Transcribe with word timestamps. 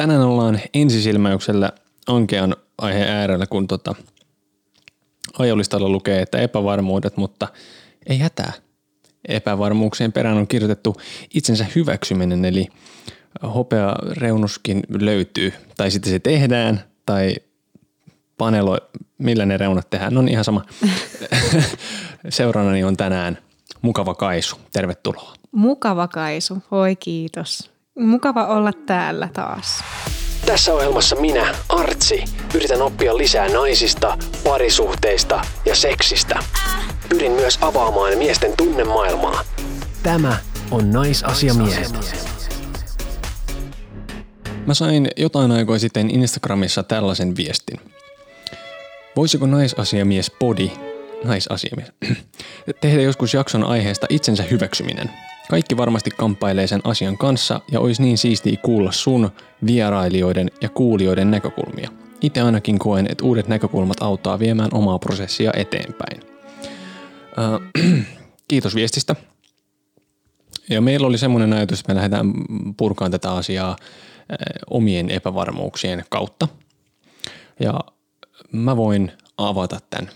tänään 0.00 0.20
ollaan 0.20 0.60
ensisilmäyksellä 0.74 1.72
ankean 2.06 2.56
aiheen 2.78 3.08
äärellä, 3.08 3.46
kun 3.46 3.66
tota, 3.66 3.94
ajolistalla 5.38 5.88
lukee, 5.88 6.22
että 6.22 6.38
epävarmuudet, 6.38 7.16
mutta 7.16 7.48
ei 8.06 8.18
hätää. 8.18 8.52
Epävarmuuksien 9.28 10.12
perään 10.12 10.36
on 10.36 10.46
kirjoitettu 10.46 10.96
itsensä 11.34 11.66
hyväksyminen, 11.74 12.44
eli 12.44 12.68
hopea 13.54 13.96
reunuskin 14.10 14.82
löytyy, 15.00 15.52
tai 15.76 15.90
sitten 15.90 16.12
se 16.12 16.18
tehdään, 16.18 16.84
tai 17.06 17.36
panelo, 18.38 18.78
millä 19.18 19.46
ne 19.46 19.56
reunat 19.56 19.90
tehdään, 19.90 20.18
on 20.18 20.28
ihan 20.28 20.44
sama. 20.44 20.64
Seurannani 22.28 22.84
on 22.84 22.96
tänään 22.96 23.38
Mukava 23.82 24.14
Kaisu. 24.14 24.56
Tervetuloa. 24.72 25.34
Mukava 25.52 26.08
Kaisu, 26.08 26.62
oi 26.70 26.96
kiitos. 26.96 27.79
Mukava 28.00 28.46
olla 28.46 28.72
täällä 28.86 29.28
taas. 29.32 29.84
Tässä 30.46 30.74
ohjelmassa 30.74 31.16
minä, 31.16 31.54
Artsi, 31.68 32.24
yritän 32.54 32.82
oppia 32.82 33.16
lisää 33.16 33.48
naisista, 33.48 34.18
parisuhteista 34.44 35.40
ja 35.66 35.76
seksistä. 35.76 36.38
Pyrin 37.08 37.32
myös 37.32 37.58
avaamaan 37.60 38.18
miesten 38.18 38.52
tunnemaailmaa. 38.56 39.44
Tämä 40.02 40.36
on 40.70 40.90
Naisasiamiehet. 40.90 41.92
Mä 44.66 44.74
sain 44.74 45.08
jotain 45.16 45.50
aikaa 45.50 45.78
sitten 45.78 46.10
Instagramissa 46.10 46.82
tällaisen 46.82 47.36
viestin. 47.36 47.80
Voisiko 49.16 49.46
naisasiamies 49.46 50.32
Podi, 50.38 50.72
naisasiamies, 51.24 51.92
tehdä 52.80 53.02
joskus 53.02 53.34
jakson 53.34 53.64
aiheesta 53.64 54.06
itsensä 54.10 54.42
hyväksyminen? 54.42 55.10
Kaikki 55.50 55.76
varmasti 55.76 56.10
kamppailee 56.10 56.66
sen 56.66 56.80
asian 56.84 57.18
kanssa 57.18 57.60
ja 57.72 57.80
olisi 57.80 58.02
niin 58.02 58.18
siistiä 58.18 58.56
kuulla 58.62 58.92
sun, 58.92 59.30
vierailijoiden 59.66 60.50
ja 60.60 60.68
kuulijoiden 60.68 61.30
näkökulmia. 61.30 61.90
Itse 62.20 62.40
ainakin 62.40 62.78
koen, 62.78 63.06
että 63.10 63.24
uudet 63.24 63.48
näkökulmat 63.48 64.02
auttaa 64.02 64.38
viemään 64.38 64.68
omaa 64.72 64.98
prosessia 64.98 65.50
eteenpäin. 65.56 66.20
Äh, 67.38 68.04
kiitos 68.48 68.74
viestistä. 68.74 69.16
Ja 70.68 70.80
meillä 70.80 71.06
oli 71.06 71.18
semmoinen 71.18 71.52
ajatus, 71.52 71.80
että 71.80 71.92
me 71.92 71.96
lähdetään 71.96 72.32
purkaan 72.76 73.10
tätä 73.10 73.32
asiaa 73.32 73.70
äh, 73.70 74.36
omien 74.70 75.10
epävarmuuksien 75.10 76.04
kautta. 76.08 76.48
Ja 77.60 77.80
mä 78.52 78.76
voin 78.76 79.12
avata 79.36 79.80
tämän 79.90 80.10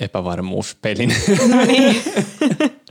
epävarmuuspelin. 0.00 1.14
No 1.48 1.64
niin. 1.64 1.96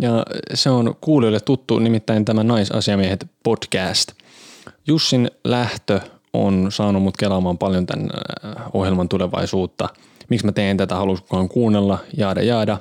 ja 0.00 0.22
se 0.54 0.70
on 0.70 0.94
kuulijoille 1.00 1.40
tuttu, 1.40 1.78
nimittäin 1.78 2.24
tämä 2.24 2.44
Naisasiamiehet 2.44 3.26
podcast. 3.42 4.12
Jussin 4.86 5.30
lähtö 5.44 6.00
on 6.32 6.72
saanut 6.72 7.02
mut 7.02 7.16
kelaamaan 7.16 7.58
paljon 7.58 7.86
tämän 7.86 8.10
äh, 8.14 8.66
ohjelman 8.72 9.08
tulevaisuutta. 9.08 9.88
Miksi 10.28 10.46
mä 10.46 10.52
teen 10.52 10.76
tätä, 10.76 10.94
halusukaan 10.94 11.48
kuunnella, 11.48 11.98
jaada 12.16 12.42
jaada. 12.42 12.78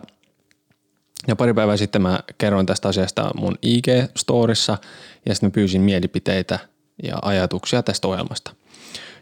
Ja 1.28 1.36
pari 1.36 1.54
päivää 1.54 1.78
sitten 1.78 2.02
mä 2.02 2.20
kerroin 2.38 2.66
tästä 2.66 2.88
asiasta 2.88 3.32
mun 3.36 3.58
IG-storissa 3.66 4.78
ja 5.26 5.36
sitten 5.36 5.48
mä 5.48 5.52
pyysin 5.52 5.82
mielipiteitä 5.82 6.60
ja 7.04 7.20
ajatuksia 7.22 7.84
tästä 7.84 8.08
ohjelmasta. 8.08 8.56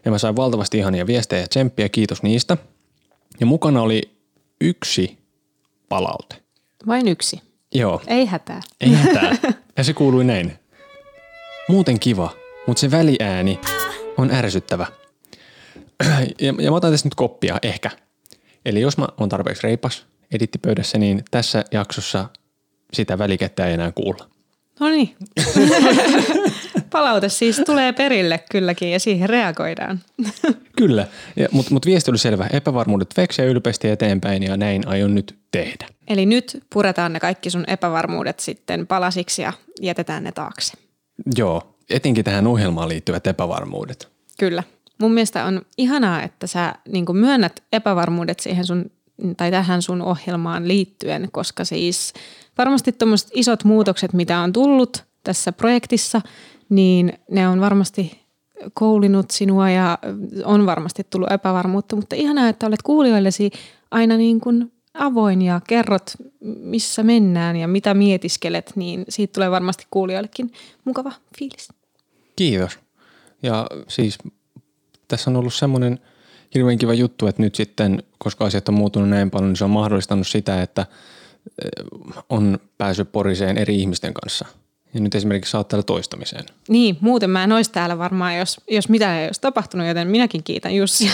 Ja 0.04 0.10
mä 0.10 0.18
sain 0.18 0.36
valtavasti 0.36 0.78
ihania 0.78 1.06
viestejä 1.06 1.42
ja 1.42 1.48
tsemppiä, 1.48 1.88
kiitos 1.88 2.22
niistä. 2.22 2.56
Ja 3.40 3.46
mukana 3.46 3.82
oli 3.82 4.02
yksi 4.60 5.18
palaute. 5.88 6.36
Vain 6.86 7.08
yksi? 7.08 7.47
Joo. 7.74 8.02
Ei 8.06 8.26
hätää. 8.26 8.60
Ei 8.80 8.92
hätää. 8.92 9.36
Ja 9.76 9.84
se 9.84 9.92
kuului 9.92 10.24
näin. 10.24 10.58
Muuten 11.68 12.00
kiva, 12.00 12.30
mutta 12.66 12.80
se 12.80 12.90
väliääni 12.90 13.60
on 14.16 14.30
ärsyttävä. 14.30 14.86
Ja, 16.40 16.54
ja 16.58 16.70
mä 16.70 16.76
otan 16.76 16.90
tässä 16.90 17.06
nyt 17.06 17.14
koppia, 17.14 17.58
ehkä. 17.62 17.90
Eli 18.64 18.80
jos 18.80 18.98
mä 18.98 19.06
oon 19.20 19.28
tarpeeksi 19.28 19.62
reipas 19.62 20.06
edittipöydässä, 20.34 20.98
niin 20.98 21.22
tässä 21.30 21.64
jaksossa 21.72 22.28
sitä 22.92 23.18
välikettä 23.18 23.66
ei 23.66 23.74
enää 23.74 23.92
kuulla. 23.92 24.28
No 24.80 24.88
niin. 24.88 25.16
Palaute 26.90 27.28
siis 27.28 27.62
tulee 27.66 27.92
perille 27.92 28.40
kylläkin 28.50 28.92
ja 28.92 29.00
siihen 29.00 29.28
reagoidaan. 29.28 30.00
Kyllä, 30.76 31.06
mutta 31.52 31.74
mut 31.74 31.86
viesti 31.86 32.10
oli 32.10 32.18
selvä. 32.18 32.46
Epävarmuudet 32.52 33.16
veksiä 33.16 33.44
ylpeästi 33.44 33.88
eteenpäin 33.88 34.42
ja 34.42 34.56
näin 34.56 34.88
aion 34.88 35.14
nyt 35.14 35.38
tehdä. 35.50 35.86
Eli 36.08 36.26
nyt 36.26 36.64
puretaan 36.72 37.12
ne 37.12 37.20
kaikki 37.20 37.50
sun 37.50 37.64
epävarmuudet 37.66 38.40
sitten 38.40 38.86
palasiksi 38.86 39.42
ja 39.42 39.52
jätetään 39.80 40.24
ne 40.24 40.32
taakse. 40.32 40.72
Joo, 41.36 41.74
etenkin 41.90 42.24
tähän 42.24 42.46
ohjelmaan 42.46 42.88
liittyvät 42.88 43.26
epävarmuudet. 43.26 44.08
Kyllä. 44.38 44.62
Mun 45.00 45.12
mielestä 45.12 45.44
on 45.44 45.62
ihanaa, 45.78 46.22
että 46.22 46.46
sä 46.46 46.74
niin 46.88 47.04
myönnät 47.12 47.62
epävarmuudet 47.72 48.40
siihen 48.40 48.66
sun, 48.66 48.90
tai 49.36 49.50
tähän 49.50 49.82
sun 49.82 50.02
ohjelmaan 50.02 50.68
liittyen, 50.68 51.28
koska 51.32 51.64
siis 51.64 52.12
varmasti 52.58 52.92
tuommoiset 52.92 53.28
isot 53.34 53.64
muutokset, 53.64 54.12
mitä 54.12 54.38
on 54.38 54.52
tullut 54.52 55.04
tässä 55.24 55.52
projektissa, 55.52 56.20
niin 56.68 57.12
ne 57.30 57.48
on 57.48 57.60
varmasti 57.60 58.20
koulinut 58.74 59.30
sinua 59.30 59.70
ja 59.70 59.98
on 60.44 60.66
varmasti 60.66 61.06
tullut 61.10 61.32
epävarmuutta, 61.32 61.96
mutta 61.96 62.16
ihanaa, 62.16 62.48
että 62.48 62.66
olet 62.66 62.82
kuulijoillesi 62.82 63.50
aina 63.90 64.16
niin 64.16 64.40
kuin 64.40 64.72
avoin 64.94 65.42
ja 65.42 65.60
kerrot, 65.68 66.12
missä 66.40 67.02
mennään 67.02 67.56
ja 67.56 67.68
mitä 67.68 67.94
mietiskelet, 67.94 68.72
niin 68.76 69.04
siitä 69.08 69.32
tulee 69.32 69.50
varmasti 69.50 69.86
kuulijoillekin 69.90 70.52
mukava 70.84 71.12
fiilis. 71.38 71.68
Kiitos. 72.36 72.78
Ja 73.42 73.66
siis 73.88 74.18
tässä 75.08 75.30
on 75.30 75.36
ollut 75.36 75.54
semmoinen 75.54 75.98
hirveän 76.54 76.78
kiva 76.78 76.94
juttu, 76.94 77.26
että 77.26 77.42
nyt 77.42 77.54
sitten, 77.54 78.02
koska 78.18 78.44
asiat 78.44 78.68
on 78.68 78.74
muuttunut 78.74 79.08
näin 79.08 79.30
paljon, 79.30 79.48
niin 79.48 79.56
se 79.56 79.64
on 79.64 79.70
mahdollistanut 79.70 80.26
sitä, 80.26 80.62
että 80.62 80.86
eh, 81.64 81.84
on 82.28 82.58
päässyt 82.78 83.12
poriseen 83.12 83.58
eri 83.58 83.80
ihmisten 83.80 84.14
kanssa. 84.14 84.46
Ja 84.94 85.00
nyt 85.00 85.14
esimerkiksi 85.14 85.50
saat 85.50 85.68
täällä 85.68 85.82
toistamiseen. 85.82 86.44
Niin, 86.68 86.98
muuten 87.00 87.30
mä 87.30 87.44
en 87.44 87.52
olisi 87.52 87.72
täällä 87.72 87.98
varmaan, 87.98 88.36
jos, 88.36 88.60
jos 88.70 88.88
mitään 88.88 89.18
ei 89.18 89.26
olisi 89.26 89.40
tapahtunut, 89.40 89.86
joten 89.86 90.08
minäkin 90.08 90.42
kiitän 90.42 90.74
Jussia. 90.74 91.10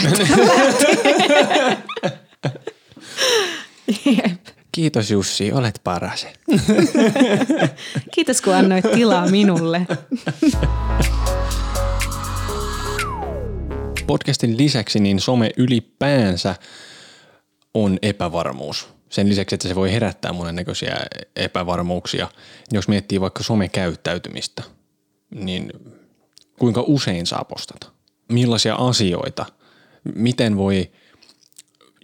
Kiitos 4.73 5.11
Jussi, 5.11 5.53
olet 5.53 5.81
paras. 5.85 6.27
Kiitos 8.15 8.43
kun 8.43 8.55
annoit 8.55 8.93
tilaa 8.95 9.27
minulle. 9.27 9.87
Podcastin 14.07 14.57
lisäksi 14.57 15.01
niin 15.01 15.21
some 15.21 15.51
ylipäänsä 15.57 16.55
on 17.75 17.99
epävarmuus. 18.03 18.94
Sen 19.15 19.29
lisäksi, 19.29 19.55
että 19.55 19.69
se 19.69 19.75
voi 19.75 19.93
herättää 19.93 20.33
monennäköisiä 20.33 20.97
epävarmuuksia. 21.37 22.29
Jos 22.73 22.89
miettii 22.89 23.21
vaikka 23.21 23.43
somekäyttäytymistä, 23.43 24.63
niin 25.35 25.73
kuinka 26.59 26.85
usein 26.87 27.27
saa 27.27 27.45
postata? 27.45 27.87
Millaisia 28.29 28.75
asioita? 28.75 29.47
Miten 30.15 30.57
voi 30.57 30.91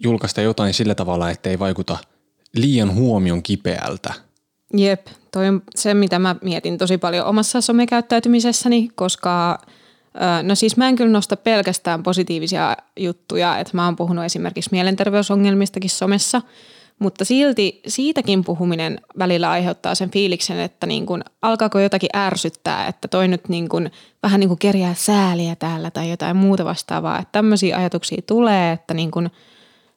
julkaista 0.04 0.40
jotain 0.40 0.74
sillä 0.74 0.94
tavalla, 0.94 1.30
ettei 1.30 1.58
vaikuta 1.58 1.98
liian 2.54 2.94
huomion 2.94 3.42
kipeältä? 3.42 4.14
Jep, 4.74 5.06
toi 5.32 5.48
on 5.48 5.62
se, 5.74 5.94
mitä 5.94 6.18
mä 6.18 6.36
mietin 6.42 6.78
tosi 6.78 6.98
paljon 6.98 7.26
omassa 7.26 7.60
somekäyttäytymisessäni, 7.60 8.88
koska 8.94 9.58
No 10.42 10.54
siis 10.54 10.76
mä 10.76 10.88
en 10.88 10.96
kyllä 10.96 11.12
nosta 11.12 11.36
pelkästään 11.36 12.02
positiivisia 12.02 12.76
juttuja, 12.96 13.58
että 13.58 13.76
mä 13.76 13.84
oon 13.84 13.96
puhunut 13.96 14.24
esimerkiksi 14.24 14.70
mielenterveysongelmistakin 14.72 15.90
somessa, 15.90 16.42
mutta 17.00 17.24
silti 17.24 17.80
siitäkin 17.86 18.44
puhuminen 18.44 19.00
välillä 19.18 19.50
aiheuttaa 19.50 19.94
sen 19.94 20.10
fiiliksen, 20.10 20.60
että 20.60 20.86
niin 20.86 21.06
kun, 21.06 21.22
alkaako 21.42 21.78
jotakin 21.78 22.10
ärsyttää, 22.16 22.86
että 22.86 23.08
toi 23.08 23.28
nyt 23.28 23.48
niin 23.48 23.68
kun, 23.68 23.90
vähän 24.22 24.40
niin 24.40 24.48
kuin 24.48 24.58
kerjää 24.58 24.94
sääliä 24.94 25.56
täällä 25.56 25.90
tai 25.90 26.10
jotain 26.10 26.36
muuta 26.36 26.64
vastaavaa. 26.64 27.18
Että 27.18 27.32
tämmöisiä 27.32 27.76
ajatuksia 27.76 28.22
tulee, 28.26 28.72
että 28.72 28.94
niin 28.94 29.10
kun, 29.10 29.30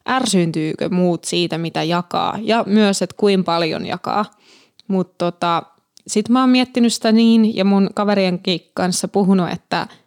ärsyyntyykö 0.10 0.89
muut 0.89 1.24
siitä, 1.24 1.57
mitä 1.57 1.83
jakaa 1.83 2.39
ja 2.42 2.63
myös, 2.68 3.01
että 3.01 3.16
kuinka 3.19 3.44
paljon 3.45 3.86
jakaa. 3.86 4.25
Mutta 4.88 5.16
tota, 5.18 5.63
sitten 6.07 6.33
mä 6.33 6.42
oon 6.42 6.50
miettinyt 6.50 6.94
sitä 6.94 7.12
niin 7.12 7.56
ja 7.56 7.66
mun 7.66 7.89
kaverienkin 7.94 8.60
kanssa 8.74 9.07
puhunut, 9.07 9.50
että– 9.50 9.88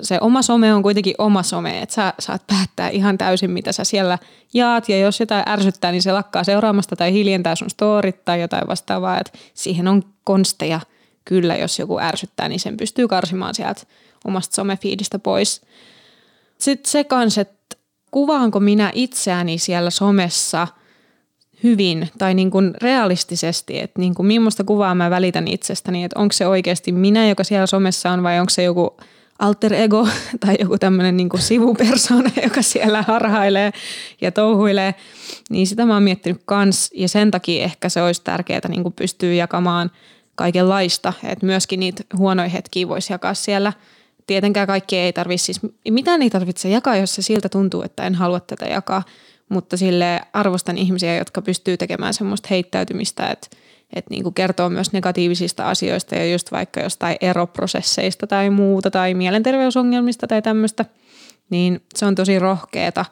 se 0.00 0.18
oma 0.20 0.42
some 0.42 0.74
on 0.74 0.82
kuitenkin 0.82 1.14
oma 1.18 1.42
some, 1.42 1.82
että 1.82 1.94
sä 1.94 2.14
saat 2.18 2.46
päättää 2.46 2.88
ihan 2.88 3.18
täysin, 3.18 3.50
mitä 3.50 3.72
sä 3.72 3.84
siellä 3.84 4.18
jaat, 4.54 4.88
ja 4.88 4.98
jos 4.98 5.20
jotain 5.20 5.48
ärsyttää, 5.48 5.92
niin 5.92 6.02
se 6.02 6.12
lakkaa 6.12 6.44
seuraamasta 6.44 6.96
tai 6.96 7.12
hiljentää 7.12 7.56
sun 7.56 7.70
storit 7.70 8.24
tai 8.24 8.40
jotain 8.40 8.68
vastaavaa, 8.68 9.20
että 9.20 9.38
siihen 9.54 9.88
on 9.88 10.02
konsteja 10.24 10.80
kyllä, 11.24 11.56
jos 11.56 11.78
joku 11.78 11.98
ärsyttää, 11.98 12.48
niin 12.48 12.60
sen 12.60 12.76
pystyy 12.76 13.08
karsimaan 13.08 13.54
sieltä 13.54 13.82
omasta 14.24 14.54
somefiidistä 14.54 15.18
pois. 15.18 15.62
Sitten 16.58 16.90
se 16.90 17.04
kans, 17.04 17.38
että 17.38 17.76
kuvaanko 18.10 18.60
minä 18.60 18.90
itseäni 18.94 19.58
siellä 19.58 19.90
somessa 19.90 20.68
hyvin 21.62 22.08
tai 22.18 22.34
niin 22.34 22.50
kuin 22.50 22.74
realistisesti, 22.82 23.78
että 23.78 24.00
niin 24.00 24.14
kuin 24.14 24.26
millaista 24.26 24.64
kuvaa 24.64 24.94
mä 24.94 25.10
välitän 25.10 25.48
itsestäni, 25.48 26.04
että 26.04 26.20
onko 26.20 26.32
se 26.32 26.46
oikeasti 26.46 26.92
minä, 26.92 27.28
joka 27.28 27.44
siellä 27.44 27.66
somessa 27.66 28.10
on 28.10 28.22
vai 28.22 28.40
onko 28.40 28.50
se 28.50 28.62
joku 28.62 28.96
alter 29.42 29.74
ego 29.74 30.08
tai 30.46 30.56
joku 30.60 30.78
tämmöinen 30.78 31.16
niin 31.16 31.28
sivupersona, 31.38 32.30
joka 32.44 32.62
siellä 32.62 33.02
harhailee 33.02 33.72
ja 34.20 34.32
touhuilee, 34.32 34.94
niin 35.50 35.66
sitä 35.66 35.86
mä 35.86 35.94
oon 35.94 36.02
miettinyt 36.02 36.42
kans 36.44 36.90
ja 36.94 37.08
sen 37.08 37.30
takia 37.30 37.64
ehkä 37.64 37.88
se 37.88 38.02
olisi 38.02 38.22
tärkeää 38.24 38.68
niin 38.68 38.92
pystyä 38.92 39.32
jakamaan 39.32 39.90
kaikenlaista, 40.34 41.12
että 41.24 41.46
myöskin 41.46 41.80
niitä 41.80 42.04
huonoja 42.16 42.48
hetkiä 42.48 42.88
voisi 42.88 43.12
jakaa 43.12 43.34
siellä. 43.34 43.72
Tietenkään 44.26 44.66
kaikki 44.66 44.96
ei 44.96 45.12
tarvitse, 45.12 45.44
siis 45.44 45.60
mitään 45.90 46.22
ei 46.22 46.30
tarvitse 46.30 46.68
jakaa, 46.68 46.96
jos 46.96 47.14
se 47.14 47.22
siltä 47.22 47.48
tuntuu, 47.48 47.82
että 47.82 48.06
en 48.06 48.14
halua 48.14 48.40
tätä 48.40 48.66
jakaa, 48.66 49.02
mutta 49.48 49.76
sille 49.76 50.20
arvostan 50.32 50.78
ihmisiä, 50.78 51.16
jotka 51.16 51.42
pystyy 51.42 51.76
tekemään 51.76 52.14
semmoista 52.14 52.48
heittäytymistä, 52.50 53.26
että 53.26 53.48
että 53.92 54.10
niin 54.10 54.22
kuin 54.22 54.34
kertoo 54.34 54.70
myös 54.70 54.92
negatiivisista 54.92 55.68
asioista 55.68 56.14
ja 56.14 56.32
just 56.32 56.52
vaikka 56.52 56.80
jostain 56.80 57.16
eroprosesseista 57.20 58.26
tai 58.26 58.50
muuta 58.50 58.90
tai 58.90 59.14
mielenterveysongelmista 59.14 60.26
tai 60.26 60.42
tämmöistä, 60.42 60.84
niin 61.50 61.82
se 61.94 62.06
on 62.06 62.14
tosi 62.14 62.38
rohkeeta. 62.38 63.04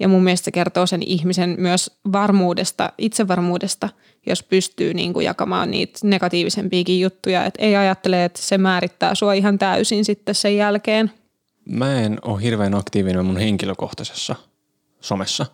Ja 0.00 0.08
mun 0.08 0.24
mielestä 0.24 0.44
se 0.44 0.50
kertoo 0.50 0.86
sen 0.86 1.02
ihmisen 1.02 1.54
myös 1.58 1.98
varmuudesta, 2.12 2.92
itsevarmuudesta, 2.98 3.88
jos 4.26 4.42
pystyy 4.42 4.94
niin 4.94 5.12
kuin 5.12 5.24
jakamaan 5.24 5.70
niitä 5.70 5.98
negatiivisempiakin 6.04 7.00
juttuja. 7.00 7.44
Että 7.46 7.62
ei 7.62 7.76
ajattele, 7.76 8.24
että 8.24 8.42
se 8.42 8.58
määrittää 8.58 9.14
sua 9.14 9.32
ihan 9.32 9.58
täysin 9.58 10.04
sitten 10.04 10.34
sen 10.34 10.56
jälkeen. 10.56 11.10
Mä 11.68 12.00
en 12.00 12.18
ole 12.22 12.42
hirveän 12.42 12.74
aktiivinen 12.74 13.26
mun 13.26 13.36
henkilökohtaisessa 13.36 14.34
somessa. 15.00 15.46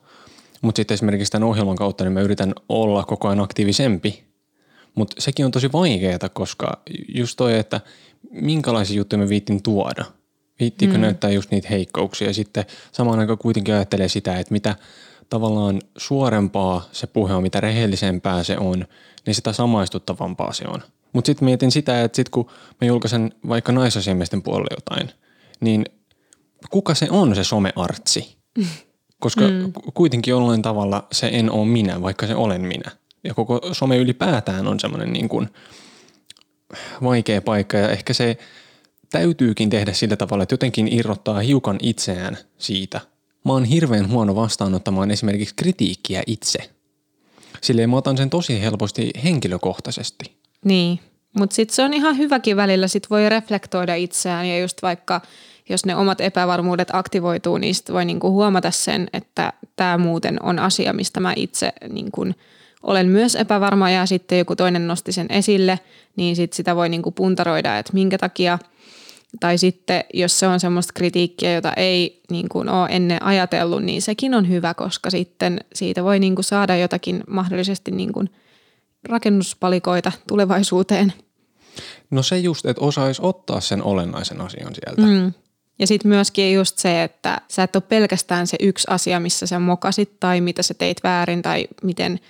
Mutta 0.62 0.78
sitten 0.78 0.94
esimerkiksi 0.94 1.32
tämän 1.32 1.48
ohjelman 1.48 1.76
kautta 1.76 2.04
niin 2.04 2.12
mä 2.12 2.20
yritän 2.20 2.54
olla 2.68 3.04
koko 3.04 3.28
ajan 3.28 3.40
aktiivisempi 3.40 4.27
mutta 4.98 5.22
sekin 5.22 5.46
on 5.46 5.50
tosi 5.50 5.72
vaikeaa, 5.72 6.28
koska 6.32 6.82
just 7.14 7.36
toi, 7.36 7.58
että 7.58 7.80
minkälaisia 8.30 8.96
juttuja 8.96 9.18
me 9.18 9.28
viittin 9.28 9.62
tuoda. 9.62 10.04
Viittiinkö 10.60 10.96
mm. 10.96 11.02
näyttää 11.02 11.30
just 11.30 11.50
niitä 11.50 11.68
heikkouksia 11.68 12.26
ja 12.26 12.34
sitten 12.34 12.64
samaan 12.92 13.18
aikaan 13.18 13.38
kuitenkin 13.38 13.74
ajattelee 13.74 14.08
sitä, 14.08 14.38
että 14.38 14.52
mitä 14.52 14.76
tavallaan 15.30 15.80
suorempaa 15.96 16.88
se 16.92 17.06
puhe 17.06 17.34
on, 17.34 17.42
mitä 17.42 17.60
rehellisempää 17.60 18.42
se 18.42 18.58
on, 18.58 18.86
niin 19.26 19.34
sitä 19.34 19.52
samaistuttavampaa 19.52 20.52
se 20.52 20.64
on. 20.68 20.82
Mutta 21.12 21.26
sitten 21.26 21.44
mietin 21.44 21.70
sitä, 21.70 22.02
että 22.04 22.16
sitten 22.16 22.30
kun 22.30 22.50
mä 22.80 22.86
julkaisen 22.86 23.34
vaikka 23.48 23.72
naisasiamiesten 23.72 24.42
puolelle 24.42 24.76
jotain, 24.76 25.10
niin 25.60 25.84
kuka 26.70 26.94
se 26.94 27.08
on 27.10 27.34
se 27.34 27.44
someartsi? 27.44 28.36
Koska 29.20 29.40
mm. 29.40 29.72
kuitenkin 29.94 30.30
jollain 30.32 30.62
tavalla 30.62 31.06
se 31.12 31.30
en 31.32 31.50
ole 31.50 31.66
minä, 31.66 32.02
vaikka 32.02 32.26
se 32.26 32.34
olen 32.34 32.60
minä 32.60 32.90
ja 33.24 33.34
koko 33.34 33.60
some 33.72 33.98
ylipäätään 33.98 34.66
on 34.66 34.80
semmoinen 34.80 35.12
niin 35.12 35.28
kuin 35.28 35.48
vaikea 37.02 37.42
paikka 37.42 37.76
ja 37.76 37.90
ehkä 37.90 38.12
se 38.12 38.38
täytyykin 39.10 39.70
tehdä 39.70 39.92
sillä 39.92 40.16
tavalla, 40.16 40.42
että 40.42 40.52
jotenkin 40.52 40.92
irrottaa 40.92 41.40
hiukan 41.40 41.78
itseään 41.82 42.38
siitä. 42.58 43.00
Mä 43.44 43.52
oon 43.52 43.64
hirveän 43.64 44.10
huono 44.10 44.34
vastaanottamaan 44.34 45.10
esimerkiksi 45.10 45.54
kritiikkiä 45.54 46.22
itse. 46.26 46.58
Silleen 47.62 47.90
mä 47.90 47.96
otan 47.96 48.16
sen 48.16 48.30
tosi 48.30 48.62
helposti 48.62 49.10
henkilökohtaisesti. 49.24 50.38
Niin, 50.64 51.00
mutta 51.38 51.56
sitten 51.56 51.74
se 51.76 51.82
on 51.82 51.94
ihan 51.94 52.18
hyväkin 52.18 52.56
välillä, 52.56 52.88
sit 52.88 53.10
voi 53.10 53.28
reflektoida 53.28 53.94
itseään 53.94 54.48
ja 54.48 54.58
just 54.58 54.82
vaikka 54.82 55.20
jos 55.68 55.86
ne 55.86 55.96
omat 55.96 56.20
epävarmuudet 56.20 56.88
aktivoituu, 56.92 57.58
niin 57.58 57.74
sit 57.74 57.92
voi 57.92 58.04
niinku 58.04 58.30
huomata 58.30 58.70
sen, 58.70 59.08
että 59.12 59.52
tämä 59.76 59.98
muuten 59.98 60.42
on 60.42 60.58
asia, 60.58 60.92
mistä 60.92 61.20
mä 61.20 61.32
itse 61.36 61.72
niinku 61.88 62.26
olen 62.82 63.08
myös 63.08 63.34
epävarma 63.34 63.90
ja 63.90 64.06
sitten 64.06 64.38
joku 64.38 64.56
toinen 64.56 64.86
nosti 64.86 65.12
sen 65.12 65.26
esille, 65.30 65.78
niin 66.16 66.36
sit 66.36 66.52
sitä 66.52 66.76
voi 66.76 66.88
niinku 66.88 67.10
puntaroida, 67.10 67.78
että 67.78 67.92
minkä 67.92 68.18
takia. 68.18 68.58
Tai 69.40 69.58
sitten 69.58 70.04
jos 70.14 70.38
se 70.38 70.46
on 70.46 70.60
semmoista 70.60 70.92
kritiikkiä, 70.92 71.52
jota 71.52 71.72
ei 71.72 72.22
niin 72.30 72.48
kuin 72.48 72.68
ole 72.68 72.88
ennen 72.90 73.22
ajatellut, 73.22 73.82
niin 73.82 74.02
sekin 74.02 74.34
on 74.34 74.48
hyvä, 74.48 74.74
koska 74.74 75.10
sitten 75.10 75.60
siitä 75.74 76.04
voi 76.04 76.18
niin 76.18 76.34
kuin 76.34 76.44
saada 76.44 76.76
jotakin 76.76 77.24
mahdollisesti 77.26 77.90
niin 77.90 78.12
kuin 78.12 78.30
rakennuspalikoita 79.08 80.12
tulevaisuuteen. 80.28 81.12
No 82.10 82.22
se 82.22 82.38
just, 82.38 82.66
että 82.66 82.84
osaisi 82.84 83.22
ottaa 83.24 83.60
sen 83.60 83.82
olennaisen 83.82 84.40
asian 84.40 84.74
sieltä. 84.74 85.02
Mm. 85.02 85.32
Ja 85.78 85.86
sitten 85.86 86.08
myöskin 86.08 86.54
just 86.54 86.78
se, 86.78 87.02
että 87.02 87.40
sä 87.48 87.62
et 87.62 87.76
ole 87.76 87.82
pelkästään 87.88 88.46
se 88.46 88.56
yksi 88.60 88.86
asia, 88.90 89.20
missä 89.20 89.46
sä 89.46 89.58
mokasit 89.58 90.20
tai 90.20 90.40
mitä 90.40 90.62
sä 90.62 90.74
teit 90.74 91.02
väärin 91.04 91.42
tai 91.42 91.68
miten– 91.82 92.20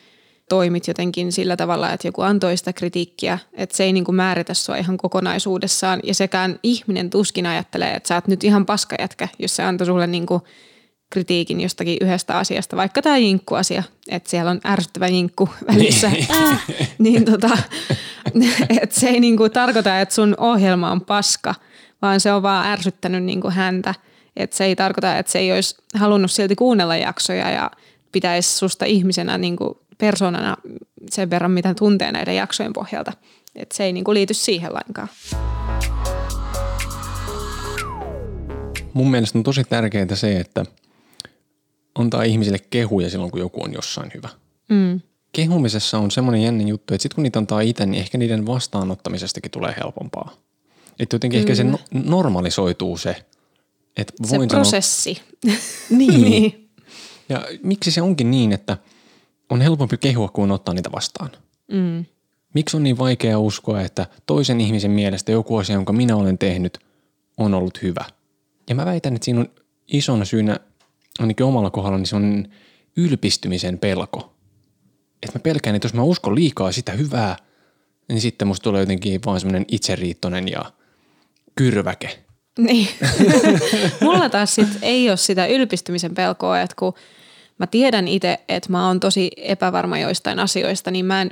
toimit 0.49 0.89
jotenkin 0.89 1.33
sillä 1.33 1.56
tavalla, 1.56 1.93
että 1.93 2.09
joku 2.09 2.23
antoi 2.23 2.56
sitä 2.56 2.73
kritiikkiä, 2.73 3.39
että 3.53 3.77
se 3.77 3.85
ei 3.85 3.93
niin 3.93 4.05
kuin 4.05 4.15
määritä 4.15 4.55
sua 4.55 4.77
ihan 4.77 4.97
kokonaisuudessaan. 4.97 6.00
Ja 6.05 6.15
sekään 6.15 6.59
ihminen 6.62 7.11
tuskin 7.11 7.47
ajattelee, 7.47 7.95
että 7.95 8.09
sä 8.09 8.15
oot 8.15 8.27
nyt 8.29 8.45
ihan 8.45 8.67
paskajätkä, 8.67 9.29
jos 9.39 9.56
se 9.56 9.62
antoi 9.62 9.87
sulle 9.87 10.06
niin 10.06 10.27
kuin 10.27 10.43
kritiikin 11.11 11.61
jostakin 11.61 11.99
yhdestä 12.00 12.39
asiasta, 12.39 12.77
vaikka 12.77 13.03
tämä 13.03 13.19
jinkku-asia, 13.19 13.83
että 14.09 14.31
siellä 14.31 14.50
on 14.50 14.61
ärsyttävä 14.67 15.09
jinkku 15.09 15.49
välissä, 15.73 16.09
niin, 16.09 16.27
äh, 16.31 16.67
niin 16.99 17.25
tota, 17.25 17.59
että 18.83 19.00
se 19.00 19.09
ei 19.09 19.21
niin 19.21 19.37
kuin 19.37 19.50
tarkoita, 19.50 20.00
että 20.00 20.15
sun 20.15 20.35
ohjelma 20.39 20.93
on 20.93 21.00
paska, 21.00 21.55
vaan 22.03 22.21
se 22.21 22.33
on 22.33 22.43
vaan 22.43 22.67
ärsyttänyt 22.67 23.25
niin 23.25 23.41
kuin 23.41 23.55
häntä. 23.55 23.95
Että 24.37 24.56
se 24.56 24.65
ei 24.65 24.77
tarkoita, 24.77 25.19
että 25.19 25.33
se 25.33 25.39
ei 25.39 25.53
olisi 25.53 25.77
halunnut 25.95 26.31
silti 26.31 26.56
kuunnella 26.56 26.97
jaksoja 26.97 27.50
ja 27.50 27.71
pitäisi 28.12 28.59
susta 28.59 28.85
ihmisenä 28.85 29.39
niin 29.39 29.56
kuin 29.56 29.75
persoonana 29.99 30.56
sen 31.11 31.31
verran, 31.31 31.50
mitä 31.50 31.75
tuntee 31.75 32.12
näiden 32.12 32.37
jaksojen 32.37 32.73
pohjalta. 32.73 33.12
Et 33.55 33.73
se 33.73 33.85
ei 33.85 33.93
niinku 33.93 34.15
liity 34.15 34.35
siihen 34.35 34.75
lainkaan. 34.75 35.09
Mun 38.93 39.11
mielestä 39.11 39.39
on 39.39 39.43
tosi 39.43 39.65
tärkeää 39.65 40.15
se, 40.15 40.41
että 40.41 40.65
antaa 41.95 42.23
ihmisille 42.23 42.59
kehuja 42.59 43.11
silloin, 43.11 43.31
kun 43.31 43.41
joku 43.41 43.65
on 43.65 43.73
jossain 43.73 44.11
hyvä. 44.15 44.29
Mm. 44.69 45.00
Kehumisessa 45.33 45.99
on 45.99 46.11
semmoinen 46.11 46.43
jännä 46.43 46.62
juttu, 46.62 46.95
että 46.95 47.03
sitten 47.03 47.15
kun 47.15 47.23
niitä 47.23 47.39
antaa 47.39 47.61
itse, 47.61 47.87
niin 47.87 48.00
ehkä 48.00 48.19
niiden 48.19 48.47
vastaanottamisestakin 48.47 49.50
tulee 49.50 49.75
helpompaa. 49.77 50.37
Että 50.99 51.15
jotenkin 51.15 51.41
Kyllä. 51.41 51.53
ehkä 51.53 51.55
se 51.55 51.65
no- 51.65 52.09
normalisoituu 52.11 52.97
se, 52.97 53.17
että 53.97 54.12
voin 54.31 54.50
se 54.50 54.56
prosessi. 54.56 55.23
Sanoa, 55.45 55.59
niin. 55.91 56.23
niin. 56.31 56.71
Ja 57.29 57.47
miksi 57.62 57.91
se 57.91 58.03
onkin 58.03 58.31
niin, 58.31 58.53
että– 58.53 58.77
on 59.50 59.61
helpompi 59.61 59.97
kehua 59.97 60.29
kuin 60.29 60.50
ottaa 60.50 60.75
niitä 60.75 60.93
vastaan. 60.93 61.31
Mm. 61.73 62.05
Miksi 62.55 62.77
on 62.77 62.83
niin 62.83 62.99
vaikea 62.99 63.39
uskoa, 63.39 63.81
että 63.81 64.06
toisen 64.27 64.61
ihmisen 64.61 64.91
mielestä 64.91 65.33
joku 65.33 65.56
asia, 65.56 65.75
jonka 65.75 65.93
minä 65.93 66.17
olen 66.17 66.39
tehnyt, 66.39 66.79
on 67.37 67.55
ollut 67.55 67.83
hyvä? 67.83 68.05
Ja 68.69 68.75
mä 68.75 68.85
väitän, 68.85 69.15
että 69.15 69.25
siinä 69.25 69.41
on 69.41 69.49
isona 69.88 70.25
syynä, 70.25 70.61
ainakin 71.19 71.47
omalla 71.47 71.71
kohdalla, 71.71 71.99
niin 71.99 72.07
se 72.07 72.17
on 72.17 72.47
ylpistymisen 72.97 73.78
pelko. 73.78 74.35
Että 75.23 75.38
mä 75.38 75.43
pelkään, 75.43 75.76
että 75.76 75.87
jos 75.87 75.95
mä 75.95 76.02
uskon 76.02 76.35
liikaa 76.35 76.73
sitä 76.73 76.93
hyvää, 76.93 77.37
niin 78.09 78.21
sitten 78.21 78.49
musta 78.49 78.64
tulee 78.64 78.83
jotenkin 78.83 79.21
vaan 79.26 79.40
semmoinen 79.40 79.64
itseriittoinen 79.69 80.49
ja 80.49 80.73
kyrväke. 81.57 82.19
Niin. 82.59 82.88
Mulla 84.00 84.28
taas 84.28 84.55
sit 84.55 84.69
ei 84.83 85.09
ole 85.09 85.17
sitä 85.17 85.47
ylpistymisen 85.47 86.14
pelkoa, 86.14 86.61
että 86.61 86.76
kun– 86.78 86.95
mä 87.59 87.67
tiedän 87.67 88.09
itse, 88.09 88.41
että 88.49 88.73
mä 88.73 88.87
oon 88.87 89.00
tosi 89.00 89.31
epävarma 89.37 89.99
joistain 89.99 90.38
asioista, 90.38 90.91
niin 90.91 91.05
mä 91.05 91.23
en 91.23 91.31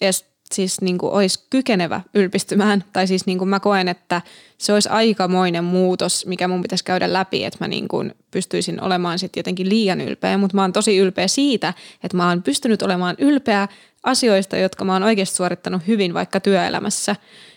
edes 0.00 0.32
siis 0.54 0.80
niin 0.80 0.98
kuin 0.98 1.12
olisi 1.12 1.46
kykenevä 1.50 2.00
ylpistymään. 2.14 2.84
Tai 2.92 3.06
siis 3.06 3.26
niin 3.26 3.38
kuin 3.38 3.48
mä 3.48 3.60
koen, 3.60 3.88
että 3.88 4.22
se 4.58 4.72
olisi 4.72 4.88
aikamoinen 4.88 5.64
muutos, 5.64 6.26
mikä 6.26 6.48
mun 6.48 6.62
pitäisi 6.62 6.84
käydä 6.84 7.12
läpi, 7.12 7.44
että 7.44 7.56
mä 7.60 7.68
niin 7.68 7.88
kuin 7.88 8.14
pystyisin 8.30 8.82
olemaan 8.82 9.18
sitten 9.18 9.40
jotenkin 9.40 9.68
liian 9.68 10.00
ylpeä. 10.00 10.38
Mutta 10.38 10.56
mä 10.56 10.62
oon 10.62 10.72
tosi 10.72 10.98
ylpeä 10.98 11.28
siitä, 11.28 11.74
että 12.04 12.16
mä 12.16 12.28
oon 12.28 12.42
pystynyt 12.42 12.82
olemaan 12.82 13.16
ylpeä 13.18 13.68
asioista, 14.02 14.56
jotka 14.56 14.84
mä 14.84 14.92
oon 14.92 15.02
oikeasti 15.02 15.36
suorittanut 15.36 15.86
hyvin 15.86 16.14
vaikka 16.14 16.40
työelämässä. 16.40 17.16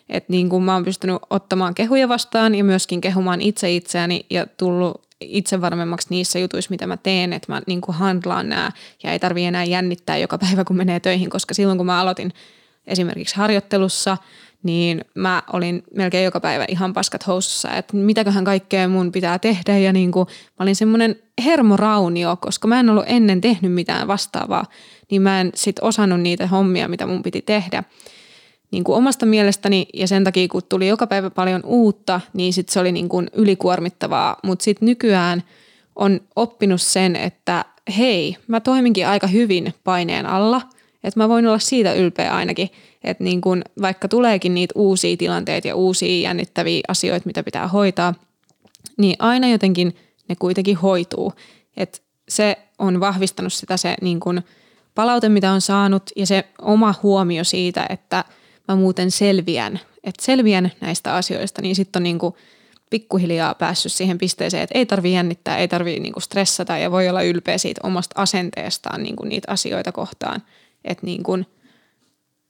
Että 0.09 0.31
niin 0.31 0.49
kuin 0.49 0.63
mä 0.63 0.73
oon 0.73 0.85
pystynyt 0.85 1.17
ottamaan 1.29 1.75
kehuja 1.75 2.09
vastaan 2.09 2.55
ja 2.55 2.63
myöskin 2.63 3.01
kehumaan 3.01 3.41
itse 3.41 3.75
itseäni 3.75 4.25
ja 4.29 4.47
tullut 4.57 5.04
itse 5.29 5.61
varmemmaksi 5.61 6.07
niissä 6.09 6.39
jutuissa, 6.39 6.71
mitä 6.71 6.87
mä 6.87 6.97
teen, 6.97 7.33
että 7.33 7.53
mä 7.53 7.61
niin 7.67 7.81
kuin 7.81 7.95
handlaan 7.95 8.49
nämä 8.49 8.71
ja 9.03 9.11
ei 9.11 9.19
tarvi 9.19 9.45
enää 9.45 9.63
jännittää 9.63 10.17
joka 10.17 10.37
päivä, 10.47 10.63
kun 10.63 10.77
menee 10.77 10.99
töihin, 10.99 11.29
koska 11.29 11.53
silloin 11.53 11.77
kun 11.77 11.85
mä 11.85 12.01
aloitin 12.01 12.33
esimerkiksi 12.87 13.35
harjoittelussa, 13.35 14.17
niin 14.63 15.05
mä 15.15 15.43
olin 15.53 15.83
melkein 15.95 16.25
joka 16.25 16.39
päivä 16.39 16.65
ihan 16.67 16.93
paskat 16.93 17.27
housussa, 17.27 17.75
että 17.75 17.97
mitäköhän 17.97 18.43
kaikkea 18.43 18.87
mun 18.87 19.11
pitää 19.11 19.39
tehdä. 19.39 19.77
Ja 19.77 19.93
niin 19.93 20.11
kuin, 20.11 20.27
mä 20.27 20.63
olin 20.63 20.75
semmoinen 20.75 21.15
hermoraunio, 21.45 22.37
koska 22.41 22.67
mä 22.67 22.79
en 22.79 22.89
ollut 22.89 23.05
ennen 23.07 23.41
tehnyt 23.41 23.73
mitään 23.73 24.07
vastaavaa, 24.07 24.65
niin 25.11 25.21
mä 25.21 25.41
en 25.41 25.51
sit 25.55 25.79
osannut 25.81 26.21
niitä 26.21 26.47
hommia, 26.47 26.87
mitä 26.87 27.05
mun 27.05 27.23
piti 27.23 27.41
tehdä 27.41 27.83
niin 28.71 28.83
kuin 28.83 28.97
omasta 28.97 29.25
mielestäni 29.25 29.87
ja 29.93 30.07
sen 30.07 30.23
takia, 30.23 30.47
kun 30.47 30.61
tuli 30.69 30.87
joka 30.87 31.07
päivä 31.07 31.29
paljon 31.29 31.61
uutta, 31.65 32.21
niin 32.33 32.53
sit 32.53 32.69
se 32.69 32.79
oli 32.79 32.91
niin 32.91 33.09
kuin 33.09 33.29
ylikuormittavaa. 33.33 34.37
Mutta 34.43 34.63
sitten 34.63 34.85
nykyään 34.85 35.43
on 35.95 36.21
oppinut 36.35 36.81
sen, 36.81 37.15
että 37.15 37.65
hei, 37.97 38.37
mä 38.47 38.59
toiminkin 38.59 39.07
aika 39.07 39.27
hyvin 39.27 39.73
paineen 39.83 40.25
alla, 40.25 40.61
että 41.03 41.19
mä 41.19 41.29
voin 41.29 41.47
olla 41.47 41.59
siitä 41.59 41.93
ylpeä 41.93 42.35
ainakin, 42.35 42.69
että 43.03 43.23
niin 43.23 43.41
kun, 43.41 43.61
vaikka 43.81 44.07
tuleekin 44.07 44.53
niitä 44.53 44.73
uusia 44.75 45.17
tilanteita 45.17 45.67
ja 45.67 45.75
uusia 45.75 46.21
jännittäviä 46.21 46.81
asioita, 46.87 47.25
mitä 47.25 47.43
pitää 47.43 47.67
hoitaa, 47.67 48.13
niin 48.97 49.15
aina 49.19 49.47
jotenkin 49.47 49.95
ne 50.29 50.35
kuitenkin 50.35 50.77
hoituu. 50.77 51.33
Et 51.77 52.03
se 52.29 52.57
on 52.79 52.99
vahvistanut 52.99 53.53
sitä 53.53 53.77
se 53.77 53.95
niin 54.01 54.19
kuin 54.19 54.41
palaute, 54.95 55.29
mitä 55.29 55.51
on 55.51 55.61
saanut 55.61 56.03
ja 56.15 56.25
se 56.25 56.45
oma 56.61 56.95
huomio 57.03 57.43
siitä, 57.43 57.85
että 57.89 58.23
mä 58.67 58.75
muuten 58.75 59.11
selviän, 59.11 59.79
että 60.03 60.25
selviän 60.25 60.71
näistä 60.81 61.15
asioista, 61.15 61.61
niin 61.61 61.75
sitten 61.75 61.99
on 61.99 62.03
niin 62.03 62.19
kuin 62.19 62.35
pikkuhiljaa 62.89 63.55
päässyt 63.55 63.91
siihen 63.91 64.17
pisteeseen, 64.17 64.63
että 64.63 64.77
ei 64.77 64.85
tarvi 64.85 65.13
jännittää, 65.13 65.57
ei 65.57 65.67
tarvi 65.67 65.99
niin 65.99 66.13
kuin 66.13 66.23
stressata 66.23 66.77
ja 66.77 66.91
voi 66.91 67.09
olla 67.09 67.21
ylpeä 67.21 67.57
siitä 67.57 67.81
omasta 67.83 68.21
asenteestaan 68.21 69.03
niin 69.03 69.15
kuin 69.15 69.29
niitä 69.29 69.51
asioita 69.51 69.91
kohtaan. 69.91 70.43
Että 70.85 71.05
niin 71.05 71.23
kuin 71.23 71.45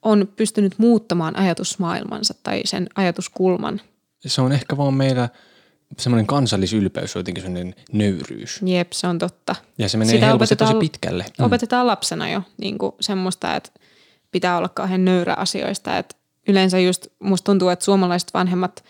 on 0.01 0.27
pystynyt 0.35 0.73
muuttamaan 0.77 1.37
ajatusmaailmansa 1.37 2.33
tai 2.43 2.61
sen 2.65 2.87
ajatuskulman. 2.95 3.81
Se 4.25 4.41
on 4.41 4.51
ehkä 4.51 4.77
vaan 4.77 4.93
meillä 4.93 5.29
semmoinen 5.97 6.27
kansallisylpeys, 6.27 7.15
jotenkin 7.15 7.43
semmoinen 7.43 7.75
nöyryys. 7.91 8.59
Jep, 8.65 8.91
se 8.91 9.07
on 9.07 9.19
totta. 9.19 9.55
Ja 9.77 9.89
se 9.89 9.97
menee 9.97 10.13
Sitä 10.15 10.25
helposti 10.25 10.55
tosi 10.55 10.73
pitkälle. 10.75 11.25
Mm. 11.39 11.45
Opetetaan 11.45 11.87
lapsena 11.87 12.29
jo 12.29 12.41
niin 12.57 12.77
kuin 12.77 12.91
semmoista, 13.01 13.55
että 13.55 13.69
pitää 14.35 14.57
olla 14.57 14.69
kauhean 14.69 15.05
nöyrä 15.05 15.33
asioista. 15.33 15.97
Että 15.97 16.15
yleensä 16.47 16.79
just 16.79 17.07
musta 17.19 17.45
tuntuu, 17.45 17.69
että 17.69 17.85
suomalaiset 17.85 18.33
vanhemmat, 18.33 18.83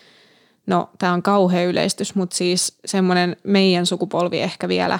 no 0.66 0.90
tämä 0.98 1.12
on 1.12 1.22
kauhea 1.22 1.64
yleistys, 1.64 2.14
mutta 2.14 2.36
siis 2.36 2.78
semmoinen 2.84 3.36
meidän 3.44 3.86
sukupolvi 3.86 4.40
ehkä 4.40 4.68
vielä, 4.68 4.98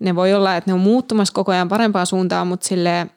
ne 0.00 0.14
voi 0.14 0.34
olla, 0.34 0.56
että 0.56 0.70
ne 0.70 0.74
on 0.74 0.80
muuttumassa 0.80 1.34
koko 1.34 1.52
ajan 1.52 1.68
parempaan 1.68 2.06
suuntaan, 2.06 2.46
mutta 2.46 2.66
silleen, 2.66 3.10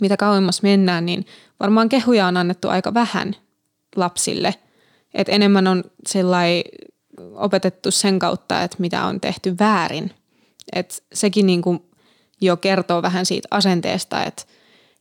mitä 0.00 0.16
kauemmas 0.16 0.62
mennään, 0.62 1.06
niin 1.06 1.26
varmaan 1.60 1.88
kehuja 1.88 2.26
on 2.26 2.36
annettu 2.36 2.68
aika 2.68 2.94
vähän 2.94 3.36
lapsille. 3.96 4.54
Et 5.14 5.28
enemmän 5.28 5.66
on 5.66 5.84
sellainen 6.08 6.62
opetettu 7.34 7.90
sen 7.90 8.18
kautta, 8.18 8.62
että 8.62 8.76
mitä 8.80 9.04
on 9.04 9.20
tehty 9.20 9.56
väärin. 9.58 10.10
Et 10.72 11.04
sekin 11.12 11.46
niin 11.46 11.62
kuin 11.62 11.82
jo 12.40 12.56
kertoo 12.56 13.02
vähän 13.02 13.26
siitä 13.26 13.48
asenteesta, 13.50 14.24
että 14.24 14.42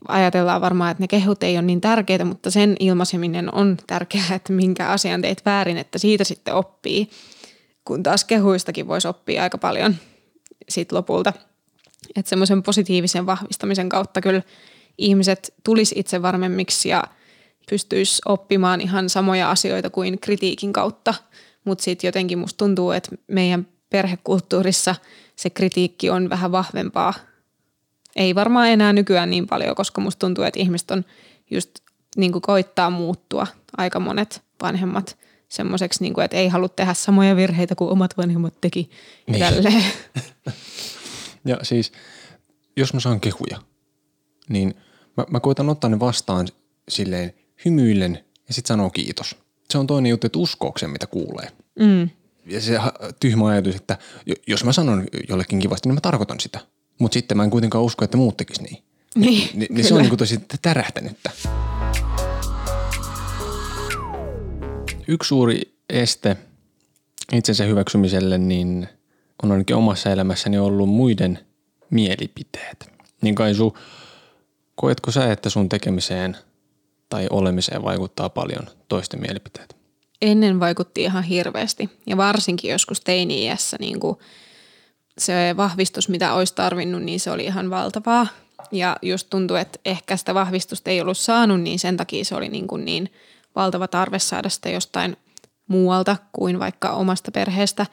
ajatellaan 0.07 0.61
varmaan, 0.61 0.91
että 0.91 1.03
ne 1.03 1.07
kehut 1.07 1.43
ei 1.43 1.57
ole 1.57 1.61
niin 1.61 1.81
tärkeitä, 1.81 2.25
mutta 2.25 2.51
sen 2.51 2.75
ilmaiseminen 2.79 3.53
on 3.55 3.77
tärkeää, 3.87 4.35
että 4.35 4.53
minkä 4.53 4.87
asian 4.87 5.21
teit 5.21 5.45
väärin, 5.45 5.77
että 5.77 5.97
siitä 5.97 6.23
sitten 6.23 6.53
oppii. 6.53 7.09
Kun 7.85 8.03
taas 8.03 8.23
kehuistakin 8.23 8.87
voisi 8.87 9.07
oppia 9.07 9.43
aika 9.43 9.57
paljon 9.57 9.95
sit 10.69 10.91
lopulta. 10.91 11.33
Että 12.15 12.29
semmoisen 12.29 12.63
positiivisen 12.63 13.25
vahvistamisen 13.25 13.89
kautta 13.89 14.21
kyllä 14.21 14.41
ihmiset 14.97 15.53
tulisi 15.63 15.95
itse 15.97 16.21
varmemmiksi 16.21 16.89
ja 16.89 17.03
pystyisi 17.69 18.21
oppimaan 18.25 18.81
ihan 18.81 19.09
samoja 19.09 19.51
asioita 19.51 19.89
kuin 19.89 20.19
kritiikin 20.19 20.73
kautta. 20.73 21.13
Mutta 21.65 21.83
sitten 21.83 22.07
jotenkin 22.07 22.37
musta 22.37 22.57
tuntuu, 22.57 22.91
että 22.91 23.15
meidän 23.27 23.67
perhekulttuurissa 23.89 24.95
se 25.35 25.49
kritiikki 25.49 26.09
on 26.09 26.29
vähän 26.29 26.51
vahvempaa. 26.51 27.13
Ei 28.15 28.35
varmaan 28.35 28.69
enää 28.69 28.93
nykyään 28.93 29.29
niin 29.29 29.47
paljon, 29.47 29.75
koska 29.75 30.01
musta 30.01 30.19
tuntuu, 30.19 30.43
että 30.43 30.59
ihmiset 30.59 30.91
on 30.91 31.05
just 31.51 31.71
niin 32.17 32.31
kuin 32.31 32.41
koittaa 32.41 32.89
muuttua 32.89 33.47
aika 33.77 33.99
monet 33.99 34.41
vanhemmat 34.61 35.17
semmoiseksi, 35.49 36.03
niin 36.03 36.21
että 36.21 36.37
ei 36.37 36.47
halua 36.47 36.69
tehdä 36.69 36.93
samoja 36.93 37.35
virheitä 37.35 37.75
kuin 37.75 37.91
omat 37.91 38.17
vanhemmat 38.17 38.53
teki. 38.61 38.89
Niin. 39.27 39.45
ja 41.45 41.57
siis, 41.63 41.91
jos 42.77 42.93
mä 42.93 42.99
saan 42.99 43.19
kehuja, 43.19 43.61
niin– 44.49 44.75
mä, 45.19 45.25
mä 45.31 45.39
koitan 45.39 45.69
ottaa 45.69 45.89
ne 45.89 45.99
vastaan 45.99 46.47
silleen 46.89 47.33
hymyillen 47.65 48.23
ja 48.47 48.53
sitten 48.53 48.67
sanoo 48.67 48.89
kiitos. 48.89 49.35
Se 49.69 49.77
on 49.77 49.87
toinen 49.87 50.09
juttu, 50.09 50.27
että 50.27 50.39
uskooko 50.39 50.79
mitä 50.87 51.07
kuulee. 51.07 51.51
Mm. 51.79 52.09
Ja 52.45 52.61
se 52.61 52.79
tyhmä 53.19 53.47
ajatus, 53.47 53.75
että 53.75 53.97
jos 54.47 54.63
mä 54.63 54.71
sanon 54.71 55.05
jollekin 55.29 55.59
kivasti, 55.59 55.89
niin 55.89 55.93
mä 55.93 56.01
tarkoitan 56.01 56.39
sitä. 56.39 56.59
Mutta 56.99 57.13
sitten 57.13 57.37
mä 57.37 57.43
en 57.43 57.49
kuitenkaan 57.49 57.83
usko, 57.83 58.05
että 58.05 58.17
muut 58.17 58.37
tekis 58.37 58.61
niin. 58.61 58.83
Niin, 59.15 59.49
Ni, 59.53 59.67
niin 59.69 59.85
se 59.85 59.93
on 59.93 60.01
niin 60.01 60.09
kuin 60.09 60.19
tosi 60.19 60.39
tärähtänyttä. 60.61 61.31
Yksi 65.07 65.27
suuri 65.27 65.61
este 65.89 66.37
itsensä 67.33 67.63
hyväksymiselle 67.63 68.37
niin 68.37 68.87
on 69.43 69.51
ainakin 69.51 69.75
omassa 69.75 70.11
elämässäni 70.11 70.57
ollut 70.57 70.89
muiden 70.89 71.39
mielipiteet. 71.89 72.91
Niin 73.21 73.35
kai 73.35 73.55
sun 73.55 73.73
Koetko 74.79 75.11
sä, 75.11 75.31
että 75.31 75.49
sun 75.49 75.69
tekemiseen 75.69 76.37
tai 77.09 77.27
olemiseen 77.29 77.83
vaikuttaa 77.83 78.29
paljon 78.29 78.67
toisten 78.87 79.21
mielipiteet? 79.21 79.75
Ennen 80.21 80.59
vaikutti 80.59 81.03
ihan 81.03 81.23
hirveästi 81.23 81.89
ja 82.05 82.17
varsinkin 82.17 82.71
joskus 82.71 83.01
teini-iässä 83.01 83.77
niin 83.79 83.99
kuin 83.99 84.17
se 85.19 85.53
vahvistus, 85.57 86.09
mitä 86.09 86.33
olisi 86.33 86.55
tarvinnut, 86.55 87.03
niin 87.03 87.19
se 87.19 87.31
oli 87.31 87.43
ihan 87.43 87.69
valtavaa. 87.69 88.27
Ja 88.71 88.97
just 89.01 89.27
tuntui, 89.29 89.59
että 89.59 89.79
ehkä 89.85 90.17
sitä 90.17 90.33
vahvistusta 90.33 90.89
ei 90.89 91.01
ollut 91.01 91.17
saanut, 91.17 91.61
niin 91.61 91.79
sen 91.79 91.97
takia 91.97 92.25
se 92.25 92.35
oli 92.35 92.49
niin, 92.49 92.67
kuin 92.67 92.85
niin 92.85 93.11
valtava 93.55 93.87
tarve 93.87 94.19
saada 94.19 94.49
sitä 94.49 94.69
jostain 94.69 95.17
muualta 95.67 96.17
kuin 96.31 96.59
vaikka 96.59 96.89
omasta 96.89 97.31
perheestä. 97.31 97.85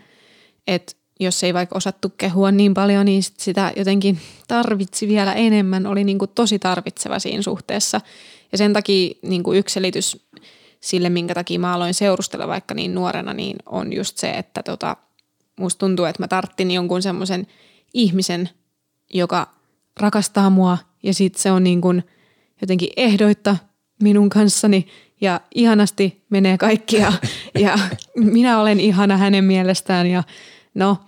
Että 0.67 0.93
jos 1.21 1.45
ei 1.45 1.55
vaikka 1.55 1.77
osattu 1.77 2.13
kehua 2.17 2.51
niin 2.51 2.75
paljon, 2.75 3.05
niin 3.05 3.23
sit 3.23 3.41
sitä 3.41 3.73
jotenkin 3.77 4.21
tarvitsi 4.49 5.09
vielä 5.09 5.33
enemmän, 5.33 5.87
oli 5.87 6.05
niin 6.05 6.19
kuin 6.19 6.31
tosi 6.35 6.59
tarvitseva 6.59 7.19
siinä 7.19 7.43
suhteessa. 7.43 8.01
Ja 8.53 8.59
sen 8.59 8.73
takia 8.73 9.15
niin 9.23 9.43
kuin 9.43 9.59
yksi 9.59 9.73
selitys 9.73 10.27
sille, 10.81 11.09
minkä 11.11 11.35
takia 11.35 11.59
mä 11.59 11.75
aloin 11.75 11.95
seurustella 11.95 12.49
vaikka 12.49 12.75
niin 12.75 12.95
nuorena, 12.95 13.35
niin 13.35 13.57
on 13.67 13.93
just 13.93 14.19
se, 14.19 14.31
että 14.31 14.63
tota, 14.63 14.97
musta 15.61 15.79
tuntuu, 15.79 16.05
että 16.05 16.23
mä 16.23 16.29
tarttin 16.29 16.71
jonkun 16.71 17.03
semmoisen 17.03 17.47
ihmisen, 17.95 18.49
joka 19.15 19.47
rakastaa 20.01 20.51
mua 20.51 20.79
ja 21.03 21.15
sitten 21.15 21.43
se 21.43 21.53
on 21.53 21.65
niin 21.65 21.81
kuin 21.81 22.03
jotenkin 22.61 22.89
ehdoitta 22.97 23.57
minun 24.03 24.29
kanssani 24.29 24.87
ja 25.21 25.41
ihanasti 25.55 26.25
menee 26.31 26.59
kaikkia. 26.59 27.13
Ja 27.59 27.79
minä 28.17 28.61
olen 28.61 28.81
ihana 28.81 29.17
hänen 29.17 29.45
mielestään 29.45 30.07
ja 30.07 30.23
no 30.75 30.99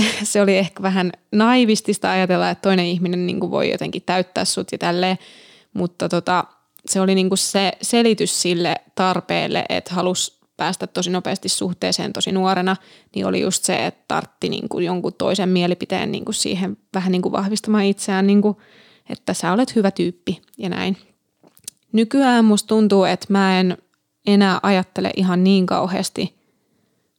se 0.22 0.42
oli 0.42 0.56
ehkä 0.56 0.82
vähän 0.82 1.12
naivistista 1.32 2.10
ajatella, 2.10 2.50
että 2.50 2.62
toinen 2.62 2.86
ihminen 2.86 3.26
niin 3.26 3.40
kuin 3.40 3.50
voi 3.50 3.70
jotenkin 3.70 4.02
täyttää 4.06 4.44
sut 4.44 4.72
ja 4.72 4.78
tälleen, 4.78 5.18
mutta 5.72 6.08
tota, 6.08 6.44
se 6.86 7.00
oli 7.00 7.14
niin 7.14 7.28
kuin 7.28 7.38
se 7.38 7.72
selitys 7.82 8.42
sille 8.42 8.76
tarpeelle, 8.94 9.64
että 9.68 9.94
halus 9.94 10.35
päästä 10.56 10.86
tosi 10.86 11.10
nopeasti 11.10 11.48
suhteeseen 11.48 12.12
tosi 12.12 12.32
nuorena, 12.32 12.76
niin 13.14 13.26
oli 13.26 13.40
just 13.40 13.64
se, 13.64 13.86
että 13.86 14.04
tartti 14.08 14.48
niin 14.48 14.68
kuin 14.68 14.84
jonkun 14.84 15.12
toisen 15.12 15.48
mielipiteen 15.48 16.12
niin 16.12 16.24
kuin 16.24 16.34
siihen 16.34 16.76
vähän 16.94 17.12
niin 17.12 17.22
kuin 17.22 17.32
vahvistamaan 17.32 17.84
itseään, 17.84 18.26
niin 18.26 18.42
kuin, 18.42 18.56
että 19.10 19.34
sä 19.34 19.52
olet 19.52 19.74
hyvä 19.76 19.90
tyyppi 19.90 20.42
ja 20.58 20.68
näin. 20.68 20.96
Nykyään 21.92 22.44
musta 22.44 22.68
tuntuu, 22.68 23.04
että 23.04 23.26
mä 23.28 23.60
en 23.60 23.78
enää 24.26 24.60
ajattele 24.62 25.10
ihan 25.16 25.44
niin 25.44 25.66
kauheasti 25.66 26.36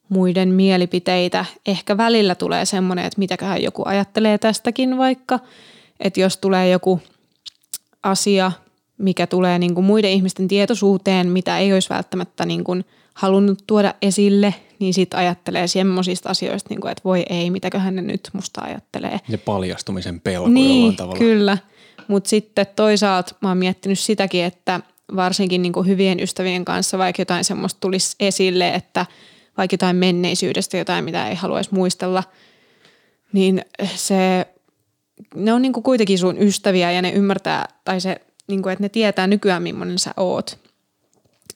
muiden 0.08 0.48
mielipiteitä. 0.48 1.44
Ehkä 1.66 1.96
välillä 1.96 2.34
tulee 2.34 2.64
semmoinen, 2.64 3.04
että 3.04 3.18
mitäköhän 3.18 3.62
joku 3.62 3.82
ajattelee 3.86 4.38
tästäkin 4.38 4.98
vaikka, 4.98 5.38
että 6.00 6.20
jos 6.20 6.36
tulee 6.36 6.68
joku 6.68 7.00
asia, 8.02 8.52
mikä 8.98 9.26
tulee 9.26 9.58
niin 9.58 9.74
kuin 9.74 9.84
muiden 9.84 10.10
ihmisten 10.10 10.48
tietoisuuteen, 10.48 11.28
mitä 11.28 11.58
ei 11.58 11.72
olisi 11.72 11.90
välttämättä 11.90 12.46
niin 12.46 12.64
kuin 12.64 12.84
halunnut 13.18 13.64
tuoda 13.66 13.94
esille, 14.02 14.54
niin 14.78 14.94
sitten 14.94 15.20
ajattelee 15.20 15.66
semmoisista 15.66 16.28
asioista, 16.28 16.68
niin 16.70 16.80
kuin, 16.80 16.92
että 16.92 17.04
voi 17.04 17.24
ei, 17.30 17.50
mitäköhän 17.50 17.96
ne 17.96 18.02
nyt 18.02 18.28
musta 18.32 18.60
ajattelee. 18.60 19.20
Ja 19.28 19.38
paljastumisen 19.38 20.20
pelko 20.20 20.48
niin, 20.48 20.76
jollain 20.76 20.96
tavalla. 20.96 21.18
kyllä. 21.18 21.58
Mutta 22.08 22.30
sitten 22.30 22.66
toisaalta 22.76 23.34
mä 23.40 23.48
oon 23.48 23.58
miettinyt 23.58 23.98
sitäkin, 23.98 24.44
että 24.44 24.80
varsinkin 25.16 25.62
niin 25.62 25.72
kuin 25.72 25.86
hyvien 25.86 26.20
ystävien 26.20 26.64
kanssa 26.64 26.98
vaikka 26.98 27.22
jotain 27.22 27.44
semmoista 27.44 27.80
tulisi 27.80 28.16
esille, 28.20 28.74
että– 28.74 29.06
vaikka 29.58 29.74
jotain 29.74 29.96
menneisyydestä, 29.96 30.76
jotain 30.76 31.04
mitä 31.04 31.28
ei 31.28 31.34
haluaisi 31.34 31.74
muistella, 31.74 32.24
niin 33.32 33.64
se, 33.94 34.46
ne 35.34 35.52
on 35.52 35.62
niin 35.62 35.72
kuin 35.72 35.84
kuitenkin 35.84 36.18
sun 36.18 36.42
ystäviä 36.42 36.92
ja 36.92 37.02
ne 37.02 37.10
ymmärtää, 37.10 37.68
tai 37.84 38.00
se, 38.00 38.20
niin 38.48 38.62
kuin, 38.62 38.72
että 38.72 38.84
ne 38.84 38.88
tietää 38.88 39.26
nykyään, 39.26 39.62
millainen 39.62 39.98
sä 39.98 40.10
oot. 40.16 40.58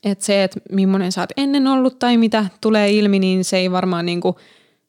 Että 0.05 0.25
se, 0.25 0.45
että 0.45 0.61
millainen 0.73 1.13
sä 1.13 1.21
oot 1.21 1.31
ennen 1.37 1.67
ollut 1.67 1.99
tai 1.99 2.17
mitä 2.17 2.47
tulee 2.61 2.91
ilmi, 2.91 3.19
niin 3.19 3.45
se 3.45 3.57
ei 3.57 3.71
varmaan 3.71 4.07
niin 4.07 4.21
kuin 4.21 4.37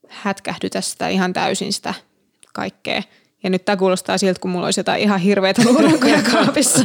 hätkähdytä 0.07 0.81
sitä 0.81 1.07
ihan 1.07 1.33
täysin 1.33 1.73
sitä 1.73 1.93
kaikkea. 2.53 3.03
Ja 3.43 3.49
nyt 3.49 3.65
tämä 3.65 3.77
kuulostaa 3.77 4.17
siltä, 4.17 4.39
kun 4.39 4.51
mulla 4.51 4.65
olisi 4.65 4.79
jotain 4.79 5.01
ihan 5.01 5.19
hirveitä 5.19 5.61
luurankoja 5.69 6.21
kaapissa. 6.31 6.83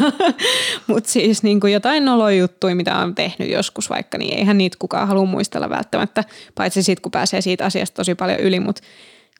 Mutta 0.86 1.10
siis 1.10 1.42
niin 1.42 1.60
kuin 1.60 1.72
jotain 1.72 2.04
nolojuttuja, 2.04 2.74
mitä 2.74 2.96
on 2.96 3.14
tehnyt 3.14 3.50
joskus 3.50 3.90
vaikka, 3.90 4.18
niin 4.18 4.34
eihän 4.34 4.58
niitä 4.58 4.76
kukaan 4.78 5.08
halua 5.08 5.24
muistella 5.24 5.70
välttämättä. 5.70 6.24
Paitsi 6.54 6.82
sitten, 6.82 7.02
kun 7.02 7.12
pääsee 7.12 7.40
siitä 7.40 7.64
asiasta 7.64 7.96
tosi 7.96 8.14
paljon 8.14 8.40
yli, 8.40 8.60
mutta 8.60 8.82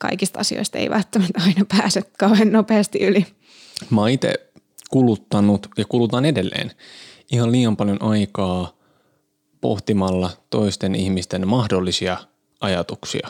kaikista 0.01 0.39
asioista 0.39 0.77
ei 0.77 0.89
välttämättä 0.89 1.41
aina 1.45 1.65
pääse 1.77 2.01
kauhean 2.19 2.51
nopeasti 2.51 2.99
yli. 2.99 3.25
Mä 3.89 4.01
oon 4.01 4.09
itse 4.09 4.33
kuluttanut 4.89 5.67
ja 5.77 5.85
kulutan 5.85 6.25
edelleen 6.25 6.71
ihan 7.31 7.51
liian 7.51 7.77
paljon 7.77 8.01
aikaa 8.01 8.78
pohtimalla 9.61 10.29
toisten 10.49 10.95
ihmisten 10.95 11.47
mahdollisia 11.47 12.17
ajatuksia 12.61 13.29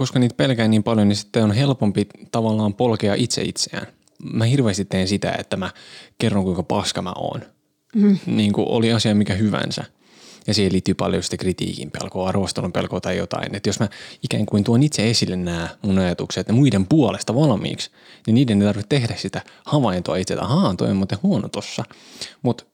koska 0.00 0.18
niitä 0.18 0.34
pelkää 0.34 0.68
niin 0.68 0.82
paljon, 0.82 1.08
niin 1.08 1.16
sitten 1.16 1.44
on 1.44 1.52
helpompi 1.52 2.06
tavallaan 2.32 2.74
polkea 2.74 3.14
itse 3.14 3.42
itseään. 3.42 3.86
Mä 4.32 4.44
hirveästi 4.44 4.84
teen 4.84 5.08
sitä, 5.08 5.32
että 5.38 5.56
mä 5.56 5.70
kerron 6.18 6.44
kuinka 6.44 6.62
paska 6.62 7.02
mä 7.02 7.12
oon. 7.16 7.40
Mm. 7.94 8.18
Niin 8.26 8.52
kuin 8.52 8.68
oli 8.68 8.92
asia 8.92 9.14
mikä 9.14 9.34
hyvänsä. 9.34 9.84
Ja 10.46 10.54
siihen 10.54 10.72
liittyy 10.72 10.94
paljon 10.94 11.22
sitten 11.22 11.38
kritiikin 11.38 11.90
pelkoa, 11.90 12.28
arvostelun 12.28 12.72
pelkoa 12.72 13.00
tai 13.00 13.16
jotain. 13.16 13.54
Että 13.54 13.68
jos 13.68 13.80
mä 13.80 13.88
ikään 14.22 14.46
kuin 14.46 14.64
tuon 14.64 14.82
itse 14.82 15.10
esille 15.10 15.36
nämä 15.36 15.68
mun 15.82 15.98
ajatukset 15.98 16.48
ja 16.48 16.54
muiden 16.54 16.86
puolesta 16.86 17.34
valmiiksi, 17.34 17.90
niin 18.26 18.34
niiden 18.34 18.62
ei 18.62 18.66
tarvitse 18.68 18.88
tehdä 18.88 19.14
sitä 19.16 19.42
havaintoa 19.66 20.16
itse, 20.16 20.34
että 20.34 20.44
ahaa, 20.44 20.74
toi 20.74 20.90
on 20.90 20.96
muuten 20.96 21.18
huono 21.22 21.48
tossa. 21.48 21.84
Mutta 22.42 22.64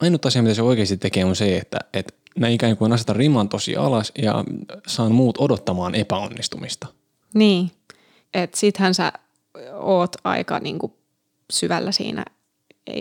ainut 0.00 0.26
asia, 0.26 0.42
mitä 0.42 0.54
se 0.54 0.62
oikeasti 0.62 0.96
tekee, 0.96 1.24
on 1.24 1.36
se, 1.36 1.56
että, 1.56 1.78
että 1.92 2.14
mä 2.38 2.48
ikään 2.48 2.76
kuin 2.76 2.92
asetan 2.92 3.16
riman 3.16 3.48
tosi 3.48 3.76
alas 3.76 4.12
ja 4.22 4.44
saan 4.86 5.12
muut 5.12 5.38
odottamaan 5.38 5.94
epäonnistumista. 5.94 6.86
Niin, 7.34 7.70
että 8.34 8.58
sittenhän 8.58 8.94
sä 8.94 9.12
oot 9.72 10.16
aika 10.24 10.58
niin 10.58 10.78
kuin 10.78 10.92
syvällä 11.50 11.92
siinä 11.92 12.24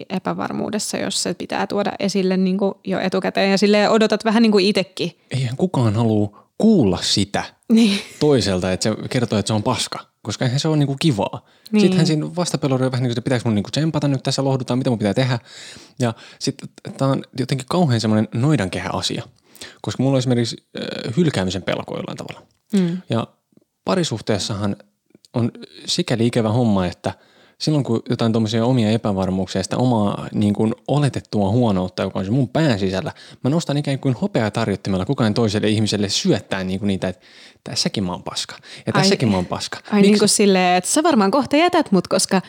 epävarmuudessa, 0.10 0.98
jos 0.98 1.24
se 1.24 1.34
pitää 1.34 1.68
tuoda 1.68 1.92
esille 2.00 2.38
niin 2.38 2.58
kuin 2.58 2.74
jo 2.84 3.00
etukäteen 3.00 3.52
ja 3.52 3.58
sille 3.58 3.90
odotat 3.90 4.26
vähän 4.26 4.42
niin 4.42 4.52
kuin 4.52 4.66
itsekin. 4.66 5.12
Eihän 5.32 5.58
kukaan 5.58 5.96
halua 5.96 6.46
kuulla 6.58 6.98
sitä 7.02 7.44
niin. 7.70 8.00
toiselta, 8.20 8.72
että 8.72 8.84
se 8.84 9.08
kertoo, 9.10 9.40
että 9.40 9.48
se 9.48 9.54
on 9.54 9.64
paska, 9.64 10.00
koska 10.26 10.46
eihän 10.46 10.60
se 10.60 10.68
ole 10.68 10.78
niinku 10.78 10.96
kivaa. 11.00 11.46
Niin. 11.72 11.82
Sittenhän 11.82 12.08
siinä 12.08 12.36
vastapeluri 12.36 12.86
on 12.86 12.92
vähän 12.92 13.04
niin 13.04 13.10
kuin, 13.10 13.12
että 13.12 13.22
pitääkö 13.22 13.44
mun 13.46 13.56
niinku 13.56 13.72
tsempata 13.72 14.08
nyt 14.08 14.24
tässä, 14.24 14.44
lohdutaan, 14.44 14.78
mitä 14.78 14.90
mun 14.90 15.00
pitää 15.00 15.14
tehdä. 15.14 15.40
Ja 16.00 16.14
sitten 16.40 16.70
tämä 16.98 17.12
on 17.12 17.24
jotenkin 17.40 17.68
kauhean 17.70 18.02
semmoinen 18.02 18.28
noidankehä 18.34 18.90
asia, 18.94 19.24
koska 19.82 20.04
mulla 20.04 20.16
on 20.16 20.20
esimerkiksi 20.20 20.58
äh, 20.78 21.18
hylkäämisen 21.18 21.64
pelko 21.64 21.96
jollain 21.96 22.18
tavalla. 22.18 22.48
Mm. 22.74 22.98
Ja 23.10 23.28
parisuhteessahan 23.86 24.76
on 25.34 25.52
sikäli 25.86 26.28
ikävä 26.28 26.50
homma, 26.50 26.86
että– 26.86 27.14
silloin 27.58 27.84
kun 27.84 28.02
jotain 28.10 28.32
tuommoisia 28.32 28.66
omia 28.66 28.90
epävarmuuksia 28.90 29.64
sitä 29.64 29.78
omaa 29.78 30.28
niin 30.34 30.54
kuin 30.54 30.76
oletettua 30.88 31.50
huonoutta, 31.50 32.04
joka 32.04 32.20
on 32.20 32.26
se 32.26 32.32
mun 32.32 32.50
pään 32.50 32.80
sisällä, 32.80 33.12
mä 33.44 33.50
nostan 33.50 33.78
ikään 33.78 34.00
kuin 34.00 34.14
hopeaa 34.14 34.52
tarjottimella 34.52 35.06
kukaan 35.06 35.34
toiselle 35.34 35.70
ihmiselle 35.70 36.10
syöttää 36.10 36.64
niin 36.64 36.80
kuin 36.80 36.88
niitä, 36.88 37.08
että 37.08 37.26
tässäkin 37.70 38.04
mä 38.04 38.12
oon 38.12 38.24
paska 38.24 38.56
ja 38.86 38.94
tässäkin 38.94 39.28
ai, 39.28 39.32
mä 39.32 39.38
oon 39.38 39.46
paska. 39.46 39.78
Ai 39.92 40.02
Miks? 40.02 40.12
niin 40.12 40.20
kuin 40.20 40.30
silleen, 40.30 40.78
että 40.78 40.90
sä 40.90 41.04
varmaan 41.04 41.32
kohta 41.32 41.56
jätät 41.56 41.92
mut, 41.92 42.08
koska 42.08 42.42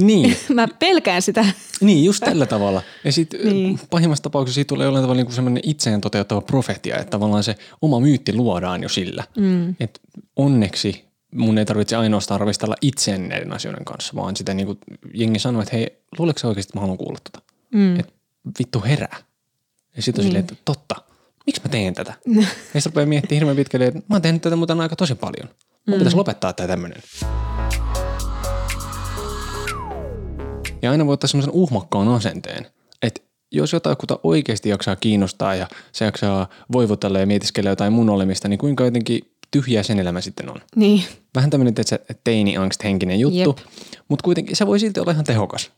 niin. 0.00 0.36
mä 0.54 0.68
pelkään 0.78 1.22
sitä. 1.22 1.44
Niin, 1.80 2.04
just 2.04 2.24
tällä 2.24 2.46
tavalla. 2.46 2.82
Ja 3.04 3.12
sitten 3.12 3.40
niin. 3.44 3.80
pahimmassa 3.90 4.22
tapauksessa 4.22 4.54
siitä 4.54 4.68
tulee 4.68 4.84
jollain 4.84 5.04
tavalla 5.04 5.22
niin 5.22 5.32
semmoinen 5.32 5.62
itseen 5.66 6.00
toteuttava 6.00 6.40
profetia, 6.40 6.96
että 6.96 7.10
tavallaan 7.10 7.44
se 7.44 7.56
oma 7.82 8.00
myytti 8.00 8.34
luodaan 8.34 8.82
jo 8.82 8.88
sillä. 8.88 9.24
Mm. 9.36 9.74
Että 9.80 10.00
onneksi 10.36 11.04
mun 11.34 11.58
ei 11.58 11.64
tarvitse 11.64 11.96
ainoastaan 11.96 12.40
ravistella 12.40 12.76
itseäni 12.80 13.28
näiden 13.28 13.52
asioiden 13.52 13.84
kanssa, 13.84 14.12
vaan 14.16 14.36
sitä 14.36 14.54
niin 14.54 14.66
kuin 14.66 14.78
jengi 15.14 15.38
sanoo, 15.38 15.62
että 15.62 15.76
hei, 15.76 15.98
luuleeko 16.18 16.48
oikeasti, 16.48 16.70
että 16.70 16.76
mä 16.76 16.80
haluan 16.80 16.98
kuulla 16.98 17.18
tota? 17.32 17.46
Mm. 17.74 18.00
Että 18.00 18.12
vittu 18.58 18.82
herää. 18.86 19.16
Ja 19.96 20.02
sitten 20.02 20.22
on 20.22 20.24
niin. 20.24 20.28
silleen, 20.30 20.40
että 20.40 20.56
totta, 20.64 20.94
miksi 21.46 21.62
mä 21.64 21.68
teen 21.68 21.94
tätä? 21.94 22.14
ja 22.26 22.42
sitten 22.80 22.82
rupeaa 22.84 23.06
miettimään 23.06 23.38
hirveän 23.38 23.56
pitkälle, 23.56 23.86
että 23.86 23.98
mä 23.98 24.14
oon 24.14 24.22
tehnyt 24.22 24.42
tätä 24.42 24.56
muuten 24.56 24.80
aika 24.80 24.96
tosi 24.96 25.14
paljon. 25.14 25.48
Mun 25.86 25.96
mm. 25.96 25.98
pitäisi 25.98 26.16
lopettaa 26.16 26.52
tämä 26.52 26.66
tämmöinen. 26.66 27.02
Ja 30.82 30.90
aina 30.90 31.06
voi 31.06 31.12
ottaa 31.12 31.28
semmoisen 31.28 31.54
uhmakkaan 31.54 32.08
asenteen, 32.08 32.66
että 33.02 33.22
jos 33.52 33.72
jotakuta 33.72 34.18
oikeasti 34.22 34.68
jaksaa 34.68 34.96
kiinnostaa 34.96 35.54
ja 35.54 35.68
se 35.92 36.04
jaksaa 36.04 36.48
voivotella 36.72 37.18
ja 37.18 37.26
mietiskellä 37.26 37.70
jotain 37.70 37.92
mun 37.92 38.10
olemista, 38.10 38.48
niin 38.48 38.58
kuinka 38.58 38.84
jotenkin 38.84 39.20
tyhjää 39.50 39.82
sen 39.82 39.98
elämä 39.98 40.20
sitten 40.20 40.50
on. 40.50 40.60
Niin. 40.76 41.04
Vähän 41.34 41.50
tämmöinen 41.50 41.74
teini-angst 42.24 42.84
henkinen 42.84 43.20
juttu, 43.20 43.56
mutta 44.08 44.22
kuitenkin 44.22 44.56
se 44.56 44.66
voi 44.66 44.80
silti 44.80 45.00
olla 45.00 45.12
ihan 45.12 45.24
tehokas. 45.24 45.70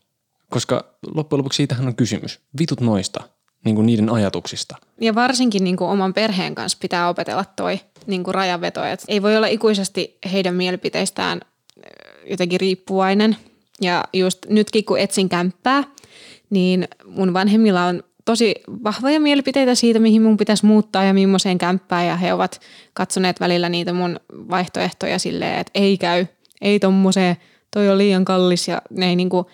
Koska 0.49 0.97
loppujen 1.15 1.37
lopuksi 1.37 1.57
siitähän 1.57 1.87
on 1.87 1.95
kysymys. 1.95 2.39
Vitut 2.59 2.81
noista, 2.81 3.23
niin 3.65 3.75
kuin 3.75 3.85
niiden 3.85 4.09
ajatuksista. 4.09 4.75
Ja 5.01 5.15
varsinkin 5.15 5.63
niin 5.63 5.77
kuin 5.77 5.89
oman 5.89 6.13
perheen 6.13 6.55
kanssa 6.55 6.77
pitää 6.81 7.09
opetella 7.09 7.45
toi 7.55 7.79
niin 8.07 8.23
kuin 8.23 8.35
rajanveto. 8.35 8.83
Et 8.83 9.03
ei 9.07 9.21
voi 9.21 9.37
olla 9.37 9.47
ikuisesti 9.47 10.17
heidän 10.31 10.55
mielipiteistään 10.55 11.41
jotenkin 12.29 12.59
riippuvainen. 12.59 13.37
Ja 13.81 14.03
just 14.13 14.45
nytkin 14.49 14.85
kun 14.85 14.99
etsin 14.99 15.29
kämppää, 15.29 15.83
niin 16.49 16.87
mun 17.05 17.33
vanhemmilla 17.33 17.85
on 17.85 18.03
tosi 18.25 18.55
vahvoja 18.83 19.19
mielipiteitä 19.19 19.75
siitä, 19.75 19.99
mihin 19.99 20.21
mun 20.21 20.37
pitäisi 20.37 20.65
muuttaa 20.65 21.03
ja 21.03 21.13
millaiseen 21.13 21.57
kämppään. 21.57 22.07
Ja 22.07 22.15
he 22.15 22.33
ovat 22.33 22.61
katsoneet 22.93 23.39
välillä 23.39 23.69
niitä 23.69 23.93
mun 23.93 24.19
vaihtoehtoja 24.33 25.19
silleen, 25.19 25.59
että 25.59 25.71
ei 25.75 25.97
käy, 25.97 26.25
ei 26.61 26.79
tommoseen, 26.79 27.37
toi 27.71 27.89
on 27.89 27.97
liian 27.97 28.25
kallis. 28.25 28.67
Ja 28.67 28.81
ne 28.89 29.09
ei 29.09 29.15
niinku, 29.15 29.49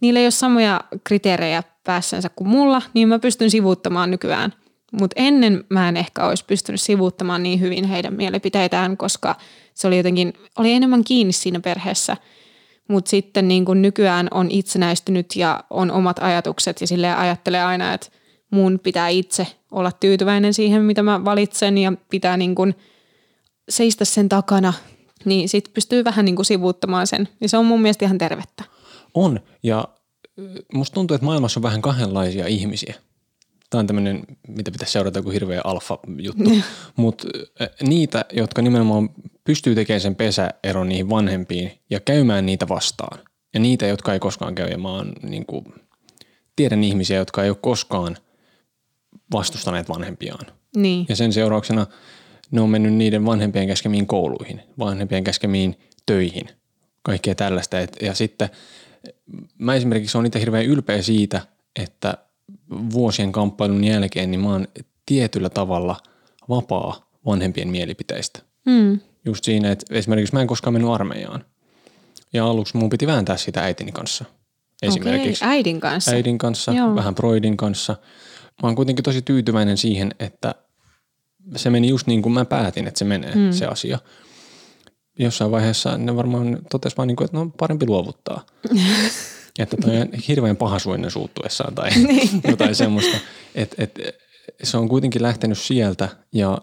niillä 0.00 0.20
ei 0.20 0.26
ole 0.26 0.30
samoja 0.30 0.80
kriteerejä 1.04 1.62
päässänsä 1.84 2.28
kuin 2.28 2.48
mulla, 2.48 2.82
niin 2.94 3.08
mä 3.08 3.18
pystyn 3.18 3.50
sivuuttamaan 3.50 4.10
nykyään. 4.10 4.52
Mutta 4.92 5.14
ennen 5.16 5.64
mä 5.68 5.88
en 5.88 5.96
ehkä 5.96 6.26
olisi 6.26 6.44
pystynyt 6.44 6.80
sivuuttamaan 6.80 7.42
niin 7.42 7.60
hyvin 7.60 7.84
heidän 7.84 8.14
mielipiteitään, 8.14 8.96
koska 8.96 9.34
se 9.74 9.86
oli 9.86 9.96
jotenkin, 9.96 10.32
oli 10.58 10.72
enemmän 10.72 11.04
kiinni 11.04 11.32
siinä 11.32 11.60
perheessä– 11.60 12.16
mutta 12.88 13.08
sitten 13.08 13.48
niin 13.48 13.64
kuin 13.64 13.82
nykyään 13.82 14.28
on 14.30 14.50
itsenäistynyt 14.50 15.36
ja 15.36 15.64
on 15.70 15.90
omat 15.90 16.18
ajatukset 16.18 16.80
ja 16.80 16.86
sille 16.86 17.14
ajattelee 17.14 17.62
aina, 17.62 17.94
että 17.94 18.08
mun 18.50 18.80
pitää 18.82 19.08
itse 19.08 19.46
olla 19.70 19.92
tyytyväinen 19.92 20.54
siihen, 20.54 20.82
mitä 20.82 21.02
mä 21.02 21.24
valitsen 21.24 21.78
ja 21.78 21.92
pitää 22.10 22.36
niin 22.36 22.54
kuin 22.54 22.74
seistä 23.68 24.04
sen 24.04 24.28
takana, 24.28 24.72
niin 25.24 25.48
sitten 25.48 25.72
pystyy 25.72 26.04
vähän 26.04 26.24
niin 26.24 26.36
kuin 26.36 26.46
sivuuttamaan 26.46 27.06
sen. 27.06 27.28
Ja 27.40 27.48
se 27.48 27.56
on 27.56 27.66
mun 27.66 27.82
mielestä 27.82 28.04
ihan 28.04 28.18
tervettä. 28.18 28.64
On, 29.16 29.40
ja 29.62 29.88
musta 30.74 30.94
tuntuu, 30.94 31.14
että 31.14 31.24
maailmassa 31.24 31.60
on 31.60 31.62
vähän 31.62 31.82
kahdenlaisia 31.82 32.46
ihmisiä. 32.46 32.94
Tämä 33.70 33.80
on 33.80 33.86
tämmöinen, 33.86 34.22
mitä 34.48 34.70
pitäisi 34.70 34.92
seurata 34.92 35.22
kuin 35.22 35.32
hirveä 35.32 35.60
alfa-juttu. 35.64 36.50
Mutta 36.96 37.28
niitä, 37.82 38.24
jotka 38.32 38.62
nimenomaan 38.62 39.10
pystyy 39.44 39.74
tekemään 39.74 40.00
sen 40.00 40.16
pesäeron 40.16 40.88
niihin 40.88 41.10
vanhempiin 41.10 41.72
ja 41.90 42.00
käymään 42.00 42.46
niitä 42.46 42.68
vastaan. 42.68 43.18
Ja 43.54 43.60
niitä, 43.60 43.86
jotka 43.86 44.12
ei 44.12 44.18
koskaan 44.18 44.54
käy. 44.54 44.68
Ja 44.68 44.78
mä 44.78 44.88
oon, 44.88 45.12
niin 45.22 45.46
kuin, 45.46 45.64
tiedän 46.56 46.84
ihmisiä, 46.84 47.16
jotka 47.16 47.44
ei 47.44 47.50
ole 47.50 47.58
koskaan 47.60 48.16
vastustaneet 49.32 49.88
vanhempiaan. 49.88 50.46
Niin. 50.76 51.06
Ja 51.08 51.16
sen 51.16 51.32
seurauksena 51.32 51.86
ne 52.50 52.60
on 52.60 52.70
mennyt 52.70 52.94
niiden 52.94 53.26
vanhempien 53.26 53.66
käskemiin 53.66 54.06
kouluihin, 54.06 54.60
vanhempien 54.78 55.24
käskemiin 55.24 55.78
töihin, 56.06 56.48
kaikkea 57.02 57.34
tällaista. 57.34 57.76
ja 58.02 58.14
sitten 58.14 58.50
mä 59.58 59.74
esimerkiksi 59.74 60.18
olen 60.18 60.26
itse 60.26 60.40
hirveän 60.40 60.66
ylpeä 60.66 61.02
siitä, 61.02 61.40
että 61.76 62.18
vuosien 62.70 63.32
kamppailun 63.32 63.84
jälkeen 63.84 64.30
niin 64.30 64.40
mä 64.40 64.52
oon 64.52 64.68
tietyllä 65.06 65.48
tavalla 65.48 65.96
vapaa 66.48 67.10
vanhempien 67.26 67.68
mielipiteistä. 67.68 68.38
Mm. 68.66 69.00
Just 69.24 69.44
siinä, 69.44 69.70
että 69.70 69.94
esimerkiksi 69.94 70.34
mä 70.34 70.40
en 70.40 70.46
koskaan 70.46 70.72
mennyt 70.72 70.90
armeijaan. 70.90 71.44
Ja 72.32 72.46
aluksi 72.46 72.76
mun 72.76 72.90
piti 72.90 73.06
vääntää 73.06 73.36
sitä 73.36 73.62
äitini 73.62 73.92
kanssa. 73.92 74.24
Esimerkiksi. 74.82 75.44
Okei, 75.44 75.56
äidin 75.56 75.80
kanssa. 75.80 76.10
Äidin 76.10 76.38
kanssa, 76.38 76.72
Joo. 76.72 76.94
vähän 76.94 77.14
Broidin 77.14 77.56
kanssa. 77.56 77.96
Mä 78.62 78.68
oon 78.68 78.76
kuitenkin 78.76 79.02
tosi 79.02 79.22
tyytyväinen 79.22 79.76
siihen, 79.76 80.14
että 80.18 80.54
se 81.56 81.70
meni 81.70 81.88
just 81.88 82.06
niin 82.06 82.22
kuin 82.22 82.32
mä 82.32 82.44
päätin, 82.44 82.86
että 82.86 82.98
se 82.98 83.04
menee 83.04 83.34
mm. 83.34 83.52
se 83.52 83.66
asia. 83.66 83.98
Jossain 85.18 85.50
vaiheessa 85.50 85.98
ne 85.98 86.16
varmaan 86.16 86.58
totesi 86.70 86.96
vaan 86.96 87.08
niin 87.08 87.16
kuin, 87.16 87.24
että 87.24 87.36
no 87.36 87.50
parempi 87.58 87.86
luovuttaa. 87.86 88.46
että 89.58 89.76
toi 89.76 90.00
on 90.00 90.08
hirveän 90.28 90.56
pahasuinen 90.56 91.10
suuttuessaan 91.10 91.74
tai 91.74 91.90
niin. 91.90 92.40
jotain 92.50 92.74
semmoista. 92.74 93.16
Että 93.54 93.76
et, 93.78 93.98
se 94.62 94.76
on 94.76 94.88
kuitenkin 94.88 95.22
lähtenyt 95.22 95.58
sieltä 95.58 96.08
ja 96.32 96.58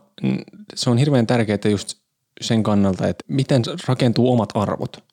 se 0.76 0.90
on 0.90 0.98
hirveän 0.98 1.28
tärkeää 1.28 1.60
just 1.72 1.98
sen 2.42 2.64
kannalta, 2.64 3.08
että 3.08 3.26
miten 3.28 3.62
rakentuu 3.88 4.32
omat 4.32 4.50
arvot. 4.56 5.04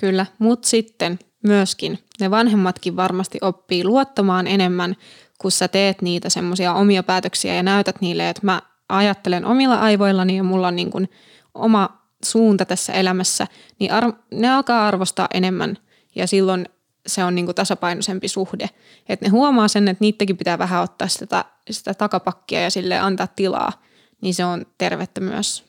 Kyllä, 0.00 0.26
mutta 0.38 0.68
sitten 0.68 1.18
myöskin 1.42 1.98
ne 2.20 2.30
vanhemmatkin 2.30 2.96
varmasti 2.96 3.38
oppii 3.40 3.84
luottamaan 3.84 4.46
enemmän, 4.46 4.96
kun 5.38 5.52
sä 5.52 5.68
teet 5.68 6.02
niitä 6.02 6.30
semmoisia 6.30 6.74
omia 6.74 7.02
päätöksiä 7.02 7.54
ja 7.54 7.62
näytät 7.62 8.00
niille, 8.00 8.28
että 8.28 8.40
mä 8.44 8.62
ajattelen 8.88 9.44
omilla 9.44 9.74
aivoillani 9.74 10.36
ja 10.36 10.42
mulla 10.42 10.68
on 10.68 10.76
niin 10.76 10.90
kuin 10.90 11.08
oma 11.54 12.01
suunta 12.24 12.64
tässä 12.64 12.92
elämässä, 12.92 13.46
niin 13.78 13.92
ar- 13.92 14.12
ne 14.30 14.50
alkaa 14.50 14.86
arvostaa 14.88 15.28
enemmän 15.34 15.78
ja 16.14 16.26
silloin 16.26 16.68
se 17.06 17.24
on 17.24 17.34
niin 17.34 17.44
kuin 17.44 17.54
tasapainoisempi 17.54 18.28
suhde. 18.28 18.70
Että 19.08 19.26
ne 19.26 19.30
huomaa 19.30 19.68
sen, 19.68 19.88
että 19.88 20.04
niidenkin 20.04 20.36
pitää 20.36 20.58
vähän 20.58 20.82
ottaa 20.82 21.08
sitä, 21.08 21.44
sitä 21.70 21.94
takapakkia 21.94 22.60
ja 22.60 22.70
sille 22.70 22.98
antaa 22.98 23.26
tilaa, 23.26 23.72
niin 24.20 24.34
se 24.34 24.44
on 24.44 24.66
tervettä 24.78 25.20
myös. 25.20 25.64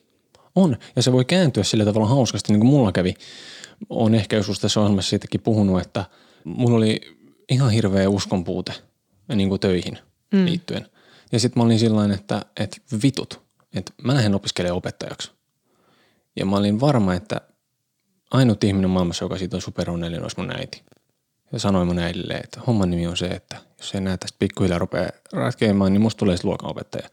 On, 0.55 0.77
ja 0.95 1.01
se 1.01 1.11
voi 1.11 1.25
kääntyä 1.25 1.63
sillä 1.63 1.85
tavalla 1.85 2.07
hauskasti, 2.07 2.53
niin 2.53 2.59
kuin 2.59 2.69
mulla 2.69 2.91
kävi. 2.91 3.13
Olen 3.89 4.15
ehkä 4.15 4.35
joskus 4.35 4.59
tässä 4.59 4.79
ohjelmassa 4.79 5.09
siitäkin 5.09 5.41
puhunut, 5.41 5.81
että 5.81 6.05
mulla 6.43 6.77
oli 6.77 7.01
ihan 7.49 7.71
hirveä 7.71 8.09
uskonpuute 8.09 8.73
niin 9.35 9.49
kuin 9.49 9.59
töihin 9.59 9.97
mm. 10.33 10.45
liittyen. 10.45 10.87
Ja 11.31 11.39
sitten 11.39 11.59
mä 11.59 11.65
olin 11.65 11.79
sillä 11.79 12.13
että, 12.13 12.41
että 12.57 12.77
vitut, 13.03 13.41
että 13.75 13.93
mä 14.03 14.13
lähden 14.13 14.35
opiskelemaan 14.35 14.77
opettajaksi. 14.77 15.31
Ja 16.35 16.45
mä 16.45 16.55
olin 16.55 16.79
varma, 16.79 17.13
että 17.13 17.41
ainut 18.31 18.63
ihminen 18.63 18.89
maailmassa, 18.89 19.25
joka 19.25 19.37
siitä 19.37 19.57
on 19.57 19.61
superonnellinen, 19.61 20.23
olisi 20.23 20.39
mun 20.39 20.55
äiti. 20.55 20.83
Ja 21.51 21.59
sanoin 21.59 21.87
mun 21.87 21.99
äidille, 21.99 22.33
että 22.33 22.61
homman 22.67 22.89
nimi 22.89 23.07
on 23.07 23.17
se, 23.17 23.25
että 23.25 23.57
jos 23.77 23.95
ei 23.95 24.01
näe 24.01 24.17
tästä 24.17 24.35
pikkuhiljaa 24.39 24.79
rupea 24.79 25.09
ratkeamaan, 25.33 25.93
niin 25.93 26.01
musta 26.01 26.19
tulee 26.19 26.37
luokanopettaja. 26.43 27.09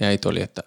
Ja 0.00 0.06
äiti 0.06 0.28
oli, 0.28 0.42
että 0.42 0.62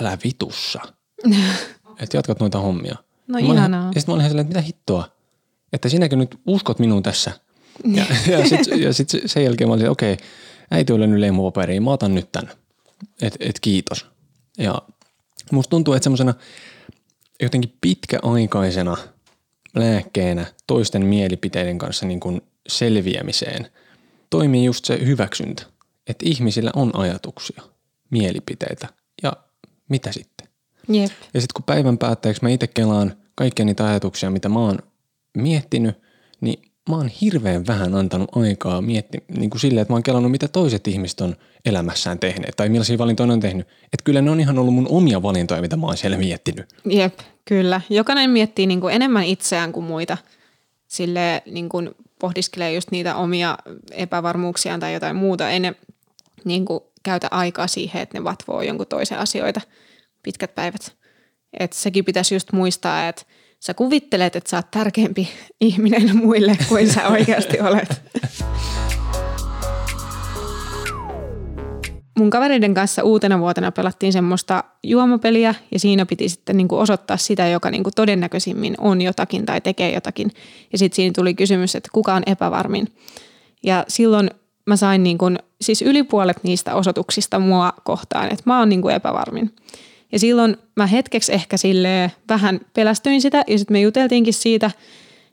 älä 0.00 0.18
vitussa. 0.24 0.80
että 2.00 2.16
jatkat 2.16 2.40
noita 2.40 2.58
hommia. 2.58 2.96
No 3.28 3.38
ja 3.38 3.44
mä 3.44 3.50
olin- 3.50 3.58
ihanaa. 3.58 3.90
Ja 3.94 4.00
sitten 4.00 4.12
mä 4.12 4.14
olin 4.14 4.28
silleen, 4.28 4.46
että 4.46 4.58
mitä 4.58 4.66
hittoa, 4.66 5.08
että 5.72 5.88
sinäkin 5.88 6.18
nyt 6.18 6.38
uskot 6.46 6.78
minuun 6.78 7.02
tässä. 7.02 7.32
Ja, 7.84 8.04
ja 8.26 8.48
sitten 8.48 8.82
ja 8.82 8.92
sit 8.92 9.08
sen 9.26 9.44
jälkeen 9.44 9.68
mä 9.68 9.74
olin, 9.74 9.90
okei, 9.90 10.12
okay, 10.12 10.26
äiti 10.70 10.92
on 10.92 11.00
löynyt 11.00 11.20
leimupaperiin, 11.20 11.82
mä 11.82 11.90
otan 11.90 12.14
nyt 12.14 12.32
tän. 12.32 12.50
Et, 13.22 13.36
et 13.40 13.60
kiitos. 13.60 14.06
Ja 14.58 14.82
musta 15.52 15.70
tuntuu, 15.70 15.94
että 15.94 16.04
semmoisena 16.04 16.34
jotenkin 17.42 17.76
pitkäaikaisena 17.80 18.96
lääkkeenä 19.74 20.46
toisten 20.66 21.06
mielipiteiden 21.06 21.78
kanssa 21.78 22.06
niin 22.06 22.20
kuin 22.20 22.40
selviämiseen 22.68 23.66
toimii 24.30 24.64
just 24.64 24.84
se 24.84 24.98
hyväksyntä. 25.06 25.62
Että 26.06 26.26
ihmisillä 26.28 26.70
on 26.76 26.90
ajatuksia, 26.96 27.62
mielipiteitä 28.10 28.88
ja 29.22 29.32
mitä 29.88 30.12
sitten. 30.12 30.48
Jep. 30.88 31.12
Ja 31.34 31.40
sitten 31.40 31.54
kun 31.54 31.64
päivän 31.64 31.98
päätteeksi 31.98 32.42
mä 32.42 32.48
itse 32.48 32.66
kelaan 32.66 33.16
kaikkia 33.34 33.64
niitä 33.64 33.86
ajatuksia, 33.86 34.30
mitä 34.30 34.48
mä 34.48 34.58
oon 34.58 34.78
miettinyt, 35.36 35.96
niin 36.40 36.72
mä 36.90 36.96
oon 36.96 37.08
hirveän 37.08 37.66
vähän 37.66 37.94
antanut 37.94 38.36
aikaa 38.36 38.82
mietti, 38.82 39.18
niin 39.36 39.50
kuin 39.50 39.60
silleen, 39.60 39.82
että 39.82 39.92
mä 39.92 39.96
oon 39.96 40.02
kelannut, 40.02 40.30
mitä 40.30 40.48
toiset 40.48 40.88
ihmiset 40.88 41.20
on 41.20 41.36
elämässään 41.64 42.18
tehneet 42.18 42.56
tai 42.56 42.68
millaisia 42.68 42.98
valintoja 42.98 43.26
ne 43.26 43.32
on 43.32 43.40
tehnyt. 43.40 43.66
Että 43.84 44.04
kyllä 44.04 44.22
ne 44.22 44.30
on 44.30 44.40
ihan 44.40 44.58
ollut 44.58 44.74
mun 44.74 44.88
omia 44.90 45.22
valintoja, 45.22 45.60
mitä 45.60 45.76
mä 45.76 45.86
oon 45.86 45.96
siellä 45.96 46.18
miettinyt. 46.18 46.66
Jep, 46.84 47.18
kyllä. 47.44 47.80
Jokainen 47.90 48.30
miettii 48.30 48.66
niin 48.66 48.80
kuin 48.80 48.94
enemmän 48.94 49.24
itseään 49.24 49.72
kuin 49.72 49.86
muita. 49.86 50.18
Sille 50.88 51.42
niin 51.46 51.68
kuin 51.68 51.90
pohdiskelee 52.18 52.72
just 52.72 52.90
niitä 52.90 53.16
omia 53.16 53.58
epävarmuuksiaan 53.90 54.80
tai 54.80 54.94
jotain 54.94 55.16
muuta. 55.16 55.50
Ei 55.50 55.60
ne 55.60 55.74
niin 56.44 56.64
kuin 56.64 56.80
käytä 57.02 57.28
aikaa 57.30 57.66
siihen, 57.66 58.02
että 58.02 58.18
ne 58.18 58.24
vatvoo 58.24 58.62
jonkun 58.62 58.86
toisen 58.86 59.18
asioita 59.18 59.60
pitkät 60.22 60.54
päivät. 60.54 60.96
Et 61.60 61.72
sekin 61.72 62.04
pitäisi 62.04 62.34
just 62.34 62.52
muistaa, 62.52 63.08
että 63.08 63.22
sä 63.60 63.74
kuvittelet, 63.74 64.36
että 64.36 64.50
sä 64.50 64.56
oot 64.56 64.70
tärkeämpi 64.70 65.28
ihminen 65.60 66.16
muille 66.16 66.58
kuin 66.68 66.92
sä 66.92 67.08
oikeasti 67.08 67.60
olet. 67.60 68.02
mun 72.18 72.30
kavereiden 72.30 72.74
kanssa 72.74 73.02
uutena 73.02 73.38
vuotena 73.38 73.72
pelattiin 73.72 74.12
semmoista 74.12 74.64
juomapeliä 74.82 75.54
ja 75.72 75.78
siinä 75.78 76.06
piti 76.06 76.28
sitten 76.28 76.56
niin 76.56 76.68
kuin 76.68 76.80
osoittaa 76.80 77.16
sitä, 77.16 77.48
joka 77.48 77.70
niin 77.70 77.82
kuin 77.82 77.94
todennäköisimmin 77.96 78.74
on 78.78 79.00
jotakin 79.00 79.46
tai 79.46 79.60
tekee 79.60 79.94
jotakin. 79.94 80.30
Ja 80.72 80.78
sitten 80.78 80.96
siinä 80.96 81.12
tuli 81.16 81.34
kysymys, 81.34 81.74
että 81.74 81.88
kuka 81.92 82.14
on 82.14 82.22
epävarmin. 82.26 82.88
Ja 83.64 83.84
silloin 83.88 84.30
mä 84.66 84.76
sain 84.76 85.02
niin 85.02 85.18
kuin, 85.18 85.38
siis 85.60 85.82
yli 85.82 86.02
puolet 86.02 86.36
niistä 86.42 86.74
osoituksista 86.74 87.38
mua 87.38 87.72
kohtaan, 87.84 88.24
että 88.24 88.42
mä 88.46 88.58
oon 88.58 88.68
niin 88.68 88.82
kuin 88.82 88.94
epävarmin. 88.94 89.54
Ja 90.12 90.18
silloin 90.18 90.56
mä 90.76 90.86
hetkeksi 90.86 91.32
ehkä 91.32 91.56
sille 91.56 92.12
vähän 92.28 92.60
pelästyin 92.74 93.20
sitä. 93.20 93.44
Ja 93.46 93.58
sitten 93.58 93.74
me 93.74 93.80
juteltiinkin 93.80 94.34
siitä, 94.34 94.70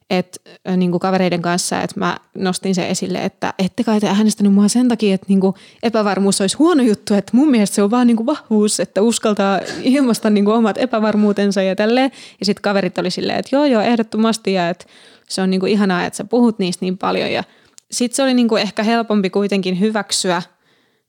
että 0.10 0.40
äh, 0.70 0.78
niin 0.78 1.00
kavereiden 1.00 1.42
kanssa, 1.42 1.82
että 1.82 2.00
mä 2.00 2.18
nostin 2.38 2.76
sen 2.76 2.88
esille, 2.88 3.26
että 3.26 3.54
ette 3.60 3.84
kai 3.84 4.00
te 4.00 4.08
äänestänyt 4.08 4.54
mua 4.54 4.68
sen 4.68 4.88
takia, 4.88 5.16
että 5.16 5.26
niin 5.30 5.40
kuin 5.40 5.56
epävarmuus 5.84 6.42
olisi 6.42 6.58
huono 6.58 6.84
juttu, 6.84 7.14
että 7.14 7.38
mun 7.38 7.52
mielestä 7.52 7.76
se 7.76 7.84
on 7.84 7.92
vaan 7.92 8.08
niin 8.08 8.18
kuin 8.18 8.28
vahvuus, 8.28 8.80
että 8.80 9.02
uskaltaa 9.02 9.60
ilmaista 9.84 10.30
niin 10.30 10.46
kuin 10.46 10.56
omat 10.56 10.78
epävarmuutensa 10.78 11.62
ja 11.62 11.76
tälleen. 11.76 12.12
Ja 12.40 12.46
sitten 12.46 12.62
kaverit 12.62 12.98
oli 12.98 13.12
silleen, 13.12 13.40
että 13.40 13.56
joo 13.56 13.66
joo, 13.66 13.82
ehdottomasti. 13.82 14.54
Ja 14.54 14.70
että 14.70 14.86
se 15.30 15.42
on 15.42 15.50
niin 15.50 15.60
kuin 15.60 15.72
ihanaa, 15.72 16.06
että 16.06 16.18
sä 16.18 16.24
puhut 16.24 16.60
niistä 16.60 16.86
niin 16.86 16.98
paljon. 16.98 17.32
Ja 17.32 17.44
sitten 17.92 18.16
se 18.16 18.24
oli 18.24 18.34
niin 18.34 18.48
kuin 18.48 18.62
ehkä 18.62 18.84
helpompi 18.84 19.30
kuitenkin 19.30 19.80
hyväksyä, 19.80 20.42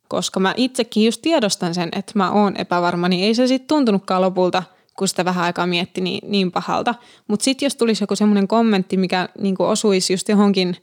koska 0.08 0.40
mä 0.40 0.54
itsekin 0.56 1.04
just 1.04 1.22
tiedostan 1.22 1.74
sen, 1.74 1.88
että 1.92 2.12
mä 2.14 2.30
oon 2.30 2.56
epävarma, 2.56 3.08
niin 3.08 3.24
ei 3.24 3.34
se 3.34 3.46
sitten 3.46 3.68
tuntunutkaan 3.68 4.22
lopulta, 4.22 4.62
kun 4.98 5.08
sitä 5.08 5.24
vähän 5.24 5.44
aikaa 5.44 5.66
mietti, 5.66 6.00
niin, 6.00 6.30
niin 6.30 6.52
pahalta. 6.52 6.94
Mutta 7.28 7.44
sitten 7.44 7.66
jos 7.66 7.76
tulisi 7.76 8.02
joku 8.02 8.16
semmoinen 8.16 8.48
kommentti, 8.48 8.96
mikä 8.96 9.28
niin 9.40 9.54
kuin 9.54 9.68
osuisi 9.68 10.12
just 10.12 10.28
johonkin 10.28 10.76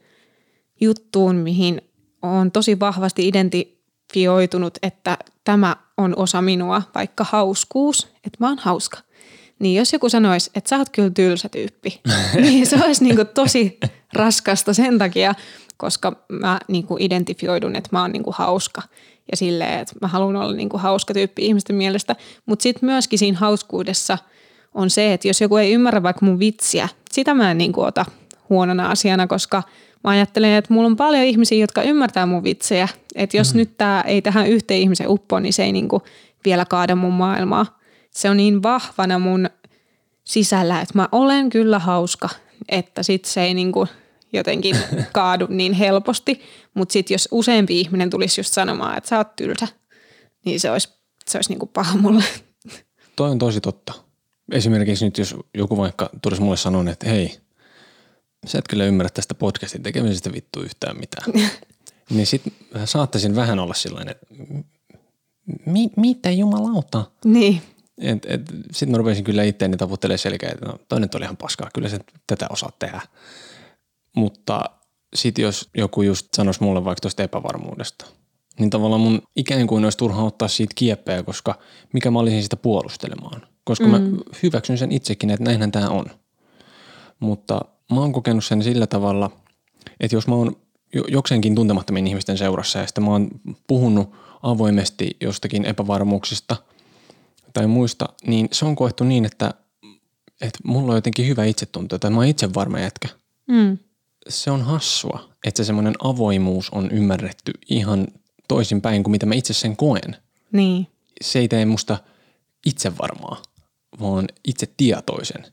juttuun, 0.80 1.36
mihin 1.36 1.82
on 2.22 2.50
tosi 2.50 2.80
vahvasti 2.80 3.28
identifioitunut, 3.28 4.78
että 4.82 5.18
tämä 5.44 5.76
on 5.96 6.14
osa 6.16 6.42
minua, 6.42 6.82
vaikka 6.94 7.26
hauskuus, 7.30 8.08
että 8.14 8.36
mä 8.40 8.48
oon 8.48 8.58
hauska. 8.58 8.98
Niin 9.58 9.78
jos 9.78 9.92
joku 9.92 10.08
sanoisi, 10.08 10.50
että 10.54 10.68
sä 10.68 10.78
oot 10.78 10.88
kyllä 10.88 11.10
tylsä 11.10 11.48
tyyppi, 11.48 12.00
niin 12.42 12.66
se 12.66 12.84
olisi 12.84 13.04
niin 13.04 13.16
kuin 13.16 13.28
tosi 13.28 13.78
raskasta 14.12 14.74
sen 14.74 14.98
takia, 14.98 15.34
koska 15.76 16.24
mä 16.28 16.60
niin 16.68 16.86
kuin 16.86 17.02
identifioidun, 17.02 17.76
että 17.76 17.88
mä 17.92 18.00
oon 18.02 18.12
niin 18.12 18.22
kuin 18.22 18.34
hauska. 18.38 18.82
Ja 19.32 19.36
silleen, 19.36 19.80
että 19.80 19.94
mä 20.00 20.08
haluan 20.08 20.36
olla 20.36 20.56
niin 20.56 20.68
kuin 20.68 20.80
hauska 20.80 21.14
tyyppi 21.14 21.46
ihmisten 21.46 21.76
mielestä. 21.76 22.16
Mutta 22.46 22.62
sitten 22.62 22.86
myöskin 22.86 23.18
siinä 23.18 23.38
hauskuudessa 23.38 24.18
on 24.74 24.90
se, 24.90 25.12
että 25.12 25.28
jos 25.28 25.40
joku 25.40 25.56
ei 25.56 25.72
ymmärrä 25.72 26.02
vaikka 26.02 26.26
mun 26.26 26.38
vitsiä, 26.38 26.88
sitä 27.12 27.34
mä 27.34 27.50
en 27.50 27.58
niin 27.58 27.72
kuin 27.72 27.86
ota 27.86 28.04
huonona 28.48 28.90
asiana, 28.90 29.26
koska 29.26 29.62
mä 30.04 30.10
ajattelen, 30.10 30.52
että 30.52 30.74
mulla 30.74 30.86
on 30.86 30.96
paljon 30.96 31.24
ihmisiä, 31.24 31.58
jotka 31.58 31.82
ymmärtää 31.82 32.26
mun 32.26 32.44
vitsejä. 32.44 32.88
Että 33.14 33.36
jos 33.36 33.54
mm. 33.54 33.58
nyt 33.58 33.76
tämä 33.78 34.04
ei 34.06 34.22
tähän 34.22 34.46
yhteen 34.46 34.80
ihmisen 34.80 35.08
uppo, 35.08 35.40
niin 35.40 35.52
se 35.52 35.64
ei 35.64 35.72
niin 35.72 35.88
kuin 35.88 36.02
vielä 36.44 36.64
kaada 36.64 36.96
mun 36.96 37.12
maailmaa. 37.12 37.78
Se 38.10 38.30
on 38.30 38.36
niin 38.36 38.62
vahvana 38.62 39.18
mun 39.18 39.50
sisällä, 40.24 40.80
että 40.80 40.98
mä 40.98 41.08
olen 41.12 41.50
kyllä 41.50 41.78
hauska, 41.78 42.28
että 42.68 43.02
sit 43.02 43.24
se 43.24 43.42
ei 43.42 43.54
niin 43.54 43.72
kuin 43.72 43.88
jotenkin 44.32 44.76
kaadu 45.12 45.46
niin 45.48 45.72
helposti. 45.72 46.40
Mutta 46.74 46.92
sitten 46.92 47.14
jos 47.14 47.28
useampi 47.30 47.80
ihminen 47.80 48.10
tulisi 48.10 48.40
just 48.40 48.52
sanomaan, 48.52 48.98
että 48.98 49.08
sä 49.08 49.18
oot 49.18 49.36
tylsä, 49.36 49.68
niin 50.44 50.60
se 50.60 50.70
olisi, 50.70 50.88
se 51.26 51.38
olisi 51.38 51.50
niinku 51.50 51.66
paha 51.66 51.96
mulle. 51.96 52.24
Toi 53.16 53.30
on 53.30 53.38
tosi 53.38 53.60
totta. 53.60 53.92
Esimerkiksi 54.52 55.04
nyt 55.04 55.18
jos 55.18 55.36
joku 55.54 55.76
vaikka 55.76 56.10
tulisi 56.22 56.42
mulle 56.42 56.56
sanoa, 56.56 56.90
että 56.90 57.08
hei, 57.08 57.38
sä 58.46 58.58
et 58.58 58.68
kyllä 58.68 58.84
ymmärrä 58.84 59.10
tästä 59.14 59.34
podcastin 59.34 59.82
tekemisestä 59.82 60.32
vittu 60.32 60.60
yhtään 60.60 60.96
mitään. 60.96 61.32
niin 62.10 62.26
sit 62.26 62.42
saattaisin 62.84 63.36
vähän 63.36 63.58
olla 63.58 63.74
sellainen, 63.74 64.10
että 64.10 64.26
mi, 65.66 65.90
mitä 65.96 66.30
jumalauta? 66.30 67.04
Niin, 67.24 67.62
Et, 67.98 68.26
et, 68.28 68.40
Sitten 68.72 68.90
mä 68.90 68.98
rupesin 68.98 69.24
kyllä 69.24 69.42
itteeni 69.42 69.76
taputtelemaan 69.76 70.18
selkeä, 70.18 70.50
että 70.50 70.66
no 70.66 70.78
toi 70.88 71.00
nyt 71.00 71.14
oli 71.14 71.24
ihan 71.24 71.36
paskaa, 71.36 71.70
kyllä 71.74 71.88
sä 71.88 71.98
tätä 72.26 72.46
osaat 72.50 72.78
tehdä. 72.78 73.00
Mutta 74.16 74.64
sitten 75.14 75.42
jos 75.42 75.70
joku 75.76 76.02
just 76.02 76.28
sanoisi 76.36 76.62
mulle 76.62 76.84
vaikka 76.84 77.00
tuosta 77.00 77.22
epävarmuudesta, 77.22 78.06
niin 78.58 78.70
tavallaan 78.70 79.00
mun 79.00 79.22
ikään 79.36 79.66
kuin 79.66 79.84
olisi 79.84 79.98
turha 79.98 80.22
ottaa 80.22 80.48
siitä 80.48 80.72
kieppeä, 80.74 81.22
koska 81.22 81.58
mikä 81.92 82.10
mä 82.10 82.18
olisin 82.18 82.42
sitä 82.42 82.56
puolustelemaan. 82.56 83.42
Koska 83.64 83.84
mm. 83.84 83.90
mä 83.90 84.00
hyväksyn 84.42 84.78
sen 84.78 84.92
itsekin, 84.92 85.30
että 85.30 85.44
näinhän 85.44 85.72
tämä 85.72 85.88
on. 85.88 86.06
Mutta 87.20 87.60
mä 87.92 88.00
oon 88.00 88.12
kokenut 88.12 88.44
sen 88.44 88.62
sillä 88.62 88.86
tavalla, 88.86 89.30
että 90.00 90.16
jos 90.16 90.26
mä 90.26 90.34
oon 90.34 90.56
jo- 90.94 91.04
jokseenkin 91.08 91.54
tuntemattomien 91.54 92.06
ihmisten 92.06 92.38
seurassa 92.38 92.78
ja 92.78 92.86
sitten 92.86 93.04
mä 93.04 93.10
oon 93.10 93.28
puhunut 93.66 94.14
avoimesti 94.42 95.16
jostakin 95.20 95.64
epävarmuuksista 95.64 96.56
tai 97.52 97.66
muista, 97.66 98.08
niin 98.26 98.48
se 98.52 98.64
on 98.64 98.76
koettu 98.76 99.04
niin, 99.04 99.24
että, 99.24 99.54
että 100.40 100.58
mulla 100.64 100.92
on 100.92 100.96
jotenkin 100.96 101.28
hyvä 101.28 101.44
itsetunto 101.44 101.98
tai 101.98 102.10
mä 102.10 102.16
oon 102.16 102.26
itse 102.26 102.54
varma 102.54 102.80
jätkä. 102.80 103.08
mm. 103.48 103.78
Se 104.28 104.50
on 104.50 104.62
hassua, 104.62 105.28
että 105.46 105.62
se 105.62 105.66
semmoinen 105.66 105.94
avoimuus 106.04 106.70
on 106.70 106.90
ymmärretty 106.90 107.52
ihan 107.68 108.06
toisinpäin 108.48 109.02
kuin 109.02 109.10
mitä 109.10 109.26
mä 109.26 109.34
itse 109.34 109.52
sen 109.52 109.76
koen. 109.76 110.16
niin, 110.52 110.86
Se 111.22 111.38
ei 111.38 111.48
tee 111.48 111.64
musta 111.66 111.98
itse 112.66 112.98
varmaa, 112.98 113.42
vaan 114.00 114.28
itse 114.44 114.68
tietoisen 114.76 115.46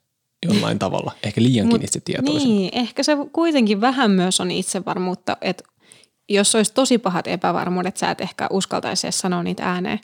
jollain 0.45 0.79
tavalla. 0.85 1.11
Ehkä 1.23 1.41
liiankin 1.41 1.75
Mut 1.75 1.83
itse 1.83 1.99
tietoisen. 1.99 2.49
Niin, 2.49 2.69
ehkä 2.73 3.03
se 3.03 3.17
kuitenkin 3.33 3.81
vähän 3.81 4.11
myös 4.11 4.39
on 4.39 4.51
itsevarmuutta, 4.51 5.37
että 5.41 5.63
jos 6.29 6.55
olisi 6.55 6.73
tosi 6.73 6.97
pahat 6.97 7.27
epävarmuudet, 7.27 7.97
sä 7.97 8.11
et 8.11 8.21
ehkä 8.21 8.47
uskaltaisi 8.51 9.07
edes 9.07 9.19
sanoa 9.19 9.43
niitä 9.43 9.63
ääneen. 9.63 9.99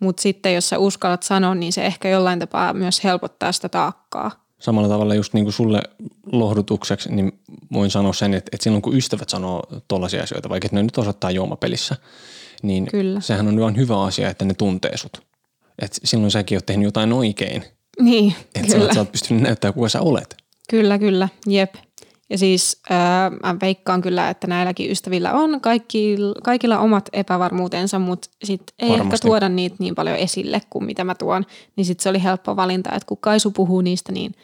Mutta 0.00 0.22
sitten 0.22 0.54
jos 0.54 0.68
sä 0.68 0.78
uskallat 0.78 1.22
sanoa, 1.22 1.54
niin 1.54 1.72
se 1.72 1.86
ehkä 1.86 2.08
jollain 2.08 2.38
tapaa 2.38 2.72
myös 2.72 3.04
helpottaa 3.04 3.52
sitä 3.52 3.68
taakkaa. 3.68 4.45
Samalla 4.60 4.88
tavalla 4.88 5.14
just 5.14 5.32
niin 5.34 5.44
kuin 5.44 5.52
sulle 5.52 5.82
lohdutukseksi, 6.32 7.12
niin 7.12 7.40
voin 7.72 7.90
sanoa 7.90 8.12
sen, 8.12 8.34
että, 8.34 8.50
että 8.52 8.64
silloin 8.64 8.82
kun 8.82 8.96
ystävät 8.96 9.28
sanoo 9.28 9.62
tollaisia 9.88 10.22
asioita, 10.22 10.48
vaikka 10.48 10.68
ne 10.72 10.82
nyt 10.82 10.98
osoittaa 10.98 11.30
juomapelissä, 11.30 11.96
niin 12.62 12.86
Kyllä. 12.86 13.20
sehän 13.20 13.48
on 13.48 13.60
vain 13.60 13.76
hyvä 13.76 14.02
asia, 14.02 14.30
että 14.30 14.44
ne 14.44 14.54
tuntee 14.54 14.96
sut. 14.96 15.22
Et 15.78 15.98
silloin 16.04 16.30
säkin 16.30 16.58
oot 16.58 16.66
tehnyt 16.66 16.84
jotain 16.84 17.12
oikein, 17.12 17.64
Niin, 18.00 18.34
että 18.54 18.72
sä, 18.72 18.94
sä 18.94 19.00
oot 19.00 19.12
pystynyt 19.12 19.42
näyttämään, 19.42 19.74
kuka 19.74 19.88
sä 19.88 20.00
olet. 20.00 20.36
Kyllä, 20.70 20.98
kyllä, 20.98 21.28
jep. 21.46 21.74
Ja 22.30 22.38
siis 22.38 22.80
ää, 22.90 23.30
mä 23.42 23.56
veikkaan 23.60 24.02
kyllä, 24.02 24.30
että 24.30 24.46
näilläkin 24.46 24.90
ystävillä 24.90 25.32
on 25.32 25.60
kaikki, 25.60 26.16
kaikilla 26.42 26.78
omat 26.78 27.08
epävarmuutensa, 27.12 27.98
mutta 27.98 28.28
sitten 28.44 28.74
ei 28.78 28.88
Varmasti. 28.88 29.14
ehkä 29.14 29.28
tuoda 29.28 29.48
niitä 29.48 29.76
niin 29.78 29.94
paljon 29.94 30.16
esille 30.16 30.60
kuin 30.70 30.84
mitä 30.84 31.04
mä 31.04 31.14
tuon. 31.14 31.46
Niin 31.76 31.84
sitten 31.84 32.02
se 32.02 32.08
oli 32.08 32.22
helppo 32.22 32.56
valinta, 32.56 32.90
että 32.92 33.06
kun 33.06 33.18
Kaisu 33.20 33.50
puhuu 33.50 33.80
niistä, 33.80 34.12
niin 34.12 34.34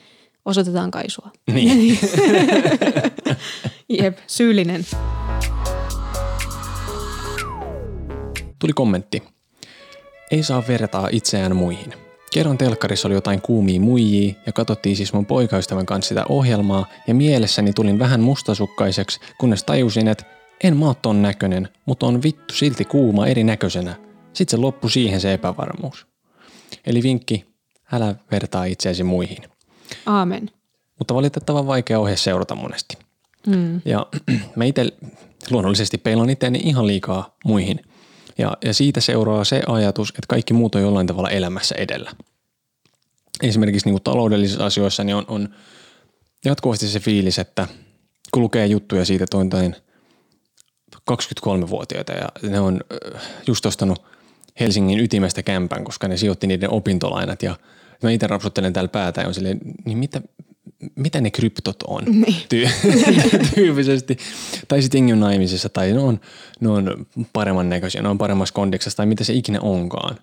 osoitetaan 0.45 0.91
Kaisua. 0.91 1.31
Niin. 1.53 1.99
Jep, 3.99 4.19
syyllinen. 4.27 4.87
Tuli 8.59 8.73
kommentti. 8.73 9.23
Ei 10.31 10.43
saa 10.43 10.63
vertaa 10.69 11.09
itseään 11.13 11.57
muihin. 11.57 11.95
Kerran 12.33 12.59
telkkarissa 12.59 13.09
oli 13.09 13.15
jotain 13.15 13.43
kuumia 13.43 13.81
muijia 13.81 14.35
ja 14.47 14.53
katsottiin 14.53 14.97
siis 14.97 15.13
mun 15.13 15.27
poikaystävän 15.27 15.87
kanssa 15.87 16.09
sitä 16.09 16.25
ohjelmaa 16.29 16.87
ja 17.07 17.15
mielessäni 17.15 17.73
tulin 17.73 17.99
vähän 17.99 18.21
mustasukkaiseksi, 18.21 19.21
kunnes 19.39 19.65
tajusin, 19.65 20.09
että 20.09 20.25
en 20.65 20.77
mä 20.77 20.87
oo 20.87 20.95
ton 20.95 21.23
näköinen, 21.23 21.69
mutta 21.87 22.07
on 22.07 22.23
vittu 22.23 22.55
silti 22.55 22.85
kuuma 22.85 23.27
eri 23.27 23.45
näköisenä. 23.45 23.97
Sitten 24.33 24.51
se 24.51 24.57
loppui 24.57 24.91
siihen 24.91 25.21
se 25.21 25.33
epävarmuus. 25.33 26.07
Eli 26.87 27.03
vinkki, 27.03 27.45
älä 27.93 28.15
vertaa 28.31 28.65
itseäsi 28.65 29.05
muihin. 29.05 29.39
Aamen. 30.07 30.51
Mutta 30.99 31.15
valitettavan 31.15 31.67
vaikea 31.67 32.01
ohje 32.01 32.17
seurata 32.17 32.55
monesti. 32.55 32.99
Mm. 33.47 33.81
Ja 33.85 34.07
mä 34.57 34.65
itse 34.65 34.87
luonnollisesti 35.51 35.99
peilan 35.99 36.31
itseäni 36.31 36.61
ihan 36.65 36.87
liikaa 36.87 37.37
muihin. 37.45 37.81
Ja, 38.39 38.57
ja 38.65 38.75
siitä 38.75 39.01
seuraa 39.01 39.45
se 39.45 39.63
ajatus, 39.67 40.09
että 40.09 40.27
kaikki 40.29 40.55
muut 40.55 40.75
on 40.75 40.83
jollain 40.83 41.07
tavalla 41.07 41.31
elämässä 41.31 41.75
edellä. 41.79 42.11
Esimerkiksi 43.43 43.87
niin 43.87 43.95
kuin 43.95 44.03
taloudellisissa 44.03 44.67
asioissa 44.67 45.05
niin 45.05 45.17
on, 45.17 45.25
on 45.29 45.49
jatkuvasti 46.45 46.89
se 46.89 47.01
fiilis, 47.01 47.39
että 47.39 47.69
kun 48.33 48.43
lukee 48.43 48.67
juttuja 48.67 49.05
siitä, 49.05 49.25
että 49.25 49.37
on 49.37 49.47
jotain 49.47 49.77
23-vuotiaita 51.11 52.13
ja 52.13 52.29
ne 52.43 52.61
on 52.61 52.81
äh, 53.15 53.23
just 53.47 53.67
ostanut 53.67 54.03
Helsingin 54.61 55.01
ytimestä 55.01 55.43
kämpän, 55.43 55.85
koska 55.85 56.09
ne 56.09 56.17
sijoitti 56.17 56.47
niiden 56.47 56.71
opintolainat 56.71 57.43
ja 57.43 57.57
mä 58.03 58.11
itse 58.11 58.27
rapsuttelen 58.27 58.73
täällä 58.73 58.89
päätä 58.89 59.21
ja 59.21 59.29
on 59.29 59.35
silleen, 59.35 59.61
niin 59.85 59.99
mitä, 59.99 60.23
mitä 60.97 61.21
ne 61.21 61.31
kryptot 61.31 61.83
on 61.83 62.05
Niin. 62.05 62.43
Ty-. 62.49 62.71
Tai 64.69 64.83
sitten 64.83 64.99
jengi 64.99 65.13
on 65.13 65.21
naimisissa 65.21 65.69
tai 65.69 65.93
ne 65.93 65.99
on, 65.99 66.21
ne 66.61 66.69
on 66.69 67.07
paremman 67.33 67.69
näköisiä, 67.69 68.03
ne 68.03 68.09
on 68.09 68.19
paremmassa 68.19 68.55
kondiksessa 68.55 68.97
tai 68.97 69.07
mitä 69.07 69.25
se 69.25 69.33
ikinä 69.33 69.61
onkaan. 69.61 70.17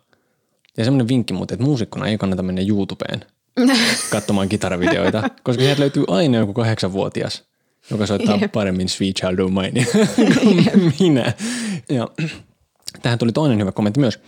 Ja 0.78 0.84
semmoinen 0.84 1.08
vinkki 1.08 1.34
muuten, 1.34 1.56
että 1.56 1.66
muusikkona 1.66 2.08
ei 2.08 2.18
kannata 2.18 2.44
mennä 2.44 2.62
YouTubeen 2.68 3.26
katsomaan 4.12 4.50
kitaravideoita, 4.50 5.30
koska 5.44 5.64
sieltä 5.64 5.82
löytyy 5.82 6.04
aina 6.08 6.38
joku 6.38 6.54
kahdeksanvuotias, 6.54 7.44
joka 7.92 8.06
soittaa 8.06 8.38
Jep. 8.42 8.52
paremmin 8.52 8.90
Sweet 8.90 9.16
Child 9.16 9.40
O' 9.40 9.50
Mine 9.50 9.86
kuin 10.44 10.94
minä. 11.00 11.34
Ja 11.90 12.08
tähän 13.02 13.20
tuli 13.20 13.32
toinen 13.32 13.60
hyvä 13.60 13.72
kommentti 13.72 14.00
myös. 14.00 14.20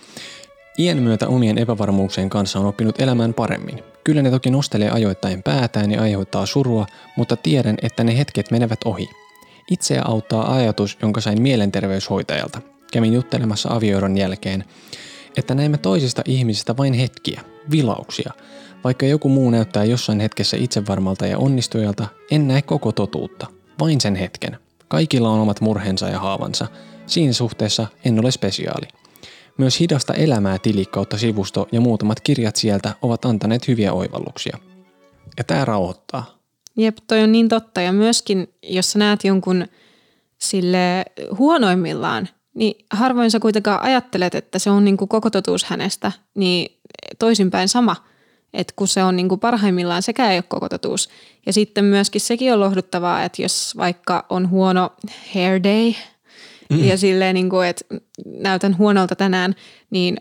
Iän 0.79 0.97
myötä 0.97 1.27
omien 1.27 1.57
epävarmuuksien 1.57 2.29
kanssa 2.29 2.59
on 2.59 2.65
oppinut 2.65 3.01
elämään 3.01 3.33
paremmin. 3.33 3.83
Kyllä 4.03 4.21
ne 4.21 4.31
toki 4.31 4.51
nostelee 4.51 4.89
ajoittain 4.89 5.43
päätään 5.43 5.91
ja 5.91 6.01
aiheuttaa 6.01 6.45
surua, 6.45 6.85
mutta 7.17 7.37
tiedän, 7.37 7.77
että 7.81 8.03
ne 8.03 8.17
hetket 8.17 8.51
menevät 8.51 8.79
ohi. 8.85 9.09
Itseä 9.71 10.01
auttaa 10.05 10.55
ajatus, 10.55 10.97
jonka 11.01 11.21
sain 11.21 11.41
mielenterveyshoitajalta. 11.41 12.61
Kävin 12.93 13.13
juttelemassa 13.13 13.69
avioeron 13.73 14.17
jälkeen, 14.17 14.63
että 15.37 15.55
näemme 15.55 15.77
toisista 15.77 16.21
ihmisistä 16.25 16.77
vain 16.77 16.93
hetkiä, 16.93 17.41
vilauksia. 17.71 18.33
Vaikka 18.83 19.05
joku 19.05 19.29
muu 19.29 19.49
näyttää 19.49 19.83
jossain 19.83 20.19
hetkessä 20.19 20.57
itsevarmalta 20.57 21.27
ja 21.27 21.37
onnistujalta, 21.37 22.07
en 22.31 22.47
näe 22.47 22.61
koko 22.61 22.91
totuutta. 22.91 23.47
Vain 23.79 24.01
sen 24.01 24.15
hetken. 24.15 24.57
Kaikilla 24.87 25.29
on 25.29 25.39
omat 25.39 25.61
murheensa 25.61 26.09
ja 26.09 26.19
haavansa. 26.19 26.67
Siinä 27.07 27.33
suhteessa 27.33 27.87
en 28.05 28.19
ole 28.19 28.31
spesiaali. 28.31 28.87
Myös 29.57 29.79
hidasta 29.79 30.13
elämää 30.13 30.59
tili 30.59 30.85
kautta 30.85 31.17
sivusto 31.17 31.67
ja 31.71 31.81
muutamat 31.81 32.21
kirjat 32.21 32.55
sieltä 32.55 32.95
ovat 33.01 33.25
antaneet 33.25 33.67
hyviä 33.67 33.93
oivalluksia. 33.93 34.57
Ja 35.37 35.43
tämä 35.43 35.65
rauhoittaa. 35.65 36.41
Jep, 36.77 36.97
toi 37.07 37.23
on 37.23 37.31
niin 37.31 37.49
totta. 37.49 37.81
Ja 37.81 37.91
myöskin, 37.91 38.53
jos 38.63 38.91
sä 38.91 38.99
näet 38.99 39.23
jonkun 39.23 39.67
sille 40.37 41.05
huonoimmillaan, 41.37 42.29
niin 42.53 42.85
harvoin 42.91 43.31
sä 43.31 43.39
kuitenkaan 43.39 43.81
ajattelet, 43.81 44.35
että 44.35 44.59
se 44.59 44.69
on 44.69 44.85
niin 44.85 44.97
kuin 44.97 45.07
koko 45.07 45.29
totuus 45.29 45.63
hänestä, 45.63 46.11
niin 46.35 46.79
toisinpäin 47.19 47.67
sama. 47.67 47.95
Että 48.53 48.73
kun 48.75 48.87
se 48.87 49.03
on 49.03 49.15
niin 49.15 49.29
kuin 49.29 49.39
parhaimmillaan, 49.39 50.03
sekään 50.03 50.31
ei 50.31 50.37
ole 50.37 50.43
koko 50.47 50.69
totuus. 50.69 51.09
Ja 51.45 51.53
sitten 51.53 51.85
myöskin 51.85 52.21
sekin 52.21 52.53
on 52.53 52.59
lohduttavaa, 52.59 53.23
että 53.23 53.41
jos 53.41 53.73
vaikka 53.77 54.25
on 54.29 54.49
huono 54.49 54.91
hair 55.35 55.63
day, 55.63 55.93
mm. 56.71 56.83
ja 56.83 56.97
silleen, 56.97 57.33
niin 57.33 57.49
kuin, 57.49 57.67
että 57.67 57.85
näytän 58.25 58.77
huonolta 58.77 59.15
tänään, 59.15 59.55
niin 59.89 60.17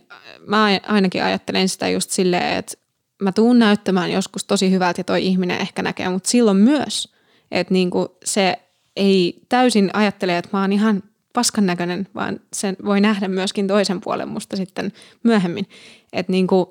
mä 0.46 0.64
ainakin 0.86 1.24
ajattelen 1.24 1.68
sitä 1.68 1.88
just 1.88 2.10
silleen, 2.10 2.56
että 2.56 2.76
mä 3.22 3.32
tuun 3.32 3.58
näyttämään 3.58 4.12
joskus 4.12 4.44
tosi 4.44 4.70
hyvältä 4.70 5.00
ja 5.00 5.04
toi 5.04 5.26
ihminen 5.26 5.60
ehkä 5.60 5.82
näkee, 5.82 6.08
mutta 6.08 6.28
silloin 6.28 6.56
myös, 6.56 7.14
että 7.50 7.74
niin 7.74 7.90
kuin 7.90 8.08
se 8.24 8.56
ei 8.96 9.42
täysin 9.48 9.90
ajattele, 9.92 10.38
että 10.38 10.50
mä 10.52 10.60
oon 10.60 10.72
ihan 10.72 11.02
paskan 11.32 11.66
näköinen, 11.66 12.08
vaan 12.14 12.40
sen 12.52 12.76
voi 12.84 13.00
nähdä 13.00 13.28
myöskin 13.28 13.66
toisen 13.66 14.00
puolen 14.00 14.28
musta 14.28 14.56
sitten 14.56 14.92
myöhemmin. 15.22 15.66
Että 16.12 16.32
niin 16.32 16.46
kuin 16.46 16.66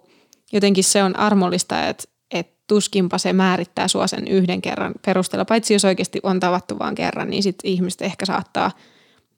jotenkin 0.51 0.83
se 0.83 1.03
on 1.03 1.19
armollista, 1.19 1.87
että, 1.87 2.03
että 2.31 2.57
tuskinpa 2.67 3.17
se 3.17 3.33
määrittää 3.33 3.87
sua 3.87 4.07
sen 4.07 4.27
yhden 4.27 4.61
kerran 4.61 4.93
perusteella. 5.05 5.45
Paitsi 5.45 5.73
jos 5.73 5.85
oikeasti 5.85 6.19
on 6.23 6.39
tavattu 6.39 6.79
vaan 6.79 6.95
kerran, 6.95 7.29
niin 7.29 7.43
sitten 7.43 7.71
ihmiset 7.71 8.01
ehkä 8.01 8.25
saattaa, 8.25 8.71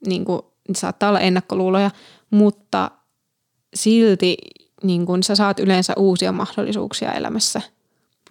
niin 0.07 0.25
kuin, 0.25 0.41
saattaa 0.75 1.09
olla 1.09 1.19
ennakkoluuloja, 1.19 1.91
mutta 2.29 2.91
silti 3.73 4.37
niin 4.83 5.05
kuin 5.05 5.23
sä 5.23 5.35
saat 5.35 5.59
yleensä 5.59 5.93
uusia 5.97 6.31
mahdollisuuksia 6.31 7.13
elämässä 7.13 7.61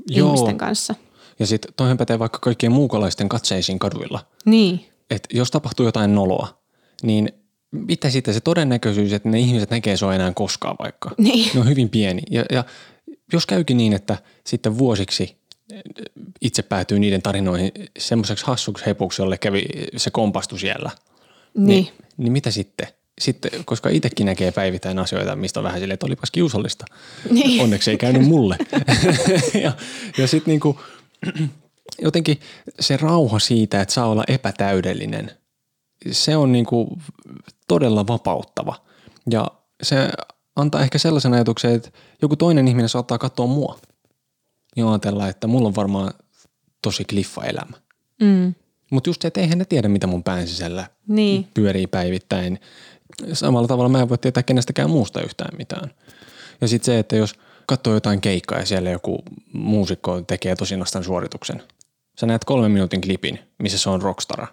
Joo. 0.08 0.26
ihmisten 0.26 0.58
kanssa. 0.58 0.94
Ja 1.38 1.46
sitten 1.46 1.72
toihan 1.76 1.96
pätee 1.96 2.18
vaikka 2.18 2.38
kaikkien 2.38 2.72
muukalaisten 2.72 3.28
katseisiin 3.28 3.78
kaduilla. 3.78 4.26
Niin, 4.44 4.86
Että 5.10 5.36
jos 5.36 5.50
tapahtuu 5.50 5.86
jotain 5.86 6.14
noloa, 6.14 6.58
niin 7.02 7.32
mitä 7.70 8.10
sitten 8.10 8.34
se 8.34 8.40
todennäköisyys, 8.40 9.12
että 9.12 9.28
ne 9.28 9.40
ihmiset 9.40 9.70
näkee 9.70 9.96
sua 9.96 10.14
enää 10.14 10.32
koskaan 10.34 10.76
vaikka? 10.78 11.10
Niin. 11.18 11.50
Ne 11.54 11.60
on 11.60 11.68
hyvin 11.68 11.88
pieni. 11.88 12.22
Ja, 12.30 12.44
ja 12.52 12.64
jos 13.32 13.46
käykin 13.46 13.76
niin, 13.76 13.92
että 13.92 14.18
sitten 14.46 14.78
vuosiksi 14.78 15.36
itse 16.40 16.62
päätyy 16.62 16.98
niiden 16.98 17.22
tarinoihin 17.22 17.72
semmoiseksi 17.98 18.46
hassuksi 18.46 18.86
hepuksi, 18.86 19.22
jolle 19.22 19.38
kävi 19.38 19.64
se 19.96 20.10
kompastu 20.10 20.58
siellä. 20.58 20.90
Niin. 21.54 21.66
Niin, 21.66 21.88
niin 22.16 22.32
mitä 22.32 22.50
sitten? 22.50 22.88
Sitten, 23.20 23.50
koska 23.64 23.88
itsekin 23.88 24.26
näkee 24.26 24.52
päivittäin 24.52 24.98
asioita, 24.98 25.36
mistä 25.36 25.60
on 25.60 25.64
vähän 25.64 25.80
silleen, 25.80 25.94
että 25.94 26.06
olipas 26.06 26.30
kiusallista. 26.30 26.84
Niin. 27.30 27.62
Onneksi 27.62 27.90
ei 27.90 27.98
käynyt 27.98 28.22
mulle. 28.22 28.56
ja 29.64 29.72
ja 30.18 30.26
sitten 30.26 30.52
niinku, 30.52 30.80
jotenkin 32.02 32.40
se 32.80 32.96
rauha 32.96 33.38
siitä, 33.38 33.80
että 33.80 33.94
saa 33.94 34.06
olla 34.06 34.24
epätäydellinen, 34.28 35.30
se 36.10 36.36
on 36.36 36.52
niinku 36.52 36.98
todella 37.68 38.06
vapauttava. 38.06 38.76
Ja 39.30 39.50
se 39.82 40.10
antaa 40.56 40.82
ehkä 40.82 40.98
sellaisen 40.98 41.34
ajatuksen, 41.34 41.74
että 41.74 41.90
joku 42.22 42.36
toinen 42.36 42.68
ihminen 42.68 42.88
saattaa 42.88 43.18
katsoa 43.18 43.46
mua 43.46 43.78
ja 44.76 44.90
ajatella, 44.90 45.28
että 45.28 45.46
mulla 45.46 45.68
on 45.68 45.76
varmaan 45.76 46.12
tosi 46.82 47.04
kliffa 47.04 47.44
elämä. 47.44 47.76
Mm. 48.20 48.54
Mutta 48.90 49.10
just 49.10 49.22
se, 49.22 49.28
että 49.28 49.40
eihän 49.40 49.58
ne 49.58 49.64
tiedä, 49.64 49.88
mitä 49.88 50.06
mun 50.06 50.22
pään 50.22 50.46
sisällä 50.48 50.86
Niin. 51.08 51.46
pyörii 51.54 51.86
päivittäin. 51.86 52.60
Samalla 53.32 53.68
tavalla 53.68 53.88
mä 53.88 54.00
en 54.00 54.08
voi 54.08 54.18
tietää 54.18 54.42
kenestäkään 54.42 54.90
muusta 54.90 55.22
yhtään 55.22 55.56
mitään. 55.58 55.90
Ja 56.60 56.68
sitten 56.68 56.86
se, 56.86 56.98
että 56.98 57.16
jos 57.16 57.34
katsoo 57.66 57.94
jotain 57.94 58.20
keikkaa 58.20 58.58
ja 58.58 58.66
siellä 58.66 58.90
joku 58.90 59.18
muusikko 59.52 60.20
tekee 60.20 60.56
tosinastan 60.56 61.04
suorituksen. 61.04 61.62
Sä 62.20 62.26
näet 62.26 62.44
kolmen 62.44 62.70
minuutin 62.70 63.00
klipin, 63.00 63.38
missä 63.62 63.78
se 63.78 63.90
on 63.90 64.02
rockstara. 64.02 64.46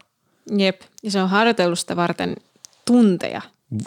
Jep. 0.57 0.81
Ja 1.03 1.11
se 1.11 1.21
on 1.21 1.29
harjoitellut 1.29 1.79
sitä 1.79 1.95
varten 1.95 2.35
tunteja. 2.85 3.41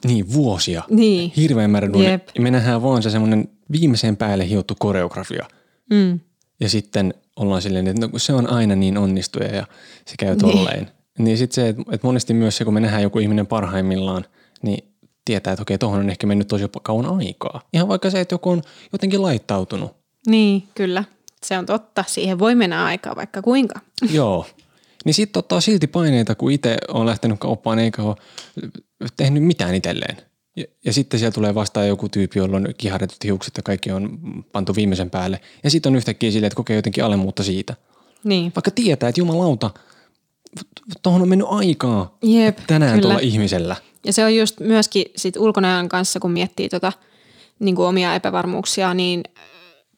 Niin, 0.05 0.33
vuosia. 0.33 0.83
Niin. 0.91 1.33
Hirveän 1.37 1.71
määrä. 1.71 1.89
Jep. 2.03 2.29
Me 2.39 2.51
nähdään 2.51 2.83
vaan 2.83 3.03
se 3.03 3.11
semmoinen 3.11 3.49
viimeiseen 3.73 4.17
päälle 4.17 4.49
hiottu 4.49 4.75
koreografia. 4.79 5.47
Mm. 5.91 6.21
Ja 6.61 6.69
sitten 6.69 7.15
ollaan 7.37 7.63
silleen, 7.63 7.87
että 7.89 8.01
no, 8.01 8.09
kun 8.09 8.21
se 8.21 8.33
on 8.33 8.51
aina 8.51 8.77
niin 8.77 8.99
onnistuja 8.99 9.55
ja 9.57 9.67
se 10.07 10.15
käy 10.19 10.29
Niin. 10.29 10.39
tolleen. 10.39 10.91
Niin 11.19 11.39
sitten 11.39 11.55
se, 11.55 11.69
että 11.69 11.83
että 11.93 12.07
monesti 12.07 12.35
myös 12.35 12.57
se, 12.57 12.65
kun 12.65 12.75
me 12.75 12.81
nähdään 12.81 13.03
joku 13.03 13.19
ihminen 13.19 13.47
parhaimmillaan, 13.47 14.25
niin 14.63 14.85
tietää, 15.25 15.53
että 15.53 15.63
okei, 15.63 15.79
tuohon 15.79 16.01
on 16.01 16.11
ehkä 16.11 16.27
mennyt 16.27 16.49
tosi 16.49 16.65
kauan 16.83 17.07
aikaa. 17.19 17.61
Ihan 17.73 17.89
vaikka 17.89 18.11
se, 18.11 18.21
että 18.21 18.35
joku 18.35 18.51
on 18.51 18.63
jotenkin 18.93 19.23
laittautunut. 19.23 19.97
Niin, 20.27 20.69
kyllä. 20.75 21.05
Se 21.45 21.59
on 21.59 21.67
totta. 21.67 22.05
Siihen 22.07 22.39
voi 22.39 22.55
mennä 22.55 22.85
aikaa 22.85 23.17
vaikka 23.17 23.43
kuinka. 23.43 23.81
Joo. 24.13 24.47
Niin 25.05 25.15
sitten 25.15 25.41
ottaa 25.41 25.61
silti 25.61 25.87
paineita, 25.87 26.35
kun 26.35 26.53
itse 26.53 26.77
on 26.89 27.07
lähtenyt 27.07 27.39
kauppaan 27.41 27.79
eikä 27.79 28.03
ole 28.03 28.17
tehnyt 29.17 29.43
mitään 29.43 29.75
itselleen. 29.75 30.17
Ja, 30.57 30.65
ja 30.85 30.93
sitten 30.93 31.21
siellä 31.21 31.35
tulee 31.35 31.55
vastaan 31.55 31.89
joku 31.89 32.09
tyyppi, 32.09 32.39
jolla 32.39 32.57
on 32.57 32.69
kiharretut 32.79 33.25
hiukset 33.25 33.57
ja 33.57 33.63
kaikki 33.63 33.93
on 33.93 34.19
pantu 34.53 34.75
viimeisen 34.75 35.11
päälle. 35.11 35.41
Ja 35.65 35.71
sitten 35.71 35.93
on 35.93 35.97
yhtäkkiä 35.97 36.31
silleen, 36.31 36.47
että 36.47 36.57
kokee 36.57 36.77
jotenkin 36.77 37.05
alemmuutta 37.05 37.43
siitä. 37.43 37.75
Niin. 38.25 38.53
Vaikka 38.57 38.71
tietää, 38.71 39.09
että 39.09 39.21
jumalauta, 39.21 39.71
tuohon 41.03 41.23
on 41.23 41.29
mennyt 41.29 41.49
aikaa 41.51 42.19
Jep, 42.23 42.59
tänään 42.67 42.93
kyllä. 42.93 43.03
tuolla 43.03 43.21
ihmisellä. 43.21 43.77
Ja 44.07 44.13
se 44.13 44.25
on 44.25 44.37
just 44.37 44.61
myöskin 44.61 45.05
sit 45.17 45.37
ulkonäön 45.37 45.89
kanssa, 45.89 46.21
kun 46.21 46.31
miettii 46.31 46.69
tota, 46.69 46.93
niin 47.59 47.77
kuin 47.77 47.87
omia 47.87 48.15
epävarmuuksia, 48.15 48.95
niin 48.95 49.23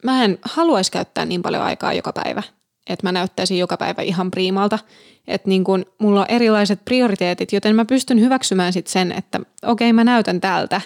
mä 0.03 0.23
en 0.23 0.39
haluaisi 0.41 0.91
käyttää 0.91 1.25
niin 1.25 1.41
paljon 1.41 1.63
aikaa 1.63 1.93
joka 1.93 2.13
päivä. 2.13 2.43
Että 2.89 3.07
mä 3.07 3.11
näyttäisin 3.11 3.57
joka 3.57 3.77
päivä 3.77 4.01
ihan 4.01 4.31
priimalta. 4.31 4.79
Että 5.27 5.49
niin 5.49 5.63
kun 5.63 5.85
mulla 5.97 6.19
on 6.19 6.25
erilaiset 6.29 6.85
prioriteetit, 6.85 7.53
joten 7.53 7.75
mä 7.75 7.85
pystyn 7.85 8.19
hyväksymään 8.19 8.73
sit 8.73 8.87
sen, 8.87 9.11
että 9.11 9.39
okei 9.39 9.87
okay, 9.87 9.93
mä 9.93 10.03
näytän 10.03 10.41
tältä, 10.41 10.81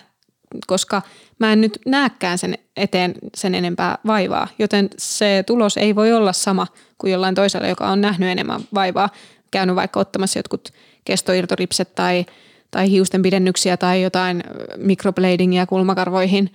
koska 0.67 1.01
mä 1.39 1.53
en 1.53 1.62
nyt 1.62 1.79
näekään 1.86 2.38
sen 2.38 2.57
eteen 2.75 3.15
sen 3.36 3.55
enempää 3.55 3.97
vaivaa. 4.07 4.47
Joten 4.60 4.89
se 4.97 5.43
tulos 5.47 5.77
ei 5.77 5.95
voi 5.95 6.13
olla 6.13 6.33
sama 6.33 6.67
kuin 6.97 7.12
jollain 7.12 7.36
toisella, 7.36 7.67
joka 7.67 7.88
on 7.88 8.01
nähnyt 8.01 8.29
enemmän 8.29 8.62
vaivaa. 8.73 9.10
Käynyt 9.51 9.75
vaikka 9.75 9.99
ottamassa 9.99 10.39
jotkut 10.39 10.73
kestoirtoripset 11.05 11.95
tai, 11.95 12.25
tai 12.71 12.89
hiusten 12.91 13.21
pidennyksiä 13.21 13.77
tai 13.77 14.01
jotain 14.01 14.43
mikrobladingia 14.77 15.65
kulmakarvoihin, 15.65 16.53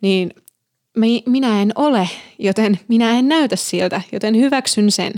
niin 0.00 0.30
minä 1.26 1.62
en 1.62 1.72
ole, 1.74 2.08
joten 2.38 2.78
minä 2.88 3.18
en 3.18 3.28
näytä 3.28 3.56
siltä, 3.56 4.02
joten 4.12 4.36
hyväksyn 4.36 4.90
sen. 4.90 5.12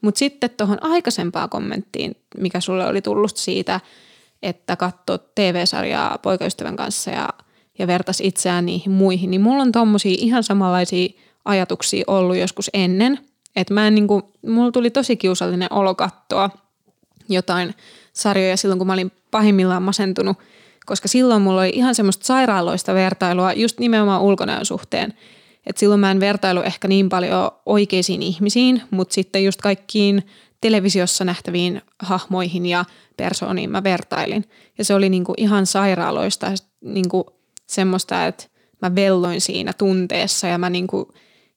Mutta 0.00 0.18
sitten 0.18 0.50
tuohon 0.56 0.78
aikaisempaan 0.80 1.50
kommenttiin, 1.50 2.16
mikä 2.38 2.60
sulle 2.60 2.86
oli 2.86 3.02
tullut 3.02 3.36
siitä, 3.36 3.80
että 4.42 4.76
katso 4.76 5.18
TV-sarjaa 5.18 6.18
poikaystävän 6.18 6.76
kanssa 6.76 7.10
ja, 7.10 7.28
ja 7.78 7.86
vertas 7.86 8.20
itseään 8.20 8.66
niihin 8.66 8.92
muihin, 8.92 9.30
niin 9.30 9.40
mulla 9.40 9.62
on 9.62 9.72
tommosia 9.72 10.16
ihan 10.18 10.44
samanlaisia 10.44 11.08
ajatuksia 11.44 12.04
ollut 12.06 12.36
joskus 12.36 12.70
ennen. 12.74 13.18
Että 13.56 13.74
mä 13.74 13.86
en 13.86 13.94
niinku, 13.94 14.32
mulla 14.46 14.72
tuli 14.72 14.90
tosi 14.90 15.16
kiusallinen 15.16 15.72
olo 15.72 15.94
katsoa 15.94 16.50
jotain 17.28 17.74
sarjoja 18.12 18.56
silloin, 18.56 18.78
kun 18.78 18.86
mä 18.86 18.92
olin 18.92 19.12
pahimmillaan 19.30 19.82
masentunut– 19.82 20.36
koska 20.90 21.08
silloin 21.08 21.42
mulla 21.42 21.60
oli 21.60 21.72
ihan 21.74 21.94
semmoista 21.94 22.26
sairaaloista 22.26 22.94
vertailua 22.94 23.52
just 23.52 23.78
nimenomaan 23.78 24.22
ulkonäön 24.22 24.64
suhteen. 24.64 25.14
Et 25.66 25.76
silloin 25.76 26.00
mä 26.00 26.10
en 26.10 26.20
vertailu 26.20 26.60
ehkä 26.60 26.88
niin 26.88 27.08
paljon 27.08 27.50
oikeisiin 27.66 28.22
ihmisiin, 28.22 28.82
mutta 28.90 29.14
sitten 29.14 29.44
just 29.44 29.60
kaikkiin 29.60 30.22
televisiossa 30.60 31.24
nähtäviin 31.24 31.82
hahmoihin 31.98 32.66
ja 32.66 32.84
persooniin 33.16 33.70
mä 33.70 33.82
vertailin. 33.82 34.44
Ja 34.78 34.84
se 34.84 34.94
oli 34.94 35.08
niinku 35.08 35.34
ihan 35.36 35.66
sairaaloista 35.66 36.52
niinku 36.80 37.26
semmoista, 37.66 38.26
että 38.26 38.44
mä 38.82 38.94
velloin 38.94 39.40
siinä 39.40 39.72
tunteessa 39.72 40.46
ja 40.46 40.58
mä 40.58 40.70
niinku 40.70 41.12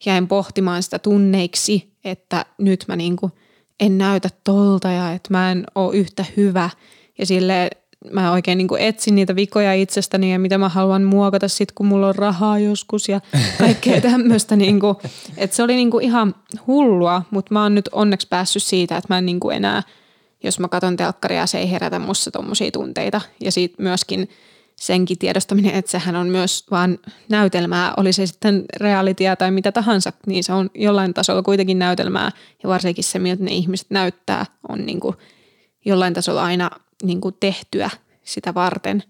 jäin 0.05 0.27
pohtimaan 0.27 0.83
sitä 0.83 0.99
tunneiksi, 0.99 1.93
että 2.03 2.45
nyt 2.57 2.85
mä 2.87 2.95
niinku 2.95 3.31
en 3.79 3.97
näytä 3.97 4.29
tolta 4.43 4.91
ja 4.91 5.13
että 5.13 5.29
mä 5.31 5.51
en 5.51 5.63
ole 5.75 5.95
yhtä 5.95 6.25
hyvä. 6.37 6.69
Ja 7.19 7.25
sille 7.25 7.69
mä 8.11 8.31
oikein 8.31 8.57
niin 8.57 8.67
etsin 8.79 9.15
niitä 9.15 9.35
vikoja 9.35 9.73
itsestäni 9.73 10.31
ja 10.31 10.39
mitä 10.39 10.57
mä 10.57 10.69
haluan 10.69 11.03
muokata 11.03 11.47
sit, 11.47 11.71
kun 11.71 11.85
mulla 11.85 12.07
on 12.07 12.15
rahaa 12.15 12.59
joskus 12.59 13.09
ja 13.09 13.21
kaikkea 13.57 14.01
tämmöistä. 14.11 14.55
Niin 14.55 14.79
kuin, 14.79 14.95
että 15.37 15.55
se 15.55 15.63
oli 15.63 15.75
niin 15.75 15.91
kuin 15.91 16.05
ihan 16.05 16.35
hullua, 16.67 17.21
mutta 17.31 17.53
mä 17.53 17.63
oon 17.63 17.75
nyt 17.75 17.89
onneksi 17.91 18.27
päässyt 18.27 18.63
siitä, 18.63 18.97
että 18.97 19.13
mä 19.13 19.17
en 19.17 19.25
niin 19.25 19.39
kuin 19.39 19.55
enää, 19.55 19.83
jos 20.43 20.59
mä 20.59 20.67
katson 20.67 20.95
telkkaria, 20.95 21.47
se 21.47 21.57
ei 21.57 21.71
herätä 21.71 21.99
musta 21.99 22.31
tommosia 22.31 22.71
tunteita. 22.71 23.21
Ja 23.39 23.51
siitä 23.51 23.83
myöskin 23.83 24.29
senkin 24.75 25.17
tiedostaminen, 25.17 25.75
että 25.75 25.91
sehän 25.91 26.15
on 26.15 26.27
myös 26.27 26.65
vaan 26.71 26.99
näytelmää, 27.29 27.93
oli 27.97 28.13
se 28.13 28.25
sitten 28.25 28.63
realitia 28.77 29.35
tai 29.35 29.51
mitä 29.51 29.71
tahansa, 29.71 30.13
niin 30.27 30.43
se 30.43 30.53
on 30.53 30.69
jollain 30.75 31.13
tasolla 31.13 31.41
kuitenkin 31.41 31.79
näytelmää. 31.79 32.31
Ja 32.63 32.69
varsinkin 32.69 33.03
se, 33.03 33.19
miltä 33.19 33.43
ne 33.43 33.51
ihmiset 33.51 33.87
näyttää, 33.89 34.45
on 34.69 34.85
niin 34.85 34.99
kuin 34.99 35.15
jollain 35.85 36.13
tasolla 36.13 36.43
aina 36.43 36.69
niin 37.03 37.21
kuin 37.21 37.35
tehtyä 37.39 37.89
sitä 38.23 38.53
varten. 38.53 39.03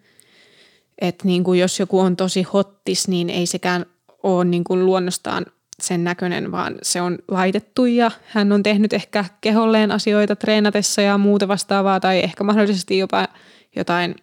Että 1.01 1.27
niin 1.27 1.43
kuin 1.43 1.59
jos 1.59 1.79
joku 1.79 1.99
on 1.99 2.15
tosi 2.15 2.43
hottis, 2.43 3.07
niin 3.07 3.29
ei 3.29 3.45
sekään 3.45 3.85
ole 4.23 4.45
niin 4.45 4.63
kuin 4.63 4.85
luonnostaan 4.85 5.45
sen 5.79 6.03
näköinen, 6.03 6.51
vaan 6.51 6.75
se 6.81 7.01
on 7.01 7.17
laitettu 7.27 7.85
ja 7.85 8.11
hän 8.27 8.51
on 8.51 8.63
tehnyt 8.63 8.93
ehkä 8.93 9.25
keholleen 9.41 9.91
asioita 9.91 10.35
treenatessa 10.35 11.01
ja 11.01 11.17
muuta 11.17 11.47
vastaavaa 11.47 11.99
tai 11.99 12.19
ehkä 12.19 12.43
mahdollisesti 12.43 12.97
jopa 12.97 13.27
jotain 13.75 14.15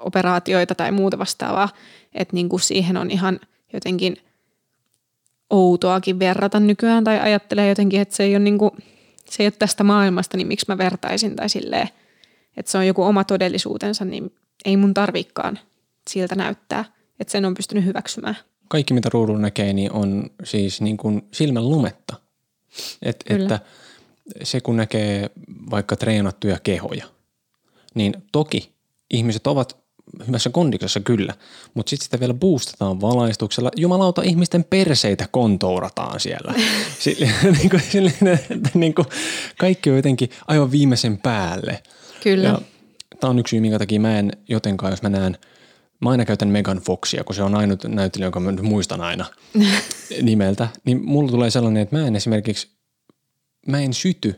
operaatioita 0.00 0.74
tai 0.74 0.92
muuta 0.92 1.18
vastaavaa. 1.18 1.68
Että 2.14 2.34
niin 2.34 2.48
kuin 2.48 2.60
siihen 2.60 2.96
on 2.96 3.10
ihan 3.10 3.40
jotenkin 3.72 4.16
outoakin 5.50 6.18
verrata 6.18 6.60
nykyään 6.60 7.04
tai 7.04 7.20
ajattelee 7.20 7.68
jotenkin, 7.68 8.00
että 8.00 8.16
se 8.16 8.22
ei 8.22 8.36
ole, 8.36 8.44
niin 8.44 8.58
kuin, 8.58 8.70
se 9.30 9.42
ei 9.42 9.46
ole 9.46 9.54
tästä 9.58 9.84
maailmasta, 9.84 10.36
niin 10.36 10.46
miksi 10.46 10.66
mä 10.68 10.78
vertaisin 10.78 11.36
tai 11.36 11.48
silleen– 11.48 11.88
että 12.56 12.72
se 12.72 12.78
on 12.78 12.86
joku 12.86 13.02
oma 13.02 13.24
todellisuutensa, 13.24 14.04
niin 14.04 14.34
ei 14.64 14.76
mun 14.76 14.94
tarvikaan 14.94 15.58
siltä 16.10 16.34
näyttää, 16.34 16.84
että 17.20 17.32
sen 17.32 17.44
on 17.44 17.54
pystynyt 17.54 17.84
hyväksymään. 17.84 18.36
Kaikki, 18.68 18.94
mitä 18.94 19.08
ruudulla 19.12 19.38
näkee, 19.38 19.72
niin 19.72 19.92
on 19.92 20.30
siis 20.44 20.80
niin 20.80 20.96
kuin 20.96 21.22
silmän 21.32 21.70
lumetta. 21.70 22.16
Et, 23.02 23.24
että 23.28 23.60
se, 24.42 24.60
kun 24.60 24.76
näkee 24.76 25.30
vaikka 25.70 25.96
treenattuja 25.96 26.58
kehoja, 26.62 27.06
niin 27.94 28.14
toki 28.32 28.72
ihmiset 29.10 29.46
ovat 29.46 29.82
hyvässä 30.26 30.50
kondiksessa 30.50 31.00
kyllä, 31.00 31.34
mutta 31.74 31.90
sitten 31.90 32.04
sitä 32.04 32.20
vielä 32.20 32.34
boostataan 32.34 33.00
valaistuksella. 33.00 33.70
Jumalauta, 33.76 34.22
ihmisten 34.22 34.64
perseitä 34.64 35.28
kontourataan 35.30 36.20
siellä. 36.20 36.54
Sille, 36.98 37.30
niin 37.58 37.70
kuin, 37.70 37.82
sille, 37.90 38.12
että 38.50 38.70
niin 38.74 38.94
kuin, 38.94 39.06
kaikki 39.58 39.90
on 39.90 39.96
jotenkin 39.96 40.30
aivan 40.48 40.70
viimeisen 40.70 41.18
päälle– 41.18 41.82
Kyllä. 42.22 42.58
tämä 43.20 43.30
on 43.30 43.38
yksi 43.38 43.50
syy, 43.50 43.60
minkä 43.60 43.78
takia 43.78 44.00
mä 44.00 44.18
en 44.18 44.32
jotenkaan, 44.48 44.92
jos 44.92 45.02
mä 45.02 45.08
näen, 45.08 45.38
mä 46.00 46.10
aina 46.10 46.24
käytän 46.24 46.48
Megan 46.48 46.78
Foxia, 46.78 47.24
kun 47.24 47.34
se 47.34 47.42
on 47.42 47.54
ainut 47.54 47.84
näyttelijä, 47.84 48.26
jonka 48.26 48.40
mä 48.40 48.52
nyt 48.52 48.64
muistan 48.64 49.00
aina 49.00 49.24
nimeltä, 50.22 50.68
niin 50.84 51.04
mulla 51.04 51.30
tulee 51.30 51.50
sellainen, 51.50 51.82
että 51.82 51.96
mä 51.96 52.06
en 52.06 52.16
esimerkiksi, 52.16 52.70
mä 53.66 53.80
en 53.80 53.94
syty 53.94 54.34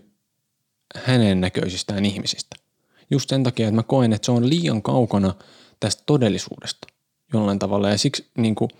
hänen 1.04 1.40
näköisistään 1.40 2.04
ihmisistä. 2.04 2.56
Just 3.10 3.28
sen 3.28 3.42
takia, 3.42 3.66
että 3.66 3.76
mä 3.76 3.82
koen, 3.82 4.12
että 4.12 4.26
se 4.26 4.32
on 4.32 4.48
liian 4.48 4.82
kaukana 4.82 5.34
tästä 5.80 6.02
todellisuudesta 6.06 6.88
jollain 7.32 7.58
tavalla 7.58 7.88
ja 7.88 7.98
siksi 7.98 8.30
niin 8.38 8.54
kuin, 8.54 8.70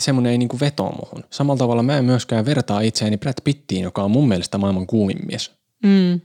semmoinen 0.00 0.32
ei 0.32 0.38
niin 0.38 0.48
kuin 0.48 0.60
vetoa 0.60 0.90
muhun. 0.90 1.24
Samalla 1.30 1.58
tavalla 1.58 1.82
mä 1.82 1.98
en 1.98 2.04
myöskään 2.04 2.44
vertaa 2.44 2.80
itseäni 2.80 3.18
Brad 3.18 3.34
Pittiin, 3.44 3.82
joka 3.82 4.02
on 4.02 4.10
mun 4.10 4.28
mielestä 4.28 4.58
maailman 4.58 4.86
kuumin 4.86 5.18
mies. 5.26 5.50
Mm. 5.82 6.20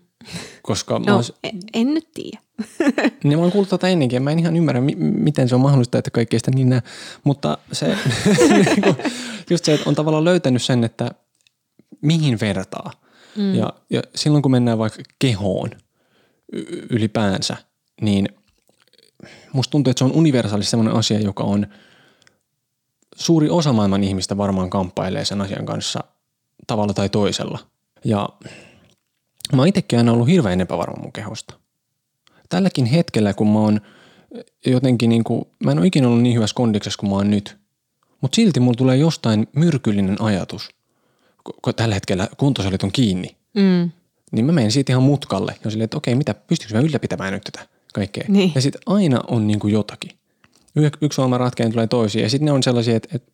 Koska 0.61 0.99
no, 0.99 1.17
ois... 1.17 1.33
en, 1.43 1.59
en 1.73 1.93
nyt 1.93 2.07
tiedä. 2.13 2.39
niin 3.23 3.37
mä 3.37 3.43
oon 3.43 3.51
kuullut 3.51 3.69
tätä 3.69 3.87
ennenkin 3.87 4.23
mä 4.23 4.31
en 4.31 4.39
ihan 4.39 4.55
ymmärrä, 4.55 4.81
mi- 4.81 4.95
miten 4.95 5.49
se 5.49 5.55
on 5.55 5.61
mahdollista, 5.61 5.97
että 5.97 6.11
kaikki 6.11 6.39
sitä 6.39 6.51
niin 6.51 6.69
näe. 6.69 6.81
Mutta 7.23 7.57
se, 7.71 7.87
niinku, 8.65 8.95
just 9.49 9.65
se, 9.65 9.73
että 9.73 9.89
on 9.89 9.95
tavallaan 9.95 10.23
löytänyt 10.23 10.63
sen, 10.63 10.83
että 10.83 11.11
mihin 12.01 12.39
vertaa. 12.39 12.91
Mm. 13.35 13.55
Ja, 13.55 13.73
ja 13.89 14.01
silloin 14.15 14.41
kun 14.41 14.51
mennään 14.51 14.77
vaikka 14.77 15.03
kehoon 15.19 15.69
ylipäänsä, 16.89 17.57
niin 18.01 18.29
musta 19.53 19.71
tuntuu, 19.71 19.91
että 19.91 19.99
se 19.99 20.05
on 20.05 20.11
universaalisti 20.11 20.71
sellainen 20.71 20.95
asia, 20.95 21.19
joka 21.19 21.43
on 21.43 21.67
suuri 23.15 23.49
osa 23.49 23.73
maailman 23.73 24.03
ihmistä 24.03 24.37
varmaan 24.37 24.69
kamppailee 24.69 25.25
sen 25.25 25.41
asian 25.41 25.65
kanssa 25.65 26.03
tavalla 26.67 26.93
tai 26.93 27.09
toisella. 27.09 27.59
Ja 28.05 28.29
Mä 29.53 29.61
oon 29.61 29.67
itsekin 29.67 29.99
aina 29.99 30.11
ollut 30.11 30.27
hirveän 30.27 30.61
epävarma 30.61 31.01
mun 31.01 31.13
kehosta. 31.13 31.53
Tälläkin 32.49 32.85
hetkellä, 32.85 33.33
kun 33.33 33.47
mä 33.53 33.59
oon 33.59 33.81
jotenkin 34.65 35.09
niin 35.09 35.23
kuin, 35.23 35.45
mä 35.63 35.71
en 35.71 35.79
ole 35.79 35.87
ikinä 35.87 36.07
ollut 36.07 36.21
niin 36.21 36.35
hyvässä 36.35 36.55
kondiksessa 36.55 36.99
kuin 36.99 37.09
mä 37.09 37.15
oon 37.15 37.31
nyt. 37.31 37.57
Mutta 38.21 38.35
silti 38.35 38.59
mulla 38.59 38.77
tulee 38.77 38.97
jostain 38.97 39.47
myrkyllinen 39.55 40.21
ajatus, 40.21 40.69
kun 41.61 41.75
tällä 41.75 41.95
hetkellä 41.95 42.27
kuntosalit 42.37 42.83
on 42.83 42.91
kiinni. 42.91 43.37
Mm. 43.53 43.91
Niin 44.31 44.45
mä 44.45 44.51
menen 44.51 44.71
siitä 44.71 44.91
ihan 44.91 45.03
mutkalle 45.03 45.55
ja 45.63 45.71
silleen, 45.71 45.85
että 45.85 45.97
okei, 45.97 46.15
mitä, 46.15 46.33
pystyykö 46.33 46.73
mä 46.73 46.81
ylläpitämään 46.81 47.33
nyt 47.33 47.43
tätä 47.43 47.67
kaikkea. 47.93 48.23
Niin. 48.27 48.51
Ja 48.55 48.61
sitten 48.61 48.81
aina 48.85 49.21
on 49.27 49.47
niin 49.47 49.59
kuin 49.59 49.73
jotakin. 49.73 50.11
Y- 50.75 50.89
yksi 51.01 51.21
ongelma 51.21 51.37
ratkeen 51.37 51.71
tulee 51.71 51.87
toisiin 51.87 52.23
ja 52.23 52.29
sitten 52.29 52.45
ne 52.45 52.51
on 52.51 52.63
sellaisia, 52.63 52.95
että, 52.95 53.09
että 53.15 53.31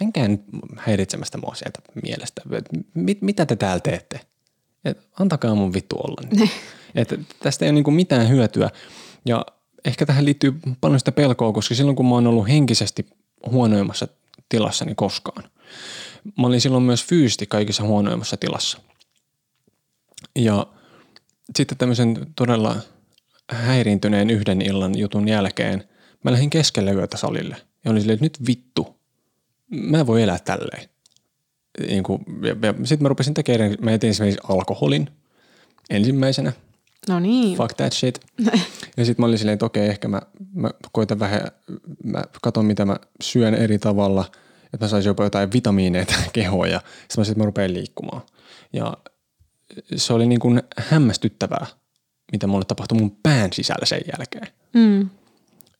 menkää 0.00 0.28
nyt 0.28 0.40
häiritsemästä 0.76 1.38
mua 1.38 1.54
sieltä 1.54 1.78
mielestä. 2.02 2.42
Mit, 2.94 3.22
mitä 3.22 3.46
te 3.46 3.56
täällä 3.56 3.80
teette? 3.80 4.20
Et 4.84 4.98
antakaa 5.20 5.54
mun 5.54 5.72
vittu 5.72 5.96
olla. 5.96 6.28
Niin. 6.30 6.50
Et 6.94 7.14
tästä 7.38 7.64
ei 7.64 7.68
ole 7.68 7.74
niinku 7.74 7.90
mitään 7.90 8.28
hyötyä. 8.28 8.70
Ja 9.24 9.46
ehkä 9.84 10.06
tähän 10.06 10.24
liittyy 10.24 10.54
paljon 10.80 10.98
sitä 10.98 11.12
pelkoa, 11.12 11.52
koska 11.52 11.74
silloin 11.74 11.96
kun 11.96 12.06
mä 12.06 12.14
oon 12.14 12.26
ollut 12.26 12.48
henkisesti 12.48 13.06
huonoimmassa 13.50 14.08
tilassani 14.48 14.94
koskaan, 14.94 15.44
mä 16.38 16.46
olin 16.46 16.60
silloin 16.60 16.84
myös 16.84 17.04
fyysisesti 17.04 17.46
kaikissa 17.46 17.82
huonoimmassa 17.82 18.36
tilassa. 18.36 18.78
Ja 20.36 20.66
sitten 21.56 21.78
tämmöisen 21.78 22.26
todella 22.36 22.76
häiriintyneen 23.50 24.30
yhden 24.30 24.62
illan 24.62 24.98
jutun 24.98 25.28
jälkeen 25.28 25.84
mä 26.24 26.32
lähdin 26.32 26.50
keskelle 26.50 26.92
yötä 26.92 27.16
salille. 27.16 27.56
Ja 27.84 27.90
olin 27.90 28.02
silleen, 28.02 28.14
että 28.14 28.26
nyt 28.26 28.46
vittu, 28.46 28.96
mä 29.70 29.98
en 30.00 30.06
voi 30.06 30.22
elää 30.22 30.38
tälleen 30.38 30.88
niin 31.88 32.02
kuin, 32.02 32.24
ja, 32.42 32.56
ja 32.62 32.74
sitten 32.74 33.02
mä 33.02 33.08
rupesin 33.08 33.34
tekemään, 33.34 33.76
mä 33.80 33.90
etin 33.90 34.10
esimerkiksi 34.10 34.40
alkoholin 34.48 35.08
ensimmäisenä. 35.90 36.52
No 37.08 37.20
niin. 37.20 37.56
fuck 37.56 37.74
that 37.76 37.92
shit. 37.92 38.20
ja 38.96 39.04
sitten 39.04 39.22
mä 39.22 39.26
olin 39.26 39.38
silleen, 39.38 39.54
että 39.54 39.66
okei, 39.66 39.88
ehkä 39.88 40.08
mä, 40.08 40.22
mä 40.54 40.70
koitan 40.92 41.18
vähän, 41.18 41.40
mä 42.04 42.22
katon 42.42 42.66
mitä 42.66 42.84
mä 42.84 42.96
syön 43.22 43.54
eri 43.54 43.78
tavalla, 43.78 44.24
että 44.64 44.84
mä 44.84 44.88
saisin 44.88 45.10
jopa 45.10 45.24
jotain 45.24 45.52
vitamiineita 45.52 46.14
kehoa 46.32 46.66
ja 46.66 46.78
sitten 46.78 47.20
mä 47.20 47.24
sitten 47.24 47.42
mä 47.42 47.46
rupean 47.46 47.74
liikkumaan. 47.74 48.22
Ja 48.72 48.96
se 49.96 50.12
oli 50.12 50.26
niin 50.26 50.40
kuin 50.40 50.62
hämmästyttävää, 50.78 51.66
mitä 52.32 52.46
mulle 52.46 52.64
tapahtui 52.64 52.98
mun 52.98 53.16
pään 53.22 53.52
sisällä 53.52 53.86
sen 53.86 54.00
jälkeen. 54.12 54.46
Mm. 54.72 55.10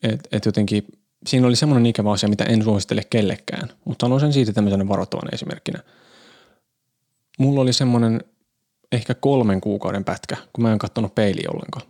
Et, 0.03 0.29
et 0.33 0.45
jotenkin 0.45 0.87
siinä 1.27 1.47
oli 1.47 1.57
semmoinen 1.57 1.87
ikävä 1.87 2.13
asia, 2.13 2.29
mitä 2.29 2.45
en 2.45 2.63
suosittele 2.63 3.03
kellekään, 3.11 3.69
mutta 3.85 4.05
sanon 4.05 4.21
sen 4.21 4.33
siitä 4.33 4.53
tämmöisenä 4.53 4.89
varoittavan 4.89 5.35
esimerkkinä. 5.35 5.83
Mulla 7.39 7.61
oli 7.61 7.73
semmoinen 7.73 8.25
ehkä 8.93 9.15
kolmen 9.15 9.61
kuukauden 9.61 10.05
pätkä, 10.05 10.37
kun 10.53 10.63
mä 10.63 10.73
en 10.73 10.79
katsonut 10.79 11.15
peiliä 11.15 11.49
ollenkaan. 11.55 11.87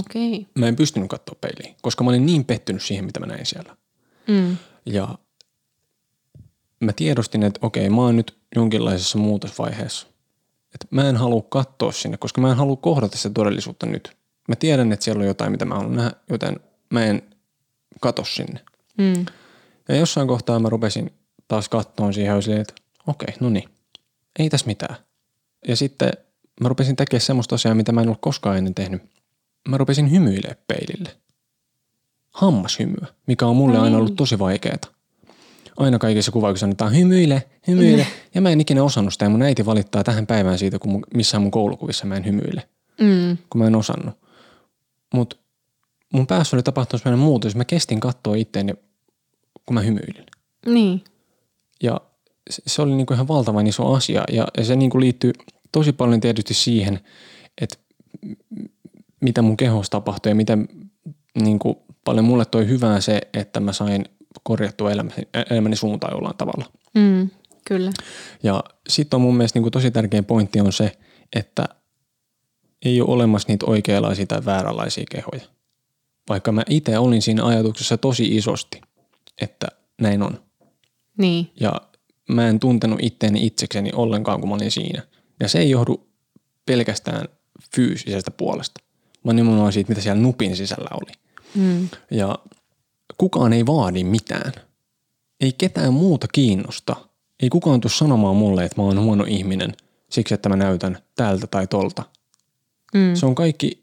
Okei. 0.00 0.34
Okay. 0.34 0.44
Mä 0.58 0.68
en 0.68 0.76
pystynyt 0.76 1.08
katsoa 1.08 1.36
peiliä, 1.40 1.74
koska 1.82 2.04
mä 2.04 2.10
olin 2.10 2.26
niin 2.26 2.44
pettynyt 2.44 2.82
siihen, 2.82 3.04
mitä 3.04 3.20
mä 3.20 3.26
näin 3.26 3.46
siellä. 3.46 3.76
Mm. 4.28 4.56
Ja 4.86 5.18
mä 6.80 6.92
tiedostin, 6.92 7.42
että 7.42 7.60
okei, 7.62 7.90
mä 7.90 8.00
oon 8.00 8.16
nyt 8.16 8.36
jonkinlaisessa 8.56 9.18
muutosvaiheessa. 9.18 10.06
Että 10.74 10.86
mä 10.90 11.08
en 11.08 11.16
halua 11.16 11.42
katsoa 11.48 11.92
sinne, 11.92 12.16
koska 12.16 12.40
mä 12.40 12.50
en 12.50 12.56
halua 12.56 12.76
kohdata 12.76 13.16
sitä 13.16 13.30
todellisuutta 13.30 13.86
nyt. 13.86 14.16
Mä 14.48 14.56
tiedän, 14.56 14.92
että 14.92 15.04
siellä 15.04 15.20
on 15.20 15.26
jotain, 15.26 15.52
mitä 15.52 15.64
mä 15.64 15.74
haluan 15.74 15.96
nähdä, 15.96 16.12
joten 16.30 16.60
mä 16.90 17.04
en 17.04 17.22
kato 18.00 18.24
sinne. 18.24 18.60
Mm. 18.98 19.26
Ja 19.88 19.96
jossain 19.96 20.28
kohtaa 20.28 20.58
mä 20.58 20.68
rupesin 20.68 21.12
taas 21.48 21.68
kattoon 21.68 22.14
siihen 22.14 22.34
ja 22.48 22.60
että 22.60 22.74
okei, 23.06 23.34
no 23.40 23.50
niin, 23.50 23.68
ei 24.38 24.50
tässä 24.50 24.66
mitään. 24.66 24.96
Ja 25.68 25.76
sitten 25.76 26.12
mä 26.60 26.68
rupesin 26.68 26.96
tekemään 26.96 27.20
semmoista 27.20 27.54
asiaa, 27.54 27.74
mitä 27.74 27.92
mä 27.92 28.00
en 28.00 28.08
ollut 28.08 28.20
koskaan 28.20 28.58
ennen 28.58 28.74
tehnyt. 28.74 29.02
Mä 29.68 29.78
rupesin 29.78 30.10
hymyilemään 30.10 30.56
peilille. 30.66 31.10
Hammashymyä, 32.30 33.06
mikä 33.26 33.46
on 33.46 33.56
mulle 33.56 33.78
aina 33.78 33.96
ollut 33.96 34.16
tosi 34.16 34.38
vaikeeta. 34.38 34.88
Aina 35.76 35.98
kaikissa 35.98 36.32
kuvauksissa 36.32 36.66
annetaan 36.66 36.96
hymyile, 36.96 37.42
hymyile. 37.68 38.06
Ja 38.34 38.40
mä 38.40 38.50
en 38.50 38.60
ikinä 38.60 38.82
osannut 38.82 39.12
sitä 39.12 39.24
ja 39.24 39.28
mun 39.28 39.42
äiti 39.42 39.66
valittaa 39.66 40.04
tähän 40.04 40.26
päivään 40.26 40.58
siitä, 40.58 40.78
kun 40.78 40.92
mun, 40.92 41.04
missään 41.14 41.42
mun 41.42 41.50
koulukuvissa 41.50 42.06
mä 42.06 42.16
en 42.16 42.24
hymyile. 42.24 42.68
Mm. 43.00 43.38
Kun 43.50 43.58
mä 43.58 43.66
en 43.66 43.76
osannut. 43.76 44.14
Mutta 45.14 45.36
mun 46.12 46.26
päässä 46.26 46.56
oli 46.56 46.62
tapahtunut 46.62 47.02
sellainen 47.02 47.24
muutos. 47.24 47.56
Mä 47.56 47.64
kestin 47.64 48.00
katsoa 48.00 48.34
itteeni, 48.34 48.74
kun 49.66 49.74
mä 49.74 49.80
hymyilin. 49.80 50.26
Niin. 50.66 51.04
Ja 51.82 52.00
se- 52.50 52.82
oli 52.82 52.94
niinku 52.94 53.14
ihan 53.14 53.28
valtavan 53.28 53.66
iso 53.66 53.92
asia 53.92 54.24
ja, 54.32 54.46
ja 54.58 54.64
se 54.64 54.76
niinku 54.76 55.00
liittyy 55.00 55.32
tosi 55.72 55.92
paljon 55.92 56.20
tietysti 56.20 56.54
siihen, 56.54 57.00
että 57.60 57.76
mitä 59.20 59.42
mun 59.42 59.56
kehossa 59.56 59.90
tapahtui 59.90 60.30
ja 60.30 60.34
miten 60.34 60.68
niinku 61.42 61.82
paljon 62.04 62.24
mulle 62.24 62.44
toi 62.44 62.68
hyvää 62.68 63.00
se, 63.00 63.20
että 63.34 63.60
mä 63.60 63.72
sain 63.72 64.04
korjattua 64.42 64.90
elämäni, 64.90 65.22
elämäni 65.50 65.76
suuntaan 65.76 66.14
jollain 66.14 66.36
tavalla. 66.36 66.64
Mm. 66.94 67.30
Kyllä. 67.66 67.92
Ja 68.42 68.64
sitten 68.88 69.16
on 69.16 69.20
mun 69.20 69.36
mielestä 69.36 69.58
niinku 69.58 69.70
tosi 69.70 69.90
tärkeä 69.90 70.22
pointti 70.22 70.60
on 70.60 70.72
se, 70.72 70.98
että 71.36 71.68
ei 72.84 73.00
ole 73.00 73.10
olemassa 73.10 73.48
niitä 73.48 73.66
oikeanlaisia 73.66 74.26
tai 74.26 74.44
vääränlaisia 74.44 75.04
kehoja. 75.10 75.42
Vaikka 76.32 76.52
mä 76.52 76.62
itse 76.68 76.98
olin 76.98 77.22
siinä 77.22 77.44
ajatuksessa 77.44 77.96
tosi 77.96 78.36
isosti, 78.36 78.80
että 79.40 79.66
näin 80.00 80.22
on. 80.22 80.42
Niin. 81.18 81.50
Ja 81.60 81.80
mä 82.28 82.48
en 82.48 82.60
tuntenut 82.60 82.98
itteeni 83.02 83.46
itsekseni 83.46 83.90
ollenkaan, 83.94 84.40
kun 84.40 84.48
mä 84.48 84.54
olin 84.54 84.70
siinä. 84.70 85.02
Ja 85.40 85.48
se 85.48 85.58
ei 85.58 85.70
johdu 85.70 86.06
pelkästään 86.66 87.28
fyysisestä 87.76 88.30
puolesta, 88.30 88.80
vaan 89.24 89.36
nimenomaan 89.36 89.72
siitä, 89.72 89.88
mitä 89.88 90.00
siellä 90.00 90.22
nupin 90.22 90.56
sisällä 90.56 90.88
oli. 90.92 91.12
Mm. 91.54 91.88
Ja 92.10 92.38
kukaan 93.18 93.52
ei 93.52 93.66
vaadi 93.66 94.04
mitään. 94.04 94.52
Ei 95.40 95.52
ketään 95.52 95.94
muuta 95.94 96.26
kiinnosta. 96.32 96.96
Ei 97.42 97.48
kukaan 97.48 97.80
tule 97.80 97.92
sanomaan 97.92 98.36
mulle, 98.36 98.64
että 98.64 98.80
mä 98.80 98.86
oon 98.86 99.00
huono 99.00 99.24
ihminen 99.28 99.72
siksi, 100.10 100.34
että 100.34 100.48
mä 100.48 100.56
näytän 100.56 100.98
tältä 101.16 101.46
tai 101.46 101.66
tolta. 101.66 102.02
Mm. 102.94 103.14
Se 103.14 103.26
on 103.26 103.34
kaikki 103.34 103.81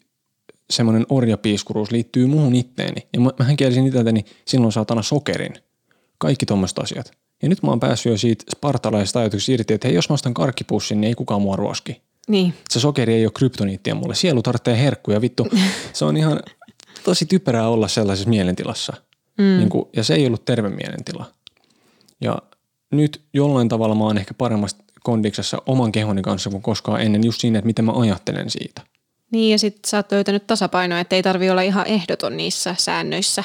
semmoinen 0.70 1.06
orjapiiskuruus 1.10 1.92
liittyy 1.92 2.28
muuhun 2.28 2.56
itteeni. 2.56 3.08
Ja 3.14 3.20
mä, 3.20 3.30
mähän 3.40 3.58
kielisin 3.58 3.88
itseltäni 3.88 4.26
silloin 4.46 4.72
saatana 4.72 5.02
sokerin. 5.02 5.54
Kaikki 6.18 6.46
tuommoiset 6.46 6.80
asiat. 6.80 7.12
Ja 7.44 7.50
nyt 7.50 7.64
mä 7.64 7.70
oon 7.70 7.80
päässyt 7.80 8.12
jo 8.12 8.18
siitä 8.18 8.46
spartalaisesta 8.52 9.20
ajatuksesta 9.20 9.52
irti, 9.52 9.74
että 9.74 9.88
hei, 9.88 9.96
jos 9.96 10.10
mä 10.10 10.14
ostan 10.14 10.34
karkkipussin, 10.34 11.02
niin 11.02 11.08
ei 11.08 11.16
kukaan 11.16 11.42
mua 11.42 11.56
ruoski. 11.56 12.02
Niin. 12.28 12.54
Se 12.70 12.80
sokeri 12.80 13.14
ei 13.14 13.26
ole 13.26 13.32
kryptoniittia 13.32 13.96
mulle. 13.96 14.16
Sielu 14.16 14.42
tarvitsee 14.42 14.82
herkkuja, 14.82 15.22
vittu. 15.22 15.48
Se 15.94 16.06
on 16.06 16.18
ihan 16.18 16.40
tosi 17.04 17.26
typerää 17.26 17.70
olla 17.70 17.88
sellaisessa 17.88 18.30
mielentilassa. 18.30 18.94
Mm. 19.38 19.44
Niin 19.44 19.70
kuin, 19.70 19.86
ja 19.96 20.04
se 20.04 20.14
ei 20.14 20.28
ollut 20.28 20.46
terve 20.46 20.70
mielentila. 20.70 21.26
Ja 22.22 22.42
nyt 22.92 23.22
jollain 23.34 23.70
tavalla 23.70 23.96
mä 23.96 24.04
oon 24.04 24.18
ehkä 24.18 24.34
paremmassa 24.34 24.78
kondiksessa 25.04 25.62
oman 25.66 25.92
kehoni 25.92 26.22
kanssa 26.22 26.50
kuin 26.50 26.62
koskaan 26.62 27.02
ennen 27.02 27.24
just 27.24 27.42
siinä, 27.42 27.60
että 27.60 27.66
miten 27.66 27.86
mä 27.86 27.92
ajattelen 27.92 28.50
siitä. 28.50 28.82
Niin 29.32 29.52
ja 29.52 29.60
sitten 29.60 29.90
sä 29.90 29.98
oot 29.98 30.12
löytänyt 30.12 30.48
tasapainoa, 30.48 31.00
että 31.00 31.16
ei 31.16 31.24
tarvi 31.24 31.50
olla 31.50 31.62
ihan 31.62 31.88
ehdoton 31.88 32.38
niissä 32.38 32.76
säännöissä. 32.78 33.44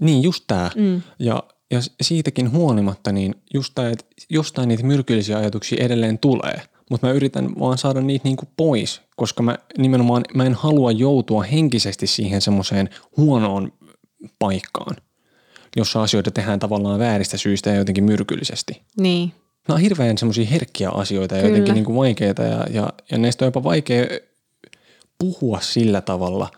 Niin, 0.00 0.22
just 0.22 0.44
tää. 0.46 0.70
Mm. 0.76 1.02
Ja, 1.18 1.42
ja 1.70 1.80
siitäkin 2.00 2.52
huolimatta, 2.52 3.12
niin 3.12 3.34
just 3.54 3.72
tää, 3.74 3.90
että 3.90 4.04
jostain 4.30 4.68
niitä 4.68 4.84
myrkyllisiä 4.84 5.38
ajatuksia 5.38 5.84
edelleen 5.84 6.18
tulee. 6.18 6.60
Mutta 6.90 7.06
mä 7.06 7.12
yritän 7.12 7.50
vaan 7.58 7.78
saada 7.78 8.00
niitä 8.00 8.24
niinku 8.24 8.44
pois, 8.56 9.00
koska 9.16 9.42
mä 9.42 9.58
nimenomaan 9.78 10.24
mä 10.34 10.44
en 10.44 10.54
halua 10.54 10.92
joutua 10.92 11.42
henkisesti 11.42 12.06
siihen 12.06 12.40
semmoiseen 12.40 12.90
huonoon 13.16 13.72
paikkaan, 14.38 14.96
jossa 15.76 16.02
asioita 16.02 16.30
tehdään 16.30 16.58
tavallaan 16.58 16.98
vääristä 16.98 17.36
syistä 17.36 17.70
ja 17.70 17.76
jotenkin 17.76 18.04
myrkyllisesti. 18.04 18.82
Niin. 19.00 19.32
Nämä 19.68 19.76
on 19.76 19.80
hirveän 19.80 20.18
semmoisia 20.18 20.46
herkkiä 20.46 20.90
asioita 20.90 21.34
ja 21.34 21.42
Kyllä. 21.42 21.52
jotenkin 21.52 21.74
niinku 21.74 21.96
vaikeita 21.96 22.42
ja, 22.42 22.66
ja, 22.70 22.92
ja 23.10 23.18
näistä 23.18 23.44
on 23.44 23.46
jopa 23.46 23.64
vaikea 23.64 24.06
puhua 25.18 25.60
sillä 25.60 26.00
tavalla, 26.00 26.50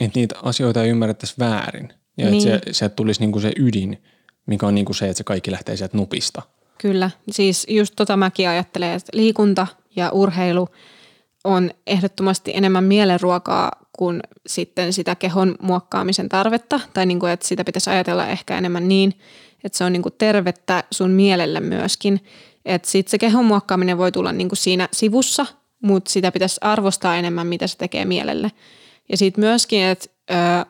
että 0.00 0.18
niitä 0.18 0.34
asioita 0.42 0.82
ei 0.82 0.90
ymmärrettäisi 0.90 1.34
väärin. 1.38 1.92
Ja 2.18 2.30
Niin. 2.30 2.48
että 2.48 2.66
se, 2.66 2.72
se 2.72 2.88
tulisi 2.88 3.20
niinku 3.20 3.40
se 3.40 3.52
ydin, 3.56 4.02
mikä 4.46 4.66
on 4.66 4.74
niinku 4.74 4.94
se, 4.94 5.04
että 5.04 5.18
se 5.18 5.24
kaikki 5.24 5.50
lähtee 5.50 5.76
sieltä 5.76 5.96
nupista. 5.96 6.42
Kyllä, 6.78 7.10
siis 7.30 7.66
just 7.70 7.92
tota 7.96 8.16
mäkin 8.16 8.48
ajattelen, 8.48 8.90
että 8.90 9.10
liikunta 9.12 9.66
ja 9.96 10.10
urheilu 10.10 10.68
on 11.44 11.70
ehdottomasti 11.86 12.52
enemmän 12.54 12.84
mielenruokaa 12.84 13.70
kuin 13.92 14.20
sitten 14.46 14.92
sitä 14.92 15.14
kehon 15.14 15.54
muokkaamisen 15.62 16.28
tarvetta. 16.28 16.80
Tai 16.94 17.06
niin 17.06 17.20
kuin, 17.20 17.32
että 17.32 17.46
sitä 17.46 17.64
pitäisi 17.64 17.90
ajatella 17.90 18.26
ehkä 18.26 18.58
enemmän 18.58 18.88
niin, 18.88 19.12
että 19.64 19.78
se 19.78 19.84
on 19.84 19.92
niin 19.92 20.02
kuin 20.02 20.14
tervettä 20.18 20.84
sun 20.90 21.10
mielelle 21.10 21.60
myöskin. 21.60 22.20
Että 22.64 22.90
sitten 22.90 23.10
se 23.10 23.18
kehon 23.18 23.44
muokkaaminen 23.44 23.98
voi 23.98 24.12
tulla 24.12 24.32
niin 24.32 24.48
kuin 24.48 24.56
siinä 24.56 24.88
sivussa, 24.92 25.46
mutta 25.82 26.10
sitä 26.10 26.32
pitäisi 26.32 26.60
arvostaa 26.60 27.16
enemmän, 27.16 27.46
mitä 27.46 27.66
se 27.66 27.78
tekee 27.78 28.04
mielelle. 28.04 28.52
Ja 29.08 29.16
sitten 29.16 29.44
myöskin, 29.44 29.82
että 29.82 30.08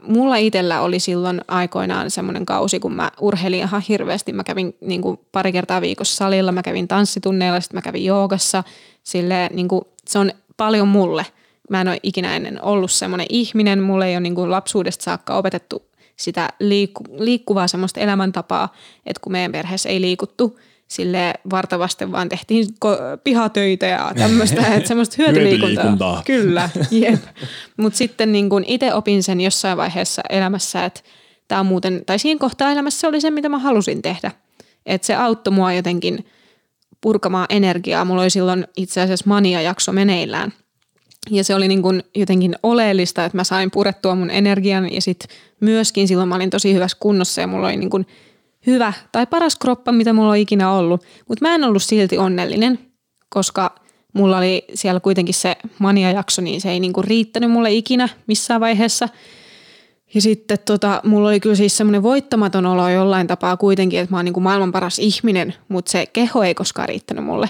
mulla 0.02 0.36
itsellä 0.36 0.80
oli 0.80 1.00
silloin 1.00 1.40
aikoinaan 1.48 2.10
semmoinen 2.10 2.46
kausi, 2.46 2.80
kun 2.80 2.94
mä 2.94 3.10
urheilin 3.20 3.58
ihan 3.58 3.82
hirveästi. 3.88 4.32
Mä 4.32 4.44
kävin 4.44 4.76
niin 4.80 5.02
kuin 5.02 5.20
pari 5.32 5.52
kertaa 5.52 5.80
viikossa 5.80 6.16
salilla, 6.16 6.52
mä 6.52 6.62
kävin 6.62 6.88
tanssitunneilla, 6.88 7.60
sitten 7.60 7.76
mä 7.78 7.82
kävin 7.82 8.04
joogassa. 8.04 8.64
Sille, 9.02 9.50
niin 9.52 9.68
kuin, 9.68 9.84
se 10.06 10.18
on 10.18 10.32
paljon 10.56 10.88
mulle. 10.88 11.26
Mä 11.70 11.80
en 11.80 11.88
ole 11.88 12.00
ikinä 12.02 12.36
ennen 12.36 12.64
ollut 12.64 12.90
semmoinen 12.90 13.26
ihminen. 13.30 13.82
Mulle 13.82 14.08
ei 14.08 14.14
ole 14.14 14.20
niin 14.20 14.34
kuin 14.34 14.50
lapsuudesta 14.50 15.04
saakka 15.04 15.36
opetettu 15.36 15.82
sitä 16.16 16.48
liikku, 16.60 17.04
liikkuvaa 17.18 17.68
semmoista 17.68 18.00
elämäntapaa, 18.00 18.74
että 19.06 19.20
kun 19.20 19.32
meidän 19.32 19.52
perheessä 19.52 19.88
ei 19.88 20.00
liikuttu 20.00 20.58
sille 20.92 21.34
vartavasten, 21.50 22.12
vaan 22.12 22.28
tehtiin 22.28 22.66
ko- 22.84 23.18
pihatöitä 23.24 23.86
ja 23.86 24.12
tämmöistä, 24.16 24.66
että 24.74 24.88
semmoista 24.88 25.16
hyötyliikuntaa. 25.18 25.68
Hyötyliikuntaa. 25.68 26.22
Kyllä, 26.26 26.70
jep. 26.90 27.22
Mutta 27.76 27.96
sitten 27.96 28.32
niin 28.32 28.48
kun 28.48 28.64
itse 28.66 28.94
opin 28.94 29.22
sen 29.22 29.40
jossain 29.40 29.76
vaiheessa 29.78 30.22
elämässä, 30.30 30.84
että 30.84 31.00
tämä 31.48 31.60
on 31.60 31.66
muuten, 31.66 32.02
tai 32.06 32.18
siinä 32.18 32.38
kohtaa 32.38 32.72
elämässä 32.72 33.08
oli 33.08 33.20
se, 33.20 33.30
mitä 33.30 33.48
mä 33.48 33.58
halusin 33.58 34.02
tehdä. 34.02 34.30
Että 34.86 35.06
se 35.06 35.14
auttoi 35.14 35.52
mua 35.52 35.72
jotenkin 35.72 36.26
purkamaan 37.00 37.46
energiaa. 37.48 38.04
Mulla 38.04 38.22
oli 38.22 38.30
silloin 38.30 38.66
itse 38.76 39.00
asiassa 39.00 39.24
mania-jakso 39.28 39.92
meneillään. 39.92 40.52
Ja 41.30 41.44
se 41.44 41.54
oli 41.54 41.68
niin 41.68 41.82
kuin 41.82 42.02
jotenkin 42.14 42.56
oleellista, 42.62 43.24
että 43.24 43.38
mä 43.38 43.44
sain 43.44 43.70
purettua 43.70 44.14
mun 44.14 44.30
energian 44.30 44.92
ja 44.92 45.00
sitten 45.00 45.36
myöskin 45.60 46.08
silloin 46.08 46.28
mä 46.28 46.34
olin 46.34 46.50
tosi 46.50 46.74
hyvässä 46.74 46.96
kunnossa 47.00 47.40
ja 47.40 47.46
mulla 47.46 47.66
oli 47.66 47.76
niin 47.76 47.90
kuin 47.90 48.06
hyvä 48.66 48.92
tai 49.12 49.26
paras 49.26 49.56
kroppa, 49.56 49.92
mitä 49.92 50.12
mulla 50.12 50.30
on 50.30 50.36
ikinä 50.36 50.72
ollut. 50.72 51.04
Mutta 51.28 51.44
mä 51.48 51.54
en 51.54 51.64
ollut 51.64 51.82
silti 51.82 52.18
onnellinen, 52.18 52.78
koska 53.28 53.74
mulla 54.12 54.38
oli 54.38 54.64
siellä 54.74 55.00
kuitenkin 55.00 55.34
se 55.34 55.56
mania-jakso, 55.78 56.42
niin 56.42 56.60
se 56.60 56.70
ei 56.70 56.80
niin 56.80 56.92
kuin 56.92 57.04
riittänyt 57.04 57.50
mulle 57.50 57.72
ikinä 57.72 58.08
missään 58.26 58.60
vaiheessa. 58.60 59.08
Ja 60.14 60.20
sitten 60.20 60.58
tota, 60.64 61.00
mulla 61.04 61.28
oli 61.28 61.40
kyllä 61.40 61.56
siis 61.56 61.76
semmoinen 61.76 62.02
voittamaton 62.02 62.66
olo 62.66 62.88
jollain 62.88 63.26
tapaa 63.26 63.56
kuitenkin, 63.56 64.00
että 64.00 64.14
mä 64.14 64.18
oon 64.18 64.24
niin 64.24 64.32
kuin 64.32 64.44
maailman 64.44 64.72
paras 64.72 64.98
ihminen, 64.98 65.54
mutta 65.68 65.90
se 65.90 66.06
keho 66.06 66.42
ei 66.42 66.54
koskaan 66.54 66.88
riittänyt 66.88 67.24
mulle. 67.24 67.48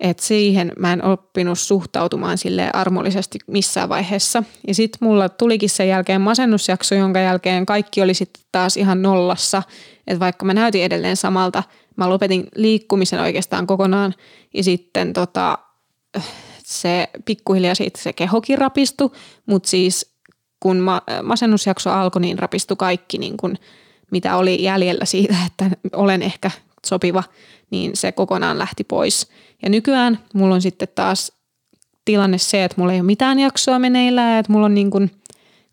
Että 0.00 0.22
siihen 0.22 0.72
mä 0.78 0.92
en 0.92 1.04
oppinut 1.04 1.58
suhtautumaan 1.58 2.38
sille 2.38 2.70
armollisesti 2.72 3.38
missään 3.46 3.88
vaiheessa. 3.88 4.42
Ja 4.66 4.74
sitten 4.74 4.98
mulla 5.08 5.28
tulikin 5.28 5.70
sen 5.70 5.88
jälkeen 5.88 6.20
masennusjakso, 6.20 6.94
jonka 6.94 7.20
jälkeen 7.20 7.66
kaikki 7.66 8.02
oli 8.02 8.14
sitten 8.14 8.42
taas 8.52 8.76
ihan 8.76 9.02
nollassa. 9.02 9.62
Että 10.06 10.20
vaikka 10.20 10.46
mä 10.46 10.54
näytin 10.54 10.84
edelleen 10.84 11.16
samalta, 11.16 11.62
mä 11.96 12.08
lopetin 12.08 12.48
liikkumisen 12.54 13.20
oikeastaan 13.20 13.66
kokonaan. 13.66 14.14
Ja 14.54 14.64
sitten 14.64 15.12
tota, 15.12 15.58
se 16.64 17.08
pikkuhiljaa 17.24 17.74
siitä 17.74 18.02
se 18.02 18.12
kehokin 18.12 18.58
rapistui, 18.58 19.10
mutta 19.46 19.68
siis 19.68 20.14
kun 20.60 20.76
ma- 20.76 21.02
masennusjakso 21.22 21.90
alkoi, 21.90 22.20
niin 22.20 22.38
rapistui 22.38 22.76
kaikki 22.76 23.18
niin 23.18 23.36
kun, 23.36 23.56
mitä 24.10 24.36
oli 24.36 24.62
jäljellä 24.62 25.04
siitä, 25.04 25.36
että 25.46 25.70
olen 25.92 26.22
ehkä 26.22 26.50
sopiva, 26.86 27.24
niin 27.70 27.96
se 27.96 28.12
kokonaan 28.12 28.58
lähti 28.58 28.84
pois. 28.84 29.28
Ja 29.62 29.68
nykyään 29.68 30.18
mulla 30.34 30.54
on 30.54 30.62
sitten 30.62 30.88
taas 30.94 31.32
tilanne 32.04 32.38
se, 32.38 32.64
että 32.64 32.74
mulla 32.78 32.92
ei 32.92 33.00
ole 33.00 33.06
mitään 33.06 33.38
jaksoa 33.38 33.78
meneillään, 33.78 34.40
että 34.40 34.52
mulla 34.52 34.66
on 34.66 34.74
niin 34.74 34.90
kuin 34.90 35.10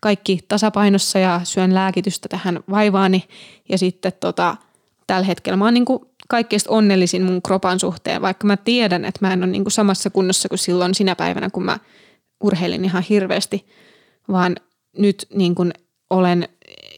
kaikki 0.02 0.40
tasapainossa 0.48 1.20
ja 1.20 1.42
syön 1.44 1.74
lääkitystä 1.74 2.30
tähän 2.30 2.60
vaivaani. 2.70 3.24
Ja 3.70 3.78
sitten 3.78 4.14
tota, 4.20 4.58
tällä 5.08 5.26
hetkellä 5.26 5.58
mä 5.58 5.66
oon 5.66 5.74
niin 5.74 5.86
kuin 5.86 6.00
kaikkein 6.28 6.62
onnellisin 6.68 7.24
mun 7.24 7.42
kropan 7.42 7.80
suhteen, 7.80 8.22
vaikka 8.22 8.48
mä 8.48 8.58
tiedän, 8.58 9.06
että 9.06 9.20
mä 9.22 9.34
en 9.34 9.44
ole 9.44 9.52
niin 9.52 9.64
kuin 9.64 9.72
samassa 9.72 10.10
kunnossa 10.10 10.50
kuin 10.50 10.60
silloin 10.60 10.96
sinä 10.96 11.16
päivänä, 11.16 11.50
kun 11.50 11.66
mä 11.66 11.80
urheilin 12.44 12.86
ihan 12.86 13.04
hirveästi, 13.10 13.66
vaan 14.32 14.56
nyt 14.98 15.28
niin 15.34 15.56
kuin 15.56 15.74
olen 16.10 16.50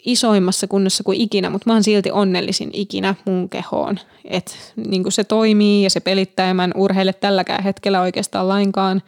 isoimmassa 0.07 0.67
kunnossa 0.67 1.03
kuin 1.03 1.21
ikinä, 1.21 1.49
mutta 1.49 1.69
mä 1.69 1.73
oon 1.73 1.83
silti 1.83 2.11
onnellisin 2.11 2.69
ikinä 2.73 3.15
mun 3.25 3.49
kehoon. 3.49 3.99
Että 4.25 4.51
niin 4.87 5.11
se 5.11 5.23
toimii 5.23 5.83
ja 5.83 5.89
se 5.89 5.99
pelittää 5.99 6.47
ja 6.47 6.53
mä 6.53 6.63
en 6.63 6.71
urheile 6.75 7.13
tälläkään 7.13 7.63
hetkellä 7.63 8.01
oikeastaan 8.01 8.47
lainkaan. 8.47 9.01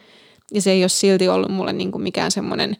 Ja 0.53 0.61
se 0.61 0.71
ei 0.71 0.83
ole 0.83 0.89
silti 0.89 1.29
ollut 1.29 1.51
mulle 1.51 1.73
niin 1.73 1.91
kuin 1.91 2.01
mikään 2.01 2.31
semmoinen 2.31 2.77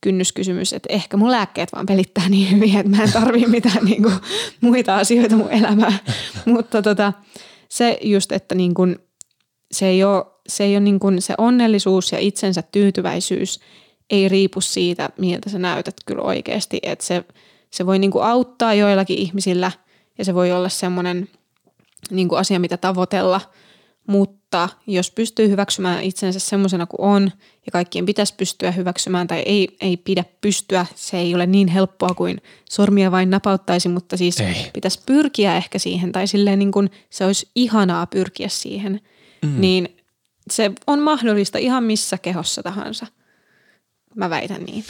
kynnyskysymys, 0.00 0.72
että 0.72 0.92
ehkä 0.92 1.16
mun 1.16 1.30
lääkkeet 1.30 1.72
vaan 1.72 1.86
pelittää 1.86 2.28
niin 2.28 2.50
hyvin, 2.50 2.76
että 2.76 2.96
mä 2.96 3.02
en 3.02 3.12
tarvii 3.12 3.46
mitään 3.46 3.84
niin 3.84 4.02
kuin 4.02 4.14
muita 4.60 4.96
asioita 4.96 5.36
mun 5.36 5.50
elämään. 5.50 5.98
mutta 6.54 6.82
tota, 6.82 7.12
se 7.68 7.98
just, 8.02 8.32
että 8.32 8.54
niin 8.54 8.74
kuin, 8.74 8.98
se 9.72 9.86
ei 9.86 10.04
ole, 10.04 10.24
se, 10.48 10.64
ei 10.64 10.74
ole 10.74 10.80
niin 10.80 11.00
kuin 11.00 11.22
se 11.22 11.34
onnellisuus 11.38 12.12
ja 12.12 12.18
itsensä 12.18 12.62
tyytyväisyys 12.62 13.60
ei 14.10 14.28
riipu 14.28 14.60
siitä, 14.60 15.10
miltä 15.18 15.50
sä 15.50 15.58
näytät 15.58 15.94
kyllä 16.06 16.22
oikeasti. 16.22 16.80
Että 16.82 17.04
se, 17.04 17.24
se 17.72 17.86
voi 17.86 17.98
niin 17.98 18.10
kuin 18.10 18.24
auttaa 18.24 18.74
joillakin 18.74 19.18
ihmisillä 19.18 19.72
ja 20.18 20.24
se 20.24 20.34
voi 20.34 20.52
olla 20.52 20.68
semmoinen 20.68 21.28
niin 22.10 22.28
kuin 22.28 22.38
asia, 22.38 22.60
mitä 22.60 22.76
tavoitella, 22.76 23.40
mutta 24.06 24.68
jos 24.86 25.10
pystyy 25.10 25.48
hyväksymään 25.48 26.02
itsensä 26.02 26.38
semmoisena 26.38 26.86
kuin 26.86 27.00
on 27.00 27.30
ja 27.66 27.72
kaikkien 27.72 28.06
pitäisi 28.06 28.34
pystyä 28.36 28.70
hyväksymään 28.70 29.26
tai 29.26 29.42
ei, 29.46 29.76
ei 29.80 29.96
pidä 29.96 30.24
pystyä, 30.40 30.86
se 30.94 31.18
ei 31.18 31.34
ole 31.34 31.46
niin 31.46 31.68
helppoa 31.68 32.14
kuin 32.14 32.42
sormia 32.70 33.10
vain 33.10 33.30
napauttaisi, 33.30 33.88
mutta 33.88 34.16
siis 34.16 34.40
ei. 34.40 34.70
pitäisi 34.72 35.00
pyrkiä 35.06 35.56
ehkä 35.56 35.78
siihen 35.78 36.12
tai 36.12 36.26
silleen 36.26 36.58
niin 36.58 36.72
kuin 36.72 36.90
se 37.10 37.26
olisi 37.26 37.50
ihanaa 37.54 38.06
pyrkiä 38.06 38.48
siihen, 38.48 39.00
mm. 39.42 39.60
niin 39.60 39.96
se 40.50 40.72
on 40.86 40.98
mahdollista 40.98 41.58
ihan 41.58 41.84
missä 41.84 42.18
kehossa 42.18 42.62
tahansa. 42.62 43.06
Mä 44.14 44.30
väitän 44.30 44.64
niin. 44.64 44.84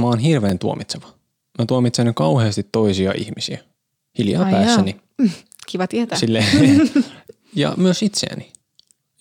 Mä 0.00 0.06
oon 0.06 0.18
hirveän 0.18 0.58
tuomitseva. 0.58 1.06
Mä 1.58 1.66
tuomitsen 1.66 2.14
kauheasti 2.14 2.68
toisia 2.72 3.12
ihmisiä. 3.16 3.58
Hiljaa 4.18 4.44
Ai 4.44 4.52
päässäni. 4.52 5.00
Jaa. 5.18 5.28
Kiva 5.70 5.86
tietää. 5.86 6.18
Sille, 6.18 6.44
ja 7.56 7.74
myös 7.76 8.02
itseäni. 8.02 8.52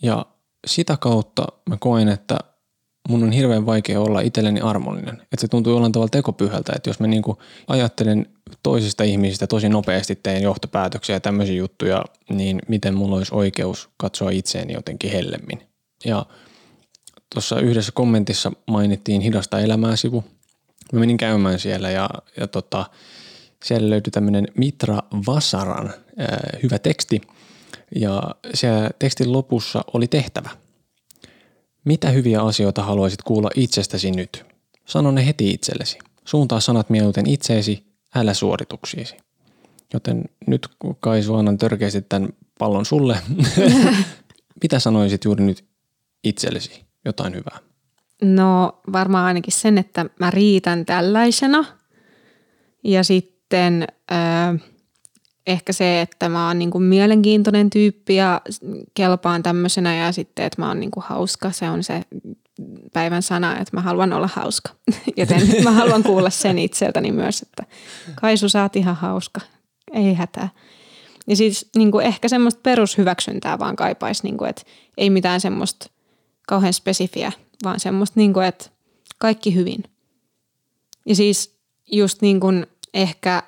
Ja 0.01 0.25
sitä 0.67 0.97
kautta 0.97 1.47
mä 1.69 1.77
koen, 1.79 2.09
että 2.09 2.39
mun 3.09 3.23
on 3.23 3.31
hirveän 3.31 3.65
vaikea 3.65 4.01
olla 4.01 4.21
itselleni 4.21 4.59
armollinen. 4.59 5.15
Että 5.21 5.41
se 5.41 5.47
tuntuu 5.47 5.73
jollain 5.73 5.91
tavalla 5.91 6.09
tekopyhältä, 6.09 6.73
että 6.75 6.89
jos 6.89 6.99
mä 6.99 7.07
niinku 7.07 7.37
ajattelen 7.67 8.25
toisista 8.63 9.03
ihmisistä 9.03 9.47
tosi 9.47 9.69
nopeasti 9.69 10.15
teen 10.15 10.43
johtopäätöksiä 10.43 11.15
ja 11.15 11.19
tämmöisiä 11.19 11.55
juttuja, 11.55 12.05
niin 12.29 12.61
miten 12.67 12.93
mulla 12.93 13.15
olisi 13.15 13.35
oikeus 13.35 13.89
katsoa 13.97 14.29
itseäni 14.29 14.73
jotenkin 14.73 15.11
hellemmin. 15.11 15.61
Ja 16.05 16.25
tuossa 17.33 17.59
yhdessä 17.59 17.91
kommentissa 17.91 18.51
mainittiin 18.67 19.21
Hidasta 19.21 19.59
elämää 19.59 19.95
sivu. 19.95 20.23
Mä 20.93 20.99
menin 20.99 21.17
käymään 21.17 21.59
siellä 21.59 21.91
ja, 21.91 22.09
ja 22.37 22.47
tota, 22.47 22.85
siellä 23.63 23.89
löytyi 23.89 24.11
tämmöinen 24.11 24.47
Mitra 24.57 24.99
Vasaran 25.27 25.93
ää, 26.17 26.49
hyvä 26.63 26.79
teksti 26.79 27.21
ja 27.95 28.23
siellä 28.53 28.89
tekstin 28.99 29.31
lopussa 29.31 29.81
oli 29.93 30.07
tehtävä. 30.07 30.49
Mitä 31.85 32.09
hyviä 32.09 32.41
asioita 32.41 32.83
haluaisit 32.83 33.21
kuulla 33.21 33.49
itsestäsi 33.55 34.11
nyt? 34.11 34.45
Sano 34.85 35.11
ne 35.11 35.25
heti 35.25 35.51
itsellesi. 35.51 35.97
Suuntaa 36.25 36.59
sanat 36.59 36.89
mieluiten 36.89 37.29
itseesi, 37.29 37.83
älä 38.15 38.33
suorituksiisi. 38.33 39.17
Joten 39.93 40.23
nyt 40.47 40.67
kai 40.99 41.21
annan 41.37 41.57
törkeästi 41.57 42.01
tämän 42.01 42.29
pallon 42.59 42.85
sulle. 42.85 43.17
Mitä 44.63 44.79
sanoisit 44.79 45.25
juuri 45.25 45.43
nyt 45.43 45.65
itsellesi 46.23 46.85
jotain 47.05 47.35
hyvää? 47.35 47.68
No 48.21 48.81
varmaan 48.93 49.25
ainakin 49.25 49.53
sen, 49.53 49.77
että 49.77 50.05
mä 50.19 50.31
riitän 50.31 50.85
tällaisena. 50.85 51.65
Ja 52.83 53.03
sitten 53.03 53.87
äh, 54.11 54.61
ehkä 55.47 55.73
se, 55.73 56.01
että 56.01 56.29
mä 56.29 56.47
oon 56.47 56.59
niinku 56.59 56.79
mielenkiintoinen 56.79 57.69
tyyppi 57.69 58.15
ja 58.15 58.41
kelpaan 58.93 59.43
tämmöisenä 59.43 59.95
ja 59.95 60.11
sitten, 60.11 60.45
että 60.45 60.61
mä 60.61 60.67
oon 60.67 60.79
niinku 60.79 61.03
hauska. 61.05 61.51
Se 61.51 61.69
on 61.69 61.83
se 61.83 62.01
päivän 62.93 63.23
sana, 63.23 63.51
että 63.51 63.77
mä 63.77 63.81
haluan 63.81 64.13
olla 64.13 64.29
hauska. 64.33 64.71
Joten 65.17 65.41
mä 65.63 65.71
haluan 65.71 66.03
kuulla 66.03 66.29
sen 66.29 66.59
itseltäni 66.59 67.11
myös, 67.11 67.41
että 67.41 67.63
Kaisu 68.21 68.49
sä 68.49 68.61
oot 68.61 68.75
ihan 68.75 68.95
hauska. 68.95 69.41
Ei 69.93 70.13
hätää. 70.13 70.49
Ja 71.27 71.35
siis 71.35 71.69
niin 71.75 71.91
kuin 71.91 72.05
ehkä 72.05 72.27
semmoista 72.27 72.59
perushyväksyntää 72.63 73.59
vaan 73.59 73.75
kaipaisi, 73.75 74.23
niin 74.23 74.37
kuin, 74.37 74.49
että 74.49 74.61
ei 74.97 75.09
mitään 75.09 75.41
semmoista– 75.41 75.89
kauhean 76.49 76.73
spesifiä, 76.73 77.31
vaan 77.63 77.79
semmoista, 77.79 78.19
niin 78.19 78.33
kuin, 78.33 78.45
että 78.45 78.69
kaikki 79.17 79.55
hyvin. 79.55 79.83
Ja 81.05 81.15
siis 81.15 81.55
just 81.91 82.21
niin 82.21 82.39
kuin 82.39 82.67
ehkä, 82.93 83.43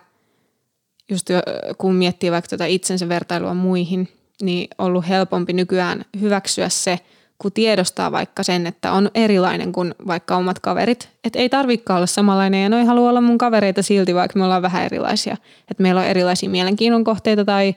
just 1.09 1.30
kun 1.78 1.95
miettii 1.95 2.32
vaikka 2.32 2.49
tuota 2.49 2.66
itsensä 2.66 3.09
vertailua 3.09 3.53
muihin, 3.53 4.09
niin 4.41 4.68
ollut 4.78 5.07
helpompi 5.07 5.53
nykyään 5.53 6.05
hyväksyä 6.22 6.70
se, 6.70 6.99
kun 7.38 7.51
tiedostaa 7.51 8.12
vaikka 8.12 8.43
sen, 8.43 8.68
että 8.68 8.91
on 8.91 9.12
erilainen 9.16 9.72
kuin 9.72 9.95
vaikka 10.07 10.36
omat 10.36 10.59
kaverit. 10.59 11.09
Että 11.24 11.39
ei 11.39 11.49
tarvikaan 11.49 11.97
olla 11.97 12.07
samanlainen 12.07 12.64
ja 12.64 12.70
noi 12.70 12.86
haluaa 12.86 13.09
olla 13.09 13.22
mun 13.22 13.38
kavereita 13.38 13.84
silti, 13.84 14.16
vaikka 14.16 14.39
me 14.39 14.45
ollaan 14.45 14.62
vähän 14.62 14.86
erilaisia. 14.86 15.38
Että 15.72 15.84
meillä 15.84 16.01
on 16.01 16.07
erilaisia 16.07 16.49
mielenkiinnon 16.49 17.03
kohteita 17.03 17.45
tai, 17.45 17.76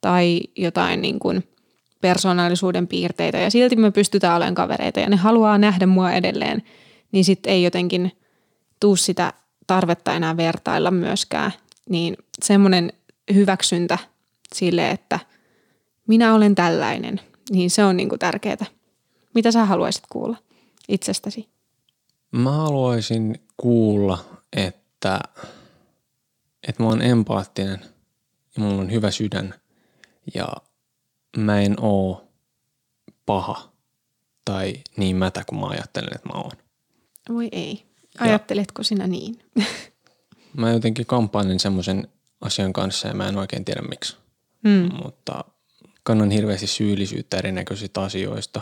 tai 0.00 0.40
jotain 0.56 1.02
niin 1.02 1.18
kuin– 1.18 1.44
persoonallisuuden 2.06 2.88
piirteitä 2.88 3.38
ja 3.38 3.50
silti 3.50 3.76
me 3.76 3.90
pystytään 3.90 4.36
olemaan 4.36 4.54
kavereita 4.54 5.00
ja 5.00 5.08
ne 5.08 5.16
haluaa 5.16 5.58
nähdä 5.58 5.86
mua 5.86 6.12
edelleen, 6.12 6.62
niin 7.12 7.24
sitten 7.24 7.52
ei 7.52 7.62
jotenkin 7.62 8.12
tuu 8.80 8.96
sitä 8.96 9.32
tarvetta 9.66 10.12
enää 10.12 10.36
vertailla 10.36 10.90
myöskään. 10.90 11.52
Niin 11.90 12.16
semmoinen 12.44 12.92
hyväksyntä 13.34 13.98
sille, 14.54 14.90
että 14.90 15.20
minä 16.06 16.34
olen 16.34 16.54
tällainen, 16.54 17.20
niin 17.50 17.70
se 17.70 17.84
on 17.84 17.96
niinku 17.96 18.18
tärkeää. 18.18 18.66
Mitä 19.34 19.52
sä 19.52 19.64
haluaisit 19.64 20.04
kuulla 20.08 20.36
itsestäsi? 20.88 21.48
Mä 22.32 22.50
haluaisin 22.50 23.40
kuulla, 23.56 24.24
että, 24.52 25.20
että 26.68 26.82
mä 26.82 26.88
oon 26.88 27.02
empaattinen 27.02 27.80
ja 28.56 28.62
mulla 28.62 28.82
on 28.82 28.92
hyvä 28.92 29.10
sydän 29.10 29.54
ja 30.34 30.46
mä 31.36 31.60
en 31.60 31.74
oo 31.80 32.28
paha 33.26 33.72
tai 34.44 34.74
niin 34.96 35.16
mätä 35.16 35.44
kuin 35.46 35.60
mä 35.60 35.66
ajattelen, 35.66 36.14
että 36.14 36.28
mä 36.28 36.40
oon. 36.40 36.52
Voi 37.28 37.48
ei. 37.52 37.86
Ajatteletko 38.18 38.80
ja 38.80 38.84
sinä 38.84 39.06
niin? 39.06 39.38
mä 40.56 40.70
jotenkin 40.70 41.06
kamppailen 41.06 41.60
semmoisen 41.60 42.08
asian 42.40 42.72
kanssa 42.72 43.08
ja 43.08 43.14
mä 43.14 43.28
en 43.28 43.38
oikein 43.38 43.64
tiedä 43.64 43.82
miksi. 43.82 44.16
Mm. 44.64 44.90
Mutta 45.04 45.44
kannan 46.02 46.30
hirveästi 46.30 46.66
syyllisyyttä 46.66 47.36
erinäköisistä 47.36 48.00
asioista, 48.00 48.60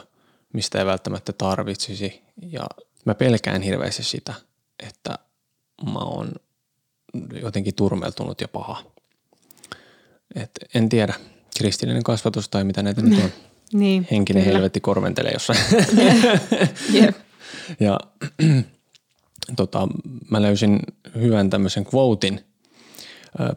mistä 0.52 0.78
ei 0.78 0.86
välttämättä 0.86 1.32
tarvitsisi. 1.32 2.22
Ja 2.42 2.66
mä 3.04 3.14
pelkään 3.14 3.62
hirveästi 3.62 4.02
sitä, 4.02 4.34
että 4.86 5.18
mä 5.92 5.98
oon 5.98 6.32
jotenkin 7.42 7.74
turmeltunut 7.74 8.40
ja 8.40 8.48
paha. 8.48 8.84
Et 10.34 10.50
en 10.74 10.88
tiedä 10.88 11.14
kristillinen 11.58 12.02
kasvatus 12.02 12.48
tai 12.48 12.64
mitä 12.64 12.82
näitä 12.82 13.02
nyt 13.02 13.24
on. 13.24 13.30
niin, 13.80 14.08
Henkinen 14.10 14.42
kyllä. 14.42 14.54
helvetti 14.54 14.80
korventelee 14.80 15.32
jossain. 15.32 15.58
yep. 16.94 17.16
Ja 17.80 18.00
tota, 19.56 19.88
mä 20.30 20.42
löysin 20.42 20.80
hyvän 21.20 21.50
tämmöisen 21.50 21.86
quotein. 21.94 22.40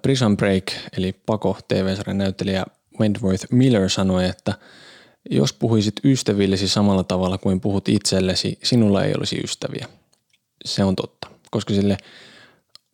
Prison 0.01 0.37
Break, 0.37 0.63
eli 0.97 1.13
Pako 1.25 1.57
TV-sarjan 1.67 2.17
näyttelijä 2.17 2.65
Wentworth 2.99 3.45
Miller 3.51 3.89
sanoi, 3.89 4.25
että 4.25 4.53
jos 5.29 5.53
puhuisit 5.53 5.95
ystävillesi 6.03 6.67
samalla 6.67 7.03
tavalla 7.03 7.37
kuin 7.37 7.61
puhut 7.61 7.89
itsellesi, 7.89 8.59
sinulla 8.63 9.03
ei 9.03 9.13
olisi 9.17 9.41
ystäviä. 9.43 9.87
Se 10.65 10.83
on 10.83 10.95
totta, 10.95 11.27
koska 11.51 11.73
sille 11.73 11.97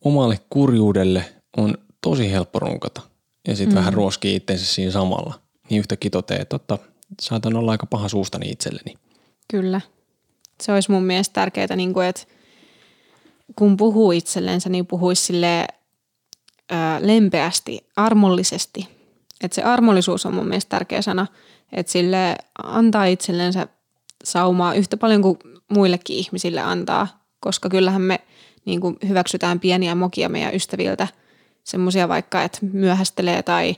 omalle 0.04 0.40
kurjuudelle 0.50 1.24
on 1.56 1.78
tosi 2.00 2.32
helppo 2.32 2.58
runkata 2.58 3.13
ja 3.48 3.56
sitten 3.56 3.74
mm. 3.74 3.78
vähän 3.78 3.92
ruoskii 3.92 4.36
itsensä 4.36 4.66
siinä 4.66 4.90
samalla. 4.92 5.40
Niin 5.70 5.78
yhtäkkiä 5.78 6.10
toteaa, 6.10 6.42
että 6.42 6.58
totta, 6.58 6.78
saatan 7.20 7.56
olla 7.56 7.70
aika 7.70 7.86
paha 7.86 8.08
suustani 8.08 8.50
itselleni. 8.50 8.94
Kyllä. 9.48 9.80
Se 10.62 10.72
olisi 10.72 10.90
mun 10.90 11.04
mielestä 11.04 11.32
tärkeää, 11.32 11.76
niin 11.76 11.94
kuin, 11.94 12.06
että 12.06 12.22
kun 13.56 13.76
puhuu 13.76 14.12
itsellensä, 14.12 14.68
niin 14.68 14.86
puhuisi 14.86 15.24
sille 15.24 15.66
lempeästi, 17.00 17.86
armollisesti. 17.96 18.88
Että 19.40 19.54
se 19.54 19.62
armollisuus 19.62 20.26
on 20.26 20.34
mun 20.34 20.48
mielestä 20.48 20.68
tärkeä 20.68 21.02
sana, 21.02 21.26
että 21.72 21.92
sille 21.92 22.36
antaa 22.62 23.04
itsellensä 23.04 23.68
saumaa 24.24 24.74
yhtä 24.74 24.96
paljon 24.96 25.22
kuin 25.22 25.38
muillekin 25.68 26.16
ihmisille 26.16 26.60
antaa, 26.60 27.24
koska 27.40 27.68
kyllähän 27.68 28.02
me 28.02 28.20
niin 28.64 28.80
kuin 28.80 28.96
hyväksytään 29.08 29.60
pieniä 29.60 29.94
mokia 29.94 30.28
meidän 30.28 30.54
ystäviltä, 30.54 31.08
semmoisia 31.64 32.08
vaikka, 32.08 32.42
että 32.42 32.58
myöhästelee 32.72 33.42
tai 33.42 33.76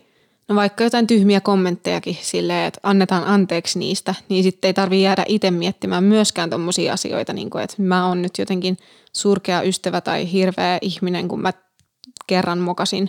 no 0.49 0.55
vaikka 0.55 0.85
jotain 0.85 1.07
tyhmiä 1.07 1.41
kommenttejakin 1.41 2.19
silleen, 2.21 2.67
että 2.67 2.81
annetaan 2.83 3.25
anteeksi 3.25 3.79
niistä, 3.79 4.15
niin 4.29 4.43
sitten 4.43 4.69
ei 4.69 4.75
tarvitse 4.75 5.03
jäädä 5.03 5.25
itse 5.29 5.51
miettimään 5.51 6.05
myöskään 6.05 6.51
tuommoisia 6.51 6.93
asioita, 6.93 7.33
niin 7.33 7.51
kuin, 7.51 7.65
että 7.65 7.83
mä 7.83 8.09
oon 8.09 8.23
nyt 8.23 8.39
jotenkin 8.39 8.77
surkea 9.13 9.63
ystävä 9.63 10.01
tai 10.01 10.33
hirveä 10.33 10.79
ihminen, 10.81 11.29
kun 11.29 11.41
mä 11.41 11.53
kerran 12.27 12.59
mokasin, 12.59 13.09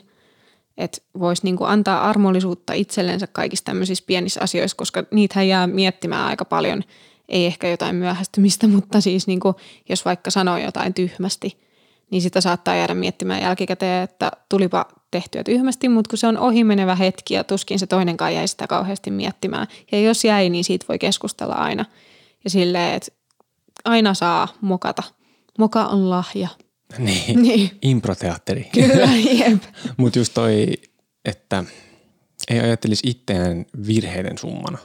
että 0.78 0.98
voisi 1.20 1.44
niinku 1.44 1.64
antaa 1.64 2.10
armollisuutta 2.10 2.74
itsellensä 2.74 3.28
kaikissa 3.28 3.66
tämmöisissä 3.66 4.04
pienissä 4.08 4.42
asioissa, 4.44 4.78
koska 4.78 5.04
niitä 5.12 5.44
jää 5.44 5.68
miettimään 5.68 6.26
aika 6.26 6.46
paljon, 6.46 6.84
ei 7.30 7.46
ehkä 7.46 7.68
jotain 7.68 7.96
myöhästymistä, 7.96 8.68
mutta 8.76 9.02
siis 9.02 9.28
niinku, 9.28 9.56
jos 9.90 10.06
vaikka 10.06 10.32
sanoo 10.32 10.58
jotain 10.58 10.94
tyhmästi, 10.94 11.67
niin 12.12 12.22
sitä 12.22 12.42
saattaa 12.42 12.76
jäädä 12.76 12.94
miettimään 12.94 13.42
jälkikäteen, 13.42 14.04
että 14.04 14.32
tulipa 14.50 14.86
tehtyä 15.12 15.44
tyhmästi, 15.44 15.90
mutta 15.90 16.10
kun 16.10 16.18
se 16.18 16.28
on 16.28 16.38
ohimenevä 16.38 16.96
hetki 16.96 17.34
ja 17.34 17.44
tuskin 17.44 17.80
se 17.80 17.88
toinenkaan 17.88 18.36
jäi 18.36 18.48
sitä 18.48 18.68
kauheasti 18.68 19.12
miettimään. 19.12 19.68
Ja 19.92 20.00
jos 20.00 20.26
jäi, 20.26 20.50
niin 20.50 20.64
siitä 20.64 20.86
voi 20.90 21.00
keskustella 21.00 21.54
aina. 21.54 21.86
Ja 22.44 22.50
silleen, 22.50 22.94
että 22.94 23.12
aina 23.86 24.14
saa 24.14 24.48
mokata. 24.62 25.04
Moka 25.60 25.86
on 25.86 26.10
lahja. 26.10 26.48
Niin, 26.98 27.42
niin. 27.42 27.72
improteatteri. 27.82 28.64
Kyllä, 28.74 29.10
jep. 29.32 29.64
Mutta 29.98 30.20
just 30.20 30.34
toi, 30.34 30.74
että 31.26 31.64
ei 32.50 32.60
ajattelisi 32.60 33.10
itseään 33.10 33.66
virheiden 33.88 34.38
summana, 34.38 34.78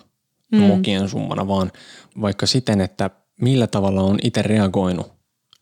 mm. 0.53 0.59
mokien 0.61 1.09
summana, 1.09 1.49
vaan 1.49 1.73
vaikka 2.20 2.47
siten, 2.47 2.81
että 2.81 3.11
millä 3.41 3.66
tavalla 3.66 4.03
on 4.03 4.18
itse 4.23 4.43
reagoinut 4.43 5.12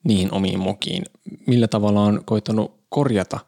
niihin 0.04 0.34
omiin 0.34 0.58
mokiin, 0.58 1.02
millä 1.46 1.68
tavalla 1.68 2.02
on 2.02 2.22
koittanut 2.24 2.80
korjata 2.88 3.38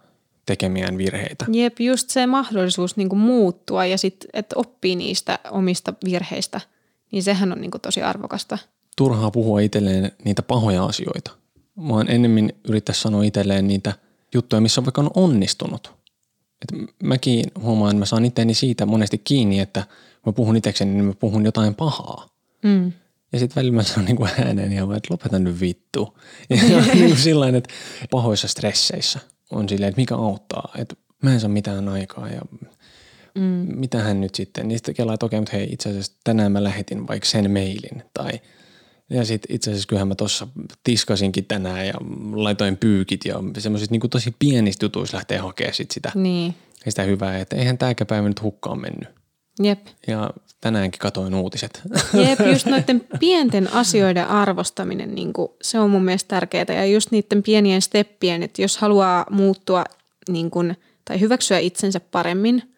tekemiään 0.47 0.99
virheitä. 0.99 1.45
Jep, 1.53 1.81
just 1.81 2.11
se 2.11 2.27
mahdollisuus 2.27 2.97
niin 2.97 3.17
muuttua 3.17 3.87
ja 3.87 3.99
sitten, 3.99 4.31
että 4.33 4.57
oppii 4.59 4.97
niistä 4.97 5.39
omista 5.51 5.95
virheistä, 6.05 6.61
niin 7.13 7.23
sehän 7.23 7.53
on 7.53 7.61
niin 7.61 7.71
tosi 7.83 8.03
arvokasta. 8.03 8.59
Turhaa 8.97 9.31
puhua 9.31 9.61
itselleen 9.61 10.13
niitä 10.25 10.43
pahoja 10.43 10.85
asioita 10.85 11.43
vaan 11.89 12.11
ennemmin 12.11 12.53
yrittäisi 12.69 13.01
sanoa 13.01 13.23
itselleen 13.23 13.69
niitä 13.69 13.93
juttuja, 14.35 14.61
missä 14.61 14.81
on 14.81 14.85
vaikka 14.85 15.01
on 15.01 15.11
onnistunut. 15.15 15.93
Et 16.63 16.89
mäkin 17.03 17.45
huomaan, 17.61 17.91
että 17.91 17.99
mä 17.99 18.07
saan 18.07 18.25
itseäni 18.25 18.55
siitä 18.55 18.87
monesti 18.87 19.19
kiinni, 19.19 19.61
että 19.61 19.87
kun 20.23 20.33
mä 20.33 20.33
puhun 20.33 20.57
itsekseni, 20.57 20.91
niin 20.91 21.05
mä 21.05 21.13
puhun 21.13 21.45
jotain 21.45 21.75
pahaa. 21.75 22.29
Mm. 22.63 22.93
Ja 23.33 23.39
sitten 23.39 23.57
välillä 23.57 23.77
mä 23.77 23.83
sanon 23.83 24.05
niin 24.05 24.47
ääneen 24.47 24.73
ja 24.73 24.83
että 24.83 25.09
lopeta 25.11 25.39
nyt 25.39 25.61
vittu. 25.61 26.19
Ja 26.51 26.57
niin 26.95 27.17
sillain, 27.29 27.55
että 27.55 27.75
pahoissa 28.11 28.49
stresseissä 28.49 29.21
on 29.51 29.69
silleen, 29.69 29.89
että 29.89 30.01
mikä 30.01 30.17
auttaa. 30.17 30.73
Että 30.79 30.95
mä 31.23 31.33
en 31.33 31.41
saa 31.41 31.49
mitään 31.49 31.89
aikaa 31.89 32.29
ja 32.29 32.41
mm. 33.35 33.67
mitä 33.77 33.99
hän 33.99 34.21
nyt 34.21 34.35
sitten. 34.35 34.69
Niin 34.69 34.79
sitten 34.79 34.95
kelaa, 34.95 35.15
että 35.15 35.27
okei, 35.27 35.41
mutta 35.41 35.57
hei 35.57 35.69
itse 35.73 35.89
asiassa 35.89 36.13
tänään 36.25 36.53
mä 36.53 36.65
lähetin 36.65 37.09
vaikka 37.09 37.29
sen 37.29 37.51
mailin 37.51 38.03
tai– 38.15 38.33
ja 39.13 39.25
sitten 39.25 39.57
itse 39.57 39.71
asiassa 39.71 39.87
kyllähän 39.89 40.09
mä 40.09 40.15
tuossa 40.15 40.49
tiskasinkin 40.85 41.45
tänään 41.45 41.87
ja 41.87 41.95
laitoin 42.33 42.77
pyykit 42.77 43.25
ja 43.25 43.35
semmoisista 43.59 43.93
niin 43.93 44.11
tosi 44.11 44.37
pienistä 44.39 44.85
jutuista 44.85 45.17
lähtee 45.17 45.39
hakemaan 45.39 45.75
sit 45.75 45.91
sitä, 45.91 46.13
niin. 46.15 46.55
sitä 46.89 47.03
hyvää, 47.03 47.39
että 47.39 47.57
eihän 47.57 47.79
tämäkään 47.79 48.07
päivä 48.07 48.29
nyt 48.29 48.43
hukkaan 48.43 48.81
mennyt. 48.81 49.09
Jep. 49.63 49.87
Ja 50.07 50.31
tänäänkin 50.63 50.99
katoin 50.99 51.35
uutiset. 51.35 51.83
Jep, 52.29 52.41
just 52.53 52.67
noiden 52.67 53.05
pienten 53.21 53.73
asioiden 53.73 54.27
arvostaminen, 54.27 55.15
niin 55.15 55.33
kuin, 55.33 55.49
se 55.63 55.79
on 55.79 55.91
mun 55.91 56.05
mielestä 56.05 56.29
tärkeää. 56.29 56.65
Ja 56.69 56.87
just 56.87 57.11
niiden 57.11 57.43
pienien 57.43 57.83
steppien, 57.83 58.43
että 58.43 58.63
jos 58.63 58.79
haluaa 58.79 59.27
muuttua 59.31 59.85
niin 60.29 60.51
kuin, 60.51 60.77
tai 61.05 61.21
hyväksyä 61.21 61.59
itsensä 61.59 62.01
paremmin– 62.01 62.63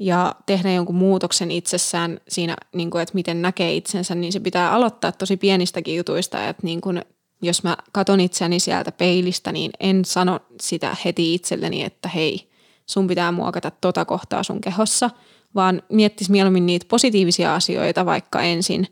ja 0.00 0.34
tehdä 0.46 0.72
jonkun 0.72 0.94
muutoksen 0.94 1.50
itsessään 1.50 2.20
siinä, 2.28 2.56
niin 2.74 2.90
kuin, 2.90 3.02
että 3.02 3.14
miten 3.14 3.42
näkee 3.42 3.74
itsensä, 3.74 4.14
niin 4.14 4.32
se 4.32 4.40
pitää 4.40 4.72
aloittaa 4.72 5.12
tosi 5.12 5.36
pienistäkin 5.36 5.96
jutuista, 5.96 6.48
että 6.48 6.62
niin 6.62 6.80
kuin, 6.80 7.02
jos 7.42 7.62
mä 7.62 7.76
katon 7.92 8.20
itseäni 8.20 8.60
sieltä 8.60 8.92
peilistä, 8.92 9.52
niin 9.52 9.70
en 9.80 10.04
sano 10.04 10.40
sitä 10.60 10.96
heti 11.04 11.34
itselleni, 11.34 11.84
että 11.84 12.08
hei, 12.08 12.50
sun 12.86 13.06
pitää 13.06 13.32
muokata 13.32 13.72
tota 13.80 14.04
kohtaa 14.04 14.42
sun 14.42 14.60
kehossa, 14.60 15.10
vaan 15.54 15.82
miettis 15.88 16.30
mieluummin 16.30 16.66
niitä 16.66 16.86
positiivisia 16.88 17.54
asioita 17.54 18.06
vaikka 18.06 18.42
ensin 18.42 18.86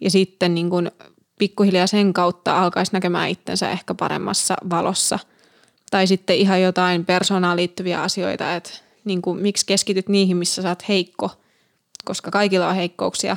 ja 0.00 0.10
sitten 0.10 0.54
niin 0.54 0.70
kuin 0.70 0.90
pikkuhiljaa 1.38 1.86
sen 1.86 2.12
kautta 2.12 2.62
alkaisi 2.62 2.92
näkemään 2.92 3.28
itsensä 3.28 3.70
ehkä 3.70 3.94
paremmassa 3.94 4.54
valossa. 4.70 5.18
Tai 5.90 6.06
sitten 6.06 6.36
ihan 6.36 6.62
jotain 6.62 7.04
persoonaan 7.04 7.56
liittyviä 7.56 8.02
asioita, 8.02 8.54
että 8.54 8.70
niin 9.04 9.22
kuin, 9.22 9.42
miksi 9.42 9.66
keskityt 9.66 10.08
niihin, 10.08 10.36
missä 10.36 10.62
sä 10.62 10.68
oot 10.68 10.88
heikko, 10.88 11.30
koska 12.04 12.30
kaikilla 12.30 12.68
on 12.68 12.74
heikkouksia. 12.74 13.36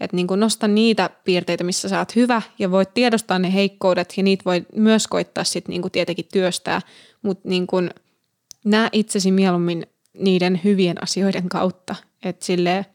Että 0.00 0.16
niin 0.16 0.26
kuin 0.26 0.40
nosta 0.40 0.68
niitä 0.68 1.10
piirteitä, 1.24 1.64
missä 1.64 1.88
sä 1.88 1.98
oot 1.98 2.16
hyvä 2.16 2.42
ja 2.58 2.70
voit 2.70 2.94
tiedostaa 2.94 3.38
ne 3.38 3.54
heikkoudet 3.54 4.14
ja 4.16 4.22
niitä 4.22 4.44
voi 4.44 4.66
myös 4.74 5.06
koittaa 5.06 5.44
sitten 5.44 5.70
niin 5.70 5.90
tietenkin 5.92 6.28
työstää, 6.32 6.80
mutta 7.22 7.48
niin 7.48 7.66
näe 8.64 8.88
itsesi 8.92 9.30
mieluummin 9.30 9.86
niiden 10.18 10.60
hyvien 10.64 11.02
asioiden 11.02 11.48
kautta. 11.48 11.94
Että 12.24 12.46
silleen, 12.46 12.86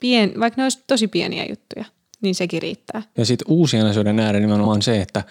pien, 0.00 0.32
vaikka 0.40 0.60
ne 0.60 0.62
olisi 0.62 0.84
tosi 0.86 1.08
pieniä 1.08 1.46
juttuja, 1.48 1.84
niin 2.20 2.34
sekin 2.34 2.62
riittää. 2.62 3.02
Ja 3.16 3.24
sitten 3.24 3.46
uusien 3.50 3.86
asioiden 3.86 4.20
ääreen 4.20 4.42
nimenomaan 4.42 4.82
se, 4.82 5.00
että 5.00 5.24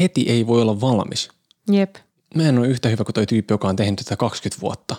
heti 0.00 0.24
ei 0.28 0.46
voi 0.46 0.62
olla 0.62 0.80
valmis. 0.80 1.28
Jep. 1.72 1.96
Mä 2.34 2.48
en 2.48 2.58
ole 2.58 2.68
yhtä 2.68 2.88
hyvä 2.88 3.04
kuin 3.04 3.14
toi 3.14 3.26
tyyppi, 3.26 3.54
joka 3.54 3.68
on 3.68 3.76
tehnyt 3.76 3.96
tätä 3.96 4.16
20 4.16 4.60
vuotta 4.60 4.96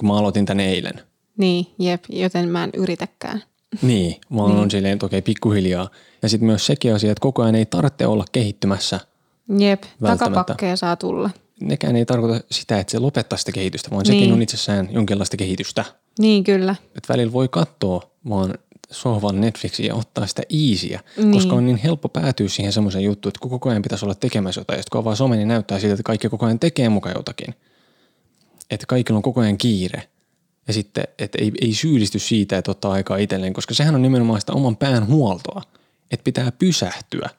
kun 0.00 0.08
mä 0.08 0.18
aloitin 0.18 0.46
tänne 0.46 0.68
eilen. 0.68 1.00
Niin, 1.36 1.66
jep, 1.78 2.04
joten 2.08 2.48
mä 2.48 2.64
en 2.64 2.70
yritäkään. 2.76 3.42
Niin, 3.82 4.16
vaan 4.36 4.50
niin. 4.50 4.60
on 4.60 4.70
silleen, 4.70 4.92
että 4.92 5.06
okei, 5.06 5.22
pikkuhiljaa. 5.22 5.88
Ja 6.22 6.28
sitten 6.28 6.46
myös 6.46 6.66
sekin 6.66 6.94
asia, 6.94 7.12
että 7.12 7.22
koko 7.22 7.42
ajan 7.42 7.54
ei 7.54 7.66
tarvitse 7.66 8.06
olla 8.06 8.24
kehittymässä. 8.32 9.00
Jep, 9.58 9.82
takapakkeja 10.06 10.76
saa 10.76 10.96
tulla. 10.96 11.30
Nekään 11.60 11.96
ei 11.96 12.06
tarkoita 12.06 12.44
sitä, 12.50 12.78
että 12.78 12.90
se 12.90 12.98
lopettaa 12.98 13.38
sitä 13.38 13.52
kehitystä, 13.52 13.90
vaan 13.90 14.02
niin. 14.02 14.20
sekin 14.20 14.32
on 14.32 14.42
itsessään 14.42 14.88
jonkinlaista 14.92 15.36
kehitystä. 15.36 15.84
Niin, 16.18 16.44
kyllä. 16.44 16.74
Että 16.84 17.12
välillä 17.12 17.32
voi 17.32 17.48
katsoa 17.48 18.10
vaan 18.28 18.54
sohvan 18.90 19.40
Netflixiä 19.40 19.86
ja 19.86 19.94
ottaa 19.94 20.26
sitä 20.26 20.42
easiä, 20.42 21.00
niin. 21.16 21.32
koska 21.32 21.54
on 21.54 21.66
niin 21.66 21.76
helppo 21.76 22.08
päätyä 22.08 22.48
siihen 22.48 22.72
semmoiseen 22.72 23.04
juttuun, 23.04 23.30
että 23.30 23.48
koko 23.48 23.70
ajan 23.70 23.82
pitäisi 23.82 24.04
olla 24.04 24.14
tekemässä 24.14 24.60
jotain, 24.60 24.76
ja 24.76 24.82
sitten 24.82 24.92
kun 24.92 25.00
avaa 25.00 25.16
some, 25.16 25.36
niin 25.36 25.48
näyttää 25.48 25.78
siltä, 25.78 25.94
että 25.94 26.02
kaikki 26.02 26.28
koko 26.28 26.46
ajan 26.46 26.58
tekee 26.58 26.88
mukaan 26.88 27.14
jotakin– 27.16 27.54
että 28.70 28.86
kaikilla 28.86 29.16
on 29.16 29.22
koko 29.22 29.40
ajan 29.40 29.58
kiire. 29.58 30.02
Ja 30.68 30.72
sitten, 30.72 31.04
että 31.18 31.38
ei, 31.40 31.52
ei 31.60 31.74
syyllisty 31.74 32.18
siitä, 32.18 32.58
että 32.58 32.70
ottaa 32.70 32.92
aikaa 32.92 33.16
itselleen, 33.16 33.52
koska 33.52 33.74
sehän 33.74 33.94
on 33.94 34.02
nimenomaan 34.02 34.40
sitä 34.40 34.52
oman 34.52 34.76
pään 34.76 35.06
huoltoa. 35.06 35.62
Että 36.10 36.24
pitää 36.24 36.52
pysähtyä 36.52 37.30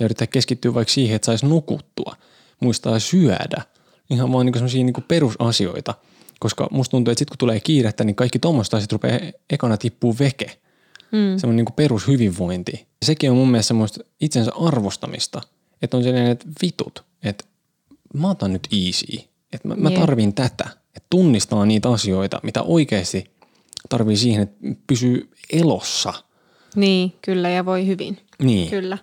ja 0.00 0.04
yrittää 0.04 0.26
keskittyä 0.26 0.74
vaikka 0.74 0.94
siihen, 0.94 1.16
että 1.16 1.26
saisi 1.26 1.46
nukuttua, 1.46 2.16
muistaa 2.60 2.98
syödä. 2.98 3.62
Ihan 4.10 4.32
vaan 4.32 4.46
niin 4.46 4.54
sellaisia 4.54 4.84
niin 4.84 5.04
perusasioita. 5.08 5.94
Koska 6.40 6.68
musta 6.70 6.90
tuntuu, 6.90 7.12
että 7.12 7.18
sitten 7.18 7.32
kun 7.32 7.38
tulee 7.38 7.60
kiirettä, 7.60 8.04
niin 8.04 8.16
kaikki 8.16 8.38
tuommoista 8.38 8.76
asiat 8.76 8.92
rupeaa 8.92 9.20
ekana 9.50 9.76
tippuu 9.76 10.16
veke. 10.18 10.58
Mm. 11.12 11.38
Semmoinen 11.38 11.64
niin 11.64 11.74
perushyvinvointi. 11.76 12.86
Sekin 13.04 13.30
on 13.30 13.36
mun 13.36 13.50
mielestä 13.50 13.68
semmoista 13.68 14.04
itsensä 14.20 14.52
arvostamista. 14.60 15.42
Että 15.82 15.96
on 15.96 16.02
sellainen, 16.02 16.32
että 16.32 16.46
vitut, 16.62 17.04
että 17.22 17.44
mä 18.14 18.30
otan 18.30 18.52
nyt 18.52 18.68
easy 18.72 19.34
että 19.54 19.68
mä, 19.68 19.74
mä 19.74 19.90
tarvin 19.90 20.34
tätä. 20.34 20.68
Että 20.96 21.06
tunnistaa 21.10 21.66
niitä 21.66 21.90
asioita, 21.90 22.40
mitä 22.42 22.62
oikeasti 22.62 23.24
tarvii 23.88 24.16
siihen, 24.16 24.42
että 24.42 24.56
pysyy 24.86 25.30
elossa. 25.52 26.12
Niin, 26.76 27.12
kyllä 27.22 27.50
ja 27.50 27.64
voi 27.64 27.86
hyvin. 27.86 28.18
Niin. 28.42 28.70
Kyllä. 28.70 28.98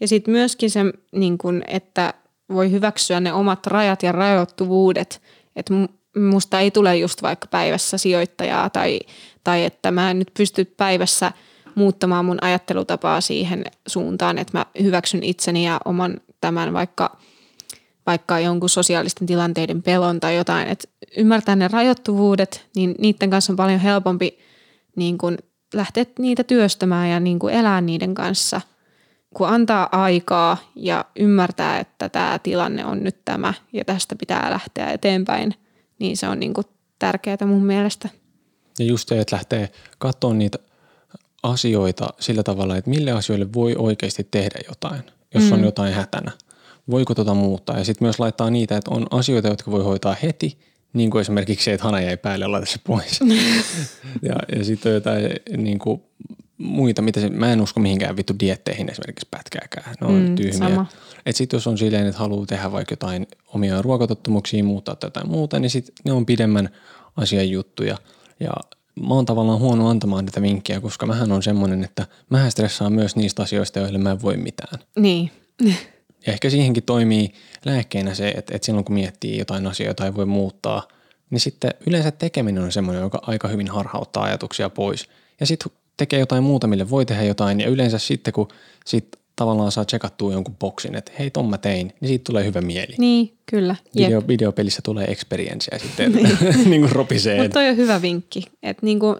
Ja 0.00 0.08
sitten 0.08 0.32
myöskin 0.32 0.70
se, 0.70 0.80
niin 1.12 1.38
kun, 1.38 1.62
että 1.66 2.14
voi 2.52 2.70
hyväksyä 2.70 3.20
ne 3.20 3.32
omat 3.32 3.66
rajat 3.66 4.02
ja 4.02 4.12
rajoittuvuudet. 4.12 5.22
Että 5.56 5.74
musta 6.16 6.60
ei 6.60 6.70
tule 6.70 6.96
just 6.96 7.22
vaikka 7.22 7.46
päivässä 7.46 7.98
sijoittajaa 7.98 8.70
tai, 8.70 9.00
tai 9.44 9.64
että 9.64 9.90
mä 9.90 10.10
en 10.10 10.18
nyt 10.18 10.30
pysty 10.36 10.64
päivässä 10.64 11.32
muuttamaan 11.74 12.24
mun 12.24 12.38
ajattelutapaa 12.40 13.20
siihen 13.20 13.64
suuntaan, 13.86 14.38
että 14.38 14.58
mä 14.58 14.66
hyväksyn 14.82 15.22
itseni 15.22 15.66
ja 15.66 15.80
oman 15.84 16.20
tämän 16.40 16.72
vaikka, 16.72 17.16
vaikka 18.06 18.40
jonkun 18.40 18.68
sosiaalisten 18.68 19.26
tilanteiden 19.26 19.82
pelon 19.82 20.20
tai 20.20 20.36
jotain, 20.36 20.68
että 20.68 20.88
ymmärtää 21.16 21.56
ne 21.56 21.68
rajoittuvuudet, 21.68 22.66
niin 22.76 22.94
niiden 22.98 23.30
kanssa 23.30 23.52
on 23.52 23.56
paljon 23.56 23.80
helpompi 23.80 24.38
niin 24.96 25.18
kuin 25.18 25.38
lähteä 25.74 26.04
niitä 26.18 26.44
työstämään 26.44 27.10
ja 27.10 27.20
niin 27.20 27.38
kuin 27.38 27.54
elää 27.54 27.80
niiden 27.80 28.14
kanssa, 28.14 28.60
kun 29.34 29.48
antaa 29.48 29.88
aikaa 29.92 30.56
ja 30.74 31.04
ymmärtää, 31.16 31.78
että 31.78 32.08
tämä 32.08 32.38
tilanne 32.42 32.84
on 32.84 33.04
nyt 33.04 33.24
tämä 33.24 33.54
ja 33.72 33.84
tästä 33.84 34.16
pitää 34.16 34.50
lähteä 34.50 34.90
eteenpäin, 34.90 35.54
niin 35.98 36.16
se 36.16 36.28
on 36.28 36.40
niin 36.40 36.54
kuin 36.54 36.66
tärkeää 36.98 37.46
mun 37.46 37.64
mielestä. 37.64 38.08
Ja 38.78 38.84
just 38.84 39.08
se, 39.08 39.20
että 39.20 39.36
lähtee 39.36 39.68
katsomaan 39.98 40.38
niitä 40.38 40.58
asioita 41.42 42.08
sillä 42.20 42.42
tavalla, 42.42 42.76
että 42.76 42.90
mille 42.90 43.12
asioille 43.12 43.52
voi 43.52 43.74
oikeasti 43.78 44.28
tehdä 44.30 44.58
jotain, 44.68 45.02
jos 45.34 45.44
mm. 45.44 45.52
on 45.52 45.64
jotain 45.64 45.94
hätänä. 45.94 46.32
Voiko 46.90 47.14
tota 47.14 47.34
muuttaa? 47.34 47.78
Ja 47.78 47.84
sitten 47.84 48.04
myös 48.04 48.18
laittaa 48.18 48.50
niitä, 48.50 48.76
että 48.76 48.90
on 48.90 49.06
asioita, 49.10 49.48
jotka 49.48 49.70
voi 49.70 49.84
hoitaa 49.84 50.16
heti, 50.22 50.58
niin 50.92 51.10
kuin 51.10 51.20
esimerkiksi 51.20 51.64
se, 51.64 51.72
että 51.72 51.84
hana 51.84 52.00
jäi 52.00 52.16
päälle 52.16 52.44
ja 52.44 52.52
laita 52.52 52.66
se 52.66 52.78
pois. 52.86 53.20
ja, 54.28 54.36
ja 54.56 54.64
sitten 54.64 54.90
on 54.90 54.94
jotain 54.94 55.22
niin 55.56 55.78
kuin 55.78 56.02
muita, 56.60 57.02
mitä 57.02 57.20
se, 57.20 57.28
mä 57.28 57.52
en 57.52 57.60
usko 57.60 57.80
mihinkään 57.80 58.16
vittu 58.16 58.34
dietteihin 58.40 58.90
esimerkiksi 58.90 59.28
pätkääkään. 59.30 59.94
Ne 60.00 60.06
on 60.06 60.28
mm, 60.28 60.36
tyhmiä. 60.36 60.86
Että 61.26 61.38
sitten 61.38 61.56
jos 61.56 61.66
on 61.66 61.78
silleen, 61.78 62.06
että 62.06 62.18
haluaa 62.18 62.46
tehdä 62.46 62.72
vaikka 62.72 62.92
jotain 62.92 63.26
omia 63.46 63.82
ruokatottumuksia, 63.82 64.64
muuttaa 64.64 64.96
tätä 64.96 65.24
muuta, 65.24 65.58
niin 65.58 65.70
sitten 65.70 65.94
ne 66.04 66.12
on 66.12 66.26
pidemmän 66.26 66.68
asian 67.16 67.50
juttuja. 67.50 67.96
Ja 68.40 68.52
mä 69.08 69.14
oon 69.14 69.26
tavallaan 69.26 69.58
huono 69.58 69.88
antamaan 69.88 70.26
tätä 70.26 70.42
vinkkiä, 70.42 70.80
koska 70.80 71.06
mähän 71.06 71.32
on 71.32 71.42
semmoinen, 71.42 71.84
että 71.84 72.06
mä 72.30 72.50
stressaan 72.50 72.92
myös 72.92 73.16
niistä 73.16 73.42
asioista, 73.42 73.78
joille 73.78 73.98
mä 73.98 74.10
en 74.10 74.22
voi 74.22 74.36
mitään. 74.36 74.78
Niin. 74.96 75.30
Ja 76.26 76.32
ehkä 76.32 76.50
siihenkin 76.50 76.82
toimii 76.82 77.32
lääkkeenä 77.64 78.14
se, 78.14 78.28
että, 78.28 78.54
että 78.56 78.66
silloin 78.66 78.84
kun 78.84 78.94
miettii 78.94 79.38
jotain 79.38 79.66
asiaa, 79.66 79.90
jota 79.90 80.04
ei 80.04 80.14
voi 80.14 80.26
muuttaa, 80.26 80.88
niin 81.30 81.40
sitten 81.40 81.74
yleensä 81.86 82.10
tekeminen 82.10 82.62
on 82.62 82.72
semmoinen, 82.72 83.02
joka 83.02 83.22
aika 83.22 83.48
hyvin 83.48 83.68
harhauttaa 83.68 84.22
ajatuksia 84.22 84.70
pois. 84.70 85.08
Ja 85.40 85.46
sitten 85.46 85.72
tekee 86.00 86.20
jotain 86.20 86.42
muuta, 86.42 86.66
mille 86.66 86.90
voi 86.90 87.06
tehdä 87.06 87.22
jotain, 87.22 87.60
ja 87.60 87.68
yleensä 87.68 87.98
sitten 87.98 88.32
kun 88.32 88.48
sit 88.86 89.16
tavallaan 89.36 89.72
saa 89.72 89.84
tsekattua 89.84 90.32
jonkun 90.32 90.56
boksin, 90.56 90.94
että 90.94 91.12
hei, 91.18 91.30
ton 91.30 91.50
mä 91.50 91.58
tein, 91.58 91.92
niin 92.00 92.08
siitä 92.08 92.24
tulee 92.24 92.44
hyvä 92.44 92.60
mieli. 92.60 92.94
Niin, 92.98 93.32
kyllä. 93.46 93.76
Video, 93.96 94.22
videopelissä 94.28 94.82
tulee 94.84 95.10
experience 95.10 95.68
ja 95.72 95.78
sitten 95.78 96.12
niin. 96.14 96.38
niin 96.70 96.80
kuin 96.80 96.92
ropisee. 96.92 97.42
Mutta 97.42 97.54
toi 97.54 97.68
on 97.68 97.76
hyvä 97.76 98.02
vinkki, 98.02 98.42
että 98.62 98.86
niin 98.86 98.98
kuin 98.98 99.16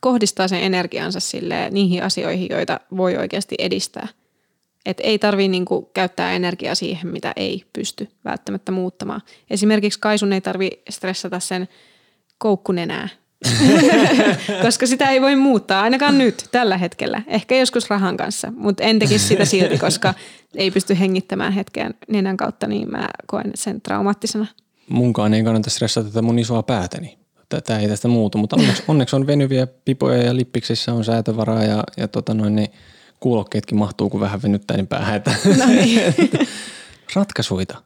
kohdistaa 0.00 0.48
sen 0.48 0.62
energiansa 0.62 1.20
sille 1.20 1.70
niihin 1.70 2.02
asioihin, 2.02 2.46
joita 2.50 2.80
voi 2.96 3.16
oikeasti 3.16 3.54
edistää. 3.58 4.08
Et 4.86 5.00
ei 5.02 5.18
tarvii 5.18 5.48
niinku 5.48 5.90
käyttää 5.94 6.32
energiaa 6.32 6.74
siihen, 6.74 7.08
mitä 7.08 7.32
ei 7.36 7.64
pysty 7.72 8.08
välttämättä 8.24 8.72
muuttamaan. 8.72 9.20
Esimerkiksi 9.50 10.00
Kaisun 10.00 10.32
ei 10.32 10.40
tarvi 10.40 10.70
stressata 10.90 11.40
sen 11.40 11.68
koukkunenää, 12.38 13.08
koska 14.64 14.86
sitä 14.86 15.10
ei 15.10 15.20
voi 15.20 15.36
muuttaa, 15.36 15.82
ainakaan 15.82 16.18
nyt, 16.18 16.48
tällä 16.52 16.76
hetkellä. 16.76 17.22
Ehkä 17.26 17.54
joskus 17.56 17.90
rahan 17.90 18.16
kanssa, 18.16 18.52
mutta 18.56 18.82
en 18.82 18.98
tekisi 18.98 19.28
sitä 19.28 19.44
silti, 19.44 19.78
koska 19.78 20.14
ei 20.54 20.70
pysty 20.70 20.98
hengittämään 20.98 21.52
hetken 21.52 21.94
nenän 22.08 22.36
kautta, 22.36 22.66
niin 22.66 22.90
mä 22.90 23.08
koen 23.26 23.50
sen 23.54 23.80
traumaattisena. 23.80 24.46
Munkaan 24.88 25.34
ei 25.34 25.42
kannata 25.42 25.70
stressata 25.70 26.08
tätä 26.08 26.22
mun 26.22 26.38
isoa 26.38 26.62
päätäni. 26.62 27.18
Tämä 27.64 27.78
ei 27.78 27.88
tästä 27.88 28.08
muutu, 28.08 28.38
mutta 28.38 28.56
onneksi, 28.56 28.82
onneksi 28.88 29.16
on 29.16 29.26
venyviä 29.26 29.66
pipoja 29.66 30.22
ja 30.22 30.36
lippiksissä 30.36 30.92
on 30.92 31.04
säätövaraa 31.04 31.64
ja, 31.64 31.84
ja 31.96 32.08
tota 32.08 32.34
noin, 32.34 32.56
niin– 32.56 32.68
kuulokkeetkin 33.22 33.78
mahtuu, 33.78 34.10
kun 34.10 34.20
vähän 34.20 34.42
venyttää 34.42 34.76
niin 34.76 34.86
päähän. 34.86 35.22
No 35.58 35.66
niin. 35.66 36.00
Ratkaisuita. 37.14 37.82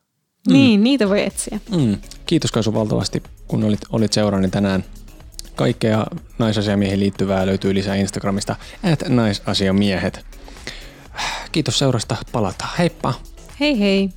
Mm. 0.48 0.52
Niin, 0.52 0.84
niitä 0.84 1.09
voi 1.09 1.22
etsiä. 1.22 1.61
Mm. 1.76 1.96
Kiitos 2.26 2.52
Kaisu 2.52 2.74
valtavasti, 2.74 3.22
kun 3.48 3.64
olit, 3.64 3.80
olit 3.90 4.12
seurani 4.12 4.48
tänään. 4.48 4.84
Kaikkea 5.57 6.07
naisasiamiehiin 6.38 7.00
liittyvää 7.00 7.46
löytyy 7.46 7.74
lisää 7.74 7.94
Instagramista, 7.94 8.57
at 8.92 9.09
naisasiamiehet. 9.09 10.26
Kiitos 11.52 11.78
seurasta, 11.78 12.16
palataan. 12.32 12.70
Heippa! 12.78 13.14
Hei 13.61 13.80
hei! 13.80 14.11